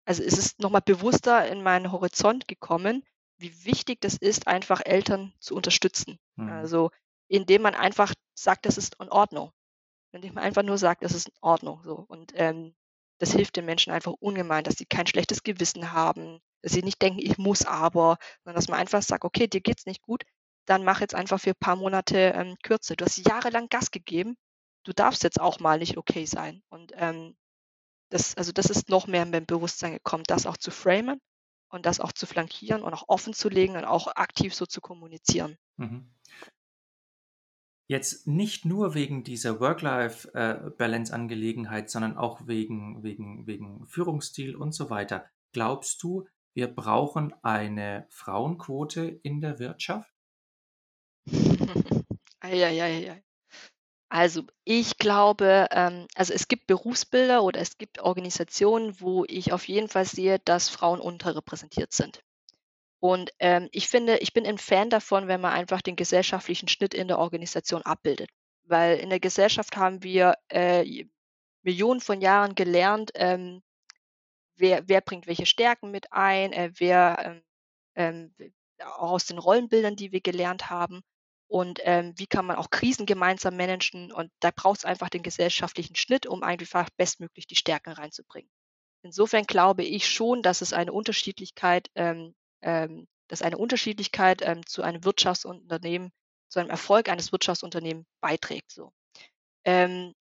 also, 0.06 0.24
es 0.24 0.38
ist 0.38 0.60
noch 0.60 0.72
mal 0.72 0.82
bewusster 0.82 1.48
in 1.48 1.62
meinen 1.64 1.92
Horizont 1.92 2.48
gekommen, 2.48 3.04
wie 3.38 3.66
wichtig 3.66 4.02
das 4.02 4.16
ist, 4.18 4.48
einfach 4.48 4.82
Eltern 4.86 5.34
zu 5.40 5.56
unterstützen. 5.56 6.20
Mhm. 6.38 6.70
Also, 6.70 6.92
indem 7.30 7.62
man 7.62 7.76
einfach 7.76 8.14
sagt, 8.36 8.66
das 8.66 8.78
ist 8.78 8.96
in 9.00 9.10
Ordnung. 9.10 9.52
Indem 10.14 10.36
man 10.36 10.44
einfach 10.46 10.64
nur 10.64 10.78
sagt, 10.80 11.04
das 11.04 11.14
ist 11.14 11.30
in 11.30 11.36
Ordnung 11.42 11.82
so. 11.84 12.06
Und, 12.08 12.34
ähm, 12.36 12.76
das 13.20 13.34
hilft 13.34 13.58
den 13.58 13.66
Menschen 13.66 13.94
einfach 13.94 14.14
ungemein, 14.20 14.64
dass 14.66 14.76
sie 14.78 14.86
kein 14.86 15.08
schlechtes 15.08 15.44
Gewissen 15.44 15.92
haben, 15.94 16.40
dass 16.62 16.74
sie 16.74 16.84
nicht 16.84 17.02
denken: 17.02 17.20
„Ich 17.20 17.38
muss 17.38 17.66
aber“, 17.66 18.18
sondern 18.44 18.56
dass 18.56 18.68
man 18.70 18.80
einfach 18.80 19.02
sagt: 19.02 19.24
„Okay, 19.26 19.48
dir 19.48 19.62
geht's 19.62 19.86
nicht 19.86 20.02
gut, 20.02 20.24
dann 20.66 20.84
mach 20.84 21.02
jetzt 21.02 21.16
einfach 21.16 21.40
für 21.40 21.54
paar 21.54 21.76
Monate, 21.76 22.18
ähm, 22.36 22.56
Kürze. 22.64 22.96
Du 22.96 23.06
hast 23.06 23.18
jahrelang 23.18 23.70
Gas 23.70 23.92
gegeben. 23.92 24.36
Du 24.84 24.94
darfst 24.94 25.24
jetzt 25.24 25.40
auch 25.42 25.60
mal 25.60 25.80
nicht 25.80 25.98
okay 25.98 26.26
sein.“ 26.26 26.62
Und, 26.70 26.94
ähm, 26.96 27.36
das 28.12 28.36
also, 28.38 28.52
das 28.52 28.68
ist 28.68 28.90
noch 28.90 29.08
mehr 29.08 29.24
in 29.24 29.32
mein 29.32 29.46
Bewusstsein 29.46 29.94
gekommen, 29.94 30.24
das 30.28 30.46
auch 30.46 30.58
zu 30.58 30.72
framen 30.72 31.20
und 31.70 31.86
das 31.86 32.00
auch 32.00 32.12
zu 32.12 32.26
flankieren 32.26 32.84
und 32.84 32.94
auch 32.94 33.06
offenzulegen 33.08 33.76
und 33.78 33.86
auch 33.86 34.08
aktiv 34.16 34.54
so 34.56 34.66
zu 34.66 34.82
kommunizieren. 34.82 35.58
Mhm. 35.78 36.10
Jetzt 37.88 38.28
nicht 38.28 38.66
nur 38.66 38.94
wegen 38.94 39.24
dieser 39.24 39.60
Work-Life, 39.60 40.32
äh, 40.36 41.88
sondern 41.88 42.18
auch 42.18 42.46
wegen 42.46 43.02
wegen 43.02 43.48
wegen 43.48 43.88
Führungsstil 43.88 44.56
und 44.56 44.74
so 44.74 44.92
weiter. 44.92 45.26
Glaubst 45.54 46.04
du, 46.04 46.28
wir 46.54 46.68
brauchen 46.68 47.34
eine 47.44 48.08
Frauenquote 48.10 49.06
in 49.24 49.42
der 49.42 49.60
Wirtschaft? 49.60 50.12
Ei, 52.42 52.66
ei, 52.66 52.82
ei, 52.82 53.12
ei. 53.12 53.24
Also, 54.12 54.44
ich 54.66 54.98
glaube, 54.98 55.68
ähm 55.72 56.08
also, 56.16 56.34
es 56.34 56.48
gibt 56.48 56.68
Berufsbilder 56.68 57.44
oder 57.44 57.60
es 57.62 57.78
gibt 57.78 58.00
Organisationen, 58.00 59.00
wo 59.00 59.24
ich 59.28 59.54
auf 59.54 59.68
jeden 59.68 59.88
Fall 59.88 60.06
sehe, 60.06 60.40
dass 60.40 60.70
Frauen 60.70 61.00
unterrepräsentiert 61.00 61.94
sind. 61.94 62.22
Und, 63.00 63.32
ähm, 63.40 63.70
ich 63.72 63.88
finde 63.88 64.18
ich 64.18 64.34
bin 64.34 64.46
ein 64.48 64.58
Fan 64.58 64.90
davon, 64.90 65.28
wenn 65.28 65.42
man 65.42 65.54
einfach 65.54 65.82
den 65.82 65.96
gesellschaftlichen 65.96 66.68
Schnitt 66.68 66.94
in 66.94 67.08
der 67.08 67.20
Organisation 67.20 67.84
abbildet. 67.84 68.30
Weil 68.64 68.98
in 68.98 69.10
der 69.10 69.20
Gesellschaft 69.20 69.78
haben 69.78 70.04
wir, 70.04 70.36
äh, 70.50 71.06
Millionen 71.64 72.02
von 72.02 72.22
Jahren 72.22 72.56
gelernt, 72.56 73.12
ähm, 73.16 73.62
wer 74.60 74.88
wer 74.88 75.02
bringt 75.02 75.28
welche 75.28 75.46
Stärken 75.46 75.92
mit 75.92 76.12
ein, 76.14 76.54
äh, 76.54 76.72
wer, 76.78 77.18
ähm 77.26 77.42
ähm, 77.96 78.34
auch 78.84 79.12
aus 79.12 79.26
den 79.26 79.40
Rollenbildern, 79.40 79.96
die 79.96 80.12
wir 80.12 80.22
gelernt 80.22 80.70
haben. 80.70 81.02
Und, 81.48 81.80
ähm, 81.84 82.14
wie 82.18 82.28
kann 82.28 82.46
man 82.46 82.56
auch 82.58 82.70
Krisen 82.70 83.06
gemeinsam 83.06 83.58
managen? 83.58 84.12
Und 84.14 84.32
da 84.40 84.52
braucht's 84.56 84.86
einfach 84.86 85.10
den 85.10 85.24
gesellschaftlichen 85.24 85.96
Schnitt, 85.96 86.26
um 86.28 86.44
einfach 86.44 86.90
bestmöglich 86.96 87.48
die 87.48 87.56
Stärken 87.56 87.92
reinzubringen. 87.92 88.50
Insofern 89.04 89.46
glaube 89.46 89.84
ich 89.84 90.10
schon, 90.10 90.44
dass 90.44 90.62
es 90.62 90.74
eine 90.74 90.94
Unterschiedlichkeit 90.94 91.90
ähm, 91.96 92.36
ähm 92.62 93.08
dass 93.30 93.44
eine 93.44 93.58
Unterschiedlichkeit, 93.58 94.42
ähm, 94.44 94.66
zu 94.66 94.82
einem 94.82 95.04
Wirtschaftsunternehmen 95.06 96.12
zu 96.50 96.60
einem 96.60 96.70
Erfolg 96.70 97.10
eines 97.10 97.32
Wirtschaftsunternehmen 97.32 98.06
beiträgt 98.22 98.72
so. 98.72 98.92
Ähm, 99.66 100.14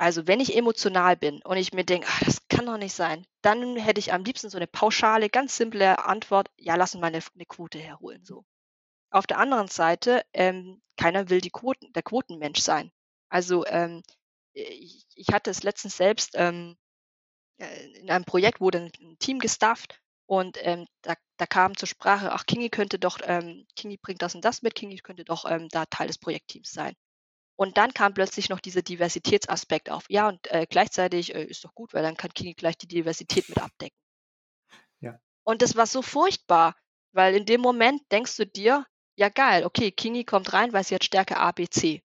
also, 0.00 0.26
wenn 0.26 0.40
ich 0.40 0.56
emotional 0.56 1.16
bin 1.16 1.42
und 1.42 1.58
ich 1.58 1.72
mir 1.74 1.84
denke: 1.84 2.08
„Ah, 2.10 2.24
das 2.26 2.48
kann 2.48 2.66
doch 2.66 2.78
nicht 2.78 2.94
sein“, 2.94 3.26
dann 3.42 3.76
hätte 3.76 4.00
ich 4.00 4.12
am 4.14 4.24
liebsten 4.24 4.50
so 4.50 4.58
'ne 4.58 4.66
pauschale, 4.66 5.28
ganz 5.30 5.56
simple 5.56 5.98
Antwort: 6.06 6.50
„Ja, 6.58 6.76
lass 6.76 6.94
uns 6.94 7.02
mal 7.02 7.10
'ne 7.10 7.18
F 7.18 7.30
'ne 7.34 7.44
Quote 7.46 7.78
herholen“, 7.78 8.24
so. 8.24 8.44
Auf 9.10 9.26
der 9.26 9.38
anderen 9.38 9.68
Seite, 9.68 10.22
ähm, 10.34 10.82
keiner 10.98 11.30
will 11.30 11.40
die 11.42 11.50
Quoten 11.50 11.92
der 11.94 12.02
Quotenmensch 12.04 12.60
sein. 12.60 12.92
Also, 13.30 13.66
ähm, 13.66 14.02
ich 14.54 15.06
ich 15.16 15.28
hatte 15.32 15.50
es 15.50 15.62
letztens 15.64 15.96
selbst, 15.98 16.32
ähm, 16.36 16.76
äh, 17.58 17.86
in 18.00 18.10
einem 18.10 18.24
Projekt 18.26 18.60
wurde 18.60 18.78
'n 18.80 18.92
'n 19.00 19.18
Team 19.20 19.38
gestafft 19.40 20.00
und, 20.26 20.58
ähm, 20.62 20.86
da 21.02 21.14
da 21.38 21.46
kam 21.46 21.76
zur 21.76 21.88
Sprache: 21.88 22.32
„Ach, 22.32 22.46
Kingi 22.46 22.70
könnte 22.70 22.98
doch 23.00 23.18
ähm, 23.24 23.66
Kingi 23.76 23.98
bringt 23.98 24.22
das 24.22 24.34
und 24.36 24.44
das 24.44 24.62
mit, 24.62 24.74
Kingi 24.76 24.98
könnte 24.98 25.24
doch, 25.24 25.44
ähm, 25.50 25.68
da 25.70 25.86
Teil 25.86 26.08
des 26.08 26.18
Projektteams 26.18 26.70
sein.“ 26.72 26.94
Und 27.60 27.76
dann 27.78 27.94
kam 27.94 28.12
plötzlich 28.12 28.48
noch 28.48 28.58
dieser 28.58 28.82
Diversitätsaspekt 28.82 29.88
auf. 29.88 30.06
Ja, 30.08 30.26
und, 30.28 30.44
äh, 30.48 30.66
gleichzeitig, 30.68 31.32
äh, 31.34 31.44
ist 31.44 31.64
doch 31.64 31.74
gut, 31.76 31.94
weil 31.94 32.02
dann 32.02 32.16
kann 32.16 32.34
Kingi 32.34 32.54
gleich 32.54 32.76
die 32.76 32.88
Diversität 32.88 33.48
mit 33.48 33.60
abdecken. 33.62 33.96
Ja. 35.00 35.20
Und 35.44 35.60
das 35.62 35.76
war 35.76 35.86
so 35.86 36.00
furchtbar, 36.02 36.74
weil 37.12 37.34
in 37.34 37.44
dem 37.46 37.60
Moment 37.60 38.00
denkst 38.12 38.36
du 38.36 38.46
dir: 38.46 38.86
„Ja 39.16 39.28
geil, 39.28 39.64
okay, 39.66 39.90
Kingi 39.92 40.24
kommt 40.24 40.52
rein, 40.54 40.72
weil 40.72 40.84
sie 40.84 40.94
hat 40.94 41.04
Stärke 41.04 41.36
A, 41.38 41.52
B, 41.52 41.68
C. 41.68 42.02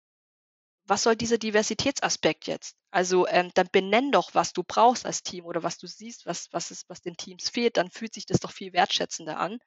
Was 0.86 1.02
soll 1.04 1.16
dieser 1.16 1.38
Diversitätsaspekt 1.38 2.46
jetzt? 2.48 2.76
Also, 2.92 3.26
ähm, 3.28 3.50
dann 3.54 3.68
benenn 3.72 4.12
doch, 4.12 4.34
was 4.34 4.52
du 4.54 4.64
brauchst 4.64 5.06
als 5.06 5.22
Team 5.22 5.46
oder 5.46 5.62
was 5.62 5.78
du 5.78 5.86
siehst, 5.88 6.26
was 6.26 6.48
was 6.52 6.70
es 6.72 6.84
was 6.88 7.02
den 7.02 7.16
Teams 7.16 7.50
fehlt, 7.50 7.76
dann 7.78 7.90
fühlt 7.90 8.14
sich 8.14 8.26
das 8.26 8.40
doch 8.40 8.52
viel 8.52 8.72
wertschätzender 8.74 9.38
an.“ 9.38 9.58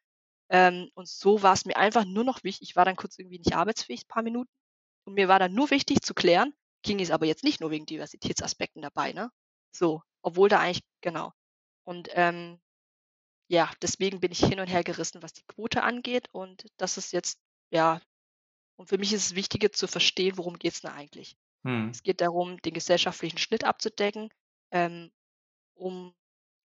Ähm, 0.49 0.89
und 0.95 1.07
so 1.09 1.43
war's 1.43 1.65
mir 1.65 1.77
einfach 1.77 2.05
nur 2.05 2.23
noch 2.25 2.43
wich 2.43 2.59
ich 2.61 2.75
war 2.75 2.85
dann 2.85 2.95
kurz 2.97 3.19
irgendwie 3.19 3.39
nicht 3.39 3.55
arbeitsfähig, 3.55 4.07
paar 4.07 4.23
Minuten. 4.23 4.51
Und 5.07 5.15
mir 5.15 5.29
war 5.29 5.39
dann 5.39 5.53
nur 5.55 5.71
wichtig 5.71 6.01
zu 6.03 6.13
klären, 6.13 6.53
ging 6.83 6.99
es 7.01 7.11
aber 7.11 7.25
jetzt 7.25 7.43
nicht 7.45 7.61
nur 7.61 7.71
wegen 7.71 7.87
Diversitätsaspekten 7.87 8.83
dabei, 8.83 9.13
ne? 9.13 9.31
So, 9.75 10.03
obwohl 10.21 10.49
da 10.49 10.59
eigentlich 10.59 10.83
genau. 11.01 11.33
Und, 11.85 12.09
ähm, 12.13 12.59
ja, 13.49 13.71
deswegen 13.81 14.19
bin 14.19 14.31
ich 14.31 14.39
hin 14.39 14.59
und 14.59 14.67
her 14.67 14.83
gerissen, 14.83 15.21
was 15.23 15.33
die 15.33 15.43
Quote 15.47 15.83
angeht 15.83 16.29
und 16.33 16.67
das 16.77 16.97
ist 16.97 17.13
jetzt 17.13 17.39
ja, 17.71 18.01
und 18.77 18.89
für 18.89 18.97
mich 18.99 19.13
ist 19.13 19.27
es 19.27 19.35
wichtiger 19.35 19.71
zu 19.71 19.87
verstehen, 19.87 20.37
worum 20.37 20.59
geht's 20.59 20.81
denn 20.81 20.91
eigentlich? 20.91 21.37
Mhm. 21.63 21.93
Es 21.93 22.03
geht 22.03 22.21
darum, 22.21 22.57
den 22.61 22.73
gesellschaftlichen 22.75 23.37
Schnitt 23.39 23.63
abzudecken, 23.65 24.29
ähm, 24.71 25.11
um 25.75 26.15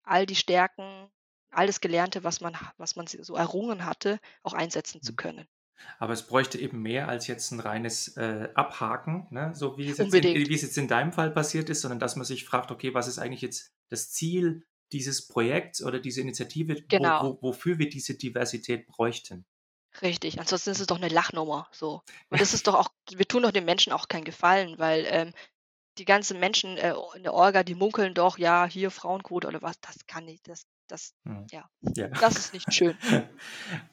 all 0.05 0.27
die 0.27 0.37
Stärken, 0.37 1.11
all 1.51 1.67
das 1.69 1.81
Gelernte, 1.83 2.25
was 2.25 2.41
man 2.43 2.57
was 2.79 2.97
man 2.97 3.07
so 3.09 3.37
errungen 3.37 3.87
hatte, 3.87 4.21
auch 4.45 4.55
einsetzen 4.55 5.03
zu 5.03 5.13
Mhm. 5.13 5.17
können. 5.17 5.49
Aber 5.99 6.13
es 6.13 6.27
bräuchte 6.27 6.59
eben 6.59 6.83
mehr 6.83 7.09
als 7.09 7.27
jetzt 7.27 7.53
'n 7.53 7.61
reines, 7.61 8.17
äh, 8.17 8.49
Abhaken, 8.55 9.27
ne, 9.31 9.55
so 9.55 9.79
wie 9.79 9.89
es 9.91 9.99
jetzt 9.99 10.15
in 10.15 10.25
wie 10.33 10.55
es 10.55 10.63
jetzt 10.63 10.79
in 10.79 10.89
deinem 10.89 11.13
Fall 11.13 11.31
passiert 11.31 11.71
ist, 11.71 11.81
sondern 11.83 12.01
dass 12.01 12.17
man 12.17 12.25
sich 12.27 12.45
fragt: 12.45 12.71
„Okay, 12.71 12.95
was 12.95 13.09
ist 13.09 13.19
eigentlich 13.19 13.43
jetzt 13.43 13.73
das 13.89 14.11
Ziel 14.13 14.65
dieses 14.93 15.27
Projekts 15.29 15.83
oder 15.83 16.01
diese 16.01 16.21
Initiative, 16.21 16.85
wo 16.97 17.15
Genau. 17.15 17.35
wo 17.39 17.39
wofür 17.43 17.79
wir 17.79 17.89
diese 17.89 18.15
Diversität 18.17 18.87
bräuchten?“ 18.87 19.45
Richtig, 20.01 20.39
ansonsten 20.41 20.71
ist 20.71 20.81
es 20.81 20.87
doch 20.87 20.99
'ne 20.99 21.09
Lachnummer 21.09 21.69
so. 21.71 22.03
Und 22.31 22.41
das 22.41 22.55
ist 22.55 22.67
doch 22.67 22.75
auch 22.75 22.89
wir 23.11 23.27
tun 23.29 23.43
doch 23.43 23.51
den 23.51 23.65
Menschen 23.67 23.93
auch 23.93 24.09
keinen 24.09 24.25
Gefallen, 24.25 24.79
weil, 24.79 25.05
ähm, 25.07 25.33
die 25.99 26.05
ganzen 26.07 26.41
Menschen, 26.41 26.79
äh, 26.79 26.95
in 27.17 27.23
der 27.25 27.35
Orga, 27.35 27.63
die 27.65 27.75
munkeln 27.77 28.15
doch: 28.15 28.39
„Ja, 28.39 28.67
hier 28.67 28.91
Frauenquote“ 28.91 29.49
oder 29.49 29.63
was. 29.63 29.81
Das 29.81 30.07
kann 30.07 30.25
nicht 30.27 30.49
das 30.49 30.65
das 30.93 31.15
Mhm. 31.25 31.47
ja, 31.51 31.69
Ja. 31.97 32.09
das 32.21 32.37
ist 32.39 32.53
nicht 32.55 32.73
schön. 32.73 32.99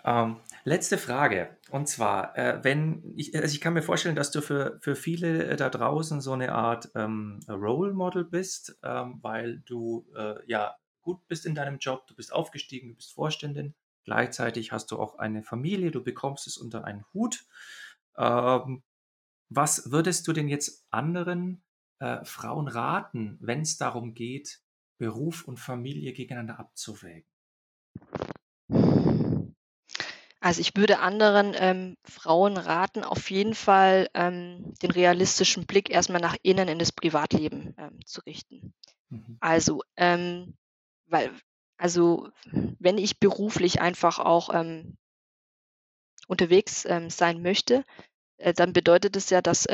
Ähm, 0.05 0.37
letzte 0.65 0.97
Frage 0.97 1.57
und 1.71 1.87
zwar, 1.87 2.37
äh, 2.37 2.63
wenn 2.63 3.03
ich 3.17 3.35
also, 3.35 3.53
ich 3.53 3.61
kann 3.61 3.73
mir 3.73 3.81
vorstellen, 3.83 4.15
dass 4.15 4.31
du 4.31 4.41
für 4.41 4.79
für 4.81 4.95
viele, 4.95 5.45
äh, 5.45 5.55
da 5.57 5.69
draußen 5.69 6.21
so 6.21 6.35
'ne 6.35 6.51
Art, 6.53 6.89
ähm, 6.95 7.39
Role 7.49 7.93
Model 7.93 8.23
bist, 8.25 8.77
ähm, 8.83 9.19
weil 9.21 9.59
du, 9.65 10.07
äh, 10.15 10.35
ja, 10.47 10.75
gut 11.01 11.27
bist 11.27 11.45
in 11.45 11.55
deinem 11.55 11.79
Job, 11.79 12.07
du 12.07 12.15
bist 12.15 12.33
aufgestiegen, 12.33 12.89
du 12.89 12.95
bist 12.95 13.13
Vorständin. 13.13 13.75
Gleichzeitig 14.05 14.71
hast 14.71 14.91
du 14.91 14.99
auch 14.99 15.19
eine 15.19 15.43
Familie, 15.43 15.91
du 15.91 16.03
bekommst 16.03 16.47
es 16.47 16.57
unter 16.57 16.85
einen 16.85 17.05
Hut. 17.13 17.45
Ähm, 18.17 18.83
was 19.49 19.91
würdest 19.91 20.27
du 20.27 20.33
denn 20.33 20.49
jetzt 20.49 20.87
anderen, 20.91 21.63
äh, 21.99 22.23
Frauen 22.25 22.67
raten, 22.67 23.37
wenn's 23.41 23.77
darum 23.77 24.13
geht, 24.15 24.61
Beruf 24.99 25.45
und 25.47 25.57
Familie 25.59 26.11
gegeneinander 26.13 26.59
abzuwägen? 26.59 27.23
Also, 30.41 30.61
ich 30.61 30.75
würde 30.77 30.99
anderen, 30.99 31.53
ähm, 31.57 31.97
Frauen 32.05 32.57
raten, 32.57 33.03
auf 33.03 33.29
jeden 33.29 33.55
Fall, 33.55 34.09
ähm, 34.13 34.73
den 34.81 34.91
realistischen 34.91 35.65
Blick 35.65 35.89
erst 35.89 36.09
mal 36.09 36.19
nach 36.19 36.37
innen 36.43 36.69
in 36.69 36.79
das 36.79 36.91
Privatleben, 36.93 37.75
ähm, 37.77 37.99
zu 38.05 38.21
richten. 38.21 38.73
Mhm. 39.09 39.37
Also, 39.41 39.81
ähm, 39.97 40.55
weil 41.07 41.31
also, 41.77 42.29
wenn 42.79 42.97
ich 42.99 43.19
beruflich 43.19 43.81
einfach 43.81 44.19
auch, 44.19 44.53
ähm 44.53 44.97
unterwegs, 46.29 46.85
ähm, 46.85 47.09
sein 47.09 47.41
möchte, 47.41 47.83
äh, 48.37 48.53
dann 48.53 48.73
bedeutet 48.73 49.15
es 49.15 49.29
ja, 49.31 49.41
dass, 49.41 49.65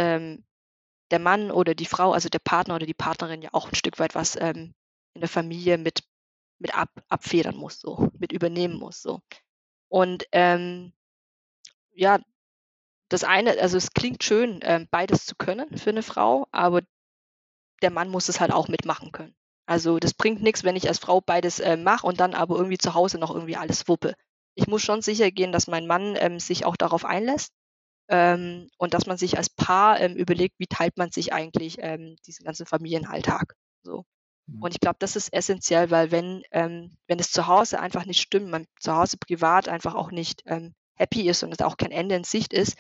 der 1.12 1.20
Mann 1.20 1.52
oder 1.52 1.76
die 1.76 1.86
Frau, 1.86 2.14
also 2.14 2.30
der 2.30 2.40
Partner 2.40 2.76
oder 2.76 2.86
die 2.86 2.94
Partnerin 2.94 3.42
ja 3.42 3.50
auch 3.54 3.70
'n 3.72 3.76
Stück 3.76 4.00
weit 4.00 4.16
was, 4.16 4.38
in 5.16 5.22
der 5.22 5.30
Familie 5.30 5.80
mit 5.80 6.04
mit 6.60 6.76
ab 6.76 6.90
abfedern 7.10 7.58
muss 7.58 7.80
so, 7.82 8.10
mit 8.20 8.32
übernehmen 8.34 8.78
muss 8.80 9.02
so. 9.02 9.22
Und, 9.90 10.26
ähm, 10.34 10.94
ja, 11.94 12.20
das 13.10 13.24
eine 13.26 13.60
also, 13.62 13.78
es 13.78 13.92
klingt 13.94 14.24
schön, 14.24 14.60
ähm, 14.64 14.88
beides 14.92 15.26
zu 15.26 15.36
können 15.38 15.78
für 15.78 15.94
'ne 15.94 16.04
Frau, 16.04 16.48
aber 16.52 16.82
der 17.82 17.92
Mann 17.92 18.10
muss 18.10 18.30
es 18.30 18.40
halt 18.42 18.52
auch 18.54 18.68
mitmachen 18.68 19.12
können. 19.12 19.36
Also, 19.68 20.00
das 20.00 20.14
bringt 20.14 20.42
nix, 20.44 20.64
wenn 20.64 20.76
ich 20.76 20.88
als 20.88 21.00
Frau 21.00 21.22
beides, 21.22 21.60
äh, 21.60 21.78
mache 21.78 22.06
und 22.08 22.20
dann 22.20 22.34
aber 22.36 22.56
irgendwie 22.58 22.78
zu 22.78 22.94
Hause 22.94 23.18
noch 23.20 23.32
irgendwie 23.34 23.56
alles 23.58 23.88
wuppe. 23.88 24.16
Ich 24.56 24.68
muss 24.68 24.82
schon 24.84 25.02
sichergehen, 25.02 25.52
dass 25.52 25.68
mein 25.68 25.88
Mann, 25.88 26.16
ähm, 26.20 26.40
sich 26.40 26.66
auch 26.66 26.78
darauf 26.78 27.06
einlässt, 27.06 27.54
ähm, 28.10 28.70
und 28.78 28.94
dass 28.96 29.08
man 29.08 29.18
sich 29.18 29.38
als 29.38 29.50
Paar, 29.50 30.00
ähm, 30.02 30.16
überlegt, 30.16 30.56
wie 30.60 30.68
teilt 30.68 30.98
man 30.98 31.12
sich 31.12 31.34
eigentlich, 31.34 31.78
ähm, 31.82 32.18
diesen 32.28 32.46
ganzen 32.46 32.66
Familienalltag 32.68 33.56
so. 33.84 34.06
Mhm. 34.48 34.66
Und 34.66 34.74
ich 34.74 34.80
glaube, 34.80 34.98
das 35.00 35.16
ist 35.16 35.34
essenziell, 35.34 35.92
weil 35.92 36.12
wenn 36.12 36.44
ähm, 36.52 36.98
wenn 37.08 37.20
es 37.20 37.32
zu 37.32 37.48
Hause 37.48 37.80
einfach 37.80 38.06
nicht 38.06 38.22
stimmt, 38.22 38.50
man 38.50 38.68
zu 38.80 38.96
Hause 38.96 39.18
privat 39.18 39.70
einfach 39.70 39.96
auch 39.96 40.12
nicht, 40.12 40.44
ähm, 40.46 40.74
happy 40.96 41.28
ist 41.30 41.44
und 41.44 41.52
es 41.54 41.62
auch 41.62 41.78
kein 41.78 41.92
Ende 41.92 42.16
in 42.16 42.24
Sicht 42.24 42.54
ist, 42.54 42.78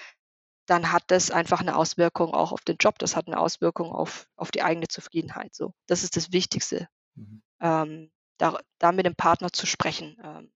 dann 0.68 0.92
hat 0.94 1.04
das 1.10 1.32
einfach 1.32 1.64
'ne 1.64 1.76
Auswirkung 1.78 2.34
auch 2.34 2.52
auf 2.54 2.62
den 2.64 2.78
Job. 2.80 3.00
Das 3.00 3.16
hat 3.18 3.28
'ne 3.28 3.40
Auswirkung 3.40 3.92
auf 3.94 4.28
auf 4.38 4.52
die 4.52 4.64
eigene 4.64 4.88
Zufriedenheit 4.90 5.56
so. 5.56 5.74
Das 5.88 6.04
ist 6.04 6.18
das 6.18 6.32
Wichtigste, 6.34 6.88
Mhm. 7.18 7.42
ähm, 7.62 8.12
da 8.40 8.60
da 8.80 8.92
mit 8.94 9.06
dem 9.08 9.16
Partner 9.16 9.52
zu 9.54 9.66
sprechen, 9.68 10.18
ähm, 10.24 10.52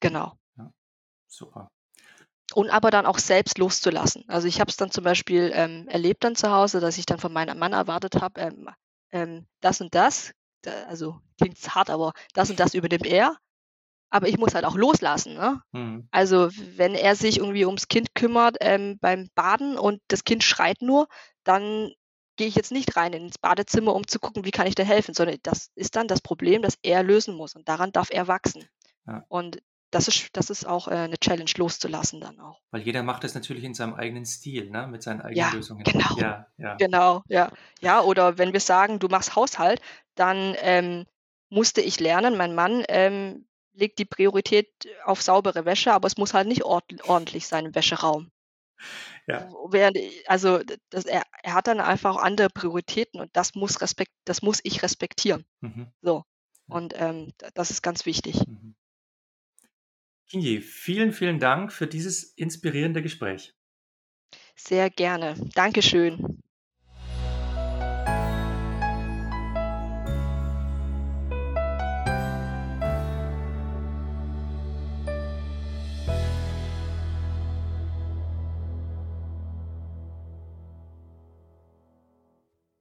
genau. 0.00 0.36
Ja, 0.56 0.72
super. 1.26 1.70
Und 2.54 2.70
aber 2.70 2.90
dann 2.90 3.06
auch 3.06 3.18
selbst 3.18 3.58
loszulassen. 3.58 4.24
Also, 4.28 4.48
ich 4.48 4.60
habe 4.60 4.70
es 4.70 4.76
dann 4.76 4.90
zum 4.90 5.04
Beispiel, 5.04 5.52
ähm, 5.54 5.86
erlebt 5.88 6.24
dann 6.24 6.34
zu 6.34 6.50
Hause, 6.50 6.80
dass 6.80 6.98
ich 6.98 7.06
dann 7.06 7.18
von 7.20 7.32
meinem 7.32 7.58
Mann 7.58 7.72
erwartet 7.72 8.20
habe, 8.20 8.40
ähm, 9.12 9.46
das 9.60 9.80
und 9.80 9.94
das, 9.94 10.32
da 10.62 10.84
also, 10.84 11.20
klingt 11.38 11.58
hart, 11.74 11.90
aber 11.90 12.12
das 12.34 12.50
und 12.50 12.60
das 12.60 12.74
übernimmt 12.74 13.06
er, 13.06 13.36
aber 14.10 14.28
ich 14.28 14.38
muss 14.38 14.54
halt 14.54 14.64
auch 14.64 14.76
loslassen, 14.76 15.34
ne? 15.34 15.62
Mhm. 15.72 16.08
Also, 16.10 16.50
wenn 16.76 16.94
er 16.94 17.14
sich 17.14 17.38
irgendwie 17.38 17.64
ums 17.64 17.88
Kind 17.88 18.14
kümmert, 18.14 18.56
ähm, 18.60 18.98
beim 19.00 19.28
Baden 19.34 19.78
und 19.78 20.00
das 20.08 20.24
Kind 20.24 20.42
schreit 20.42 20.82
nur, 20.82 21.06
dann 21.44 21.92
gehe 22.36 22.48
ich 22.48 22.56
jetzt 22.56 22.72
nicht 22.72 22.96
rein 22.96 23.12
ins 23.12 23.38
Badezimmer, 23.38 23.94
um 23.94 24.06
zu 24.06 24.18
gucken, 24.18 24.44
wie 24.44 24.50
kann 24.50 24.66
ich 24.66 24.74
denn 24.74 24.86
helfen, 24.86 25.14
sondern 25.14 25.38
das 25.42 25.70
ist 25.74 25.94
dann 25.94 26.08
das 26.08 26.20
Problem, 26.20 26.62
das 26.62 26.78
er 26.82 27.02
lösen 27.02 27.34
muss 27.36 27.54
und 27.54 27.68
daran 27.68 27.92
darf 27.92 28.08
er 28.10 28.28
wachsen. 28.28 28.64
Ja. 29.06 29.24
Und 29.28 29.62
das 29.90 30.08
ist 30.08 30.28
das 30.34 30.50
ist 30.50 30.66
auch, 30.66 30.88
äh, 30.88 31.08
'ne 31.08 31.18
Challenge 31.18 31.50
loszulassen 31.56 32.20
dann 32.20 32.40
auch. 32.40 32.60
Weil 32.72 32.82
jeder 32.82 33.02
macht 33.02 33.24
das 33.24 33.34
natürlich 33.34 33.64
in 33.64 33.74
seinem 33.74 33.94
eigenen 33.94 34.24
Stil, 34.24 34.70
ne, 34.70 34.86
mit 34.86 35.02
seinen 35.02 35.20
eigenen 35.22 35.48
Ja, 35.48 35.50
Lösungen. 35.50 35.92
genau, 35.92 36.14
Ja, 36.14 36.46
ja. 36.56 36.78
genau, 36.78 37.22
ja. 37.28 37.50
Ja, 37.80 38.02
oder 38.02 38.38
wenn 38.38 38.52
wir 38.52 38.60
sagen, 38.60 38.98
du 38.98 39.08
machst 39.08 39.36
Haushalt, 39.36 39.80
dann, 40.16 40.56
ähm, 40.60 41.06
musste 41.50 41.80
ich 41.80 42.00
lernen, 42.00 42.36
mein 42.36 42.54
Mann, 42.54 42.84
ähm, 42.88 43.46
legt 43.72 43.98
die 43.98 44.04
Priorität 44.04 44.68
auf 45.04 45.22
saubere 45.22 45.64
Wäsche, 45.64 45.92
aber 45.92 46.06
es 46.06 46.16
muss 46.18 46.34
halt 46.34 46.48
nicht 46.48 46.64
ordentlich 46.64 47.46
sein 47.46 47.66
im 47.66 47.74
Wäscheraum. 47.74 48.30
Ja. 49.28 49.50
Während 49.70 49.96
also, 50.26 50.60
das 50.90 51.04
er 51.04 51.22
er 51.42 51.54
hat 51.54 51.66
dann 51.68 51.80
einfach 51.80 52.16
auch 52.16 52.22
andere 52.22 52.48
Prioritäten 52.50 53.20
und 53.20 53.30
das 53.36 53.54
muss 53.54 53.80
respekt 53.80 54.12
das 54.24 54.42
muss 54.42 54.60
ich 54.64 54.82
respektieren. 54.82 55.44
Mhm. 55.62 55.90
So, 56.02 56.24
und, 56.68 56.94
ähm, 56.96 57.32
das 57.54 57.70
ist 57.70 57.82
ganz 57.82 58.06
wichtig. 58.06 58.42
Mhm. 58.46 58.74
Kingi, 60.30 60.60
vielen, 60.62 61.12
vielen 61.12 61.38
Dank 61.40 61.72
für 61.72 61.86
dieses 61.86 62.24
inspirierende 62.34 63.02
Gespräch. 63.02 63.54
Sehr 64.54 64.90
gerne. 64.90 65.34
Dankeschön. 65.54 66.40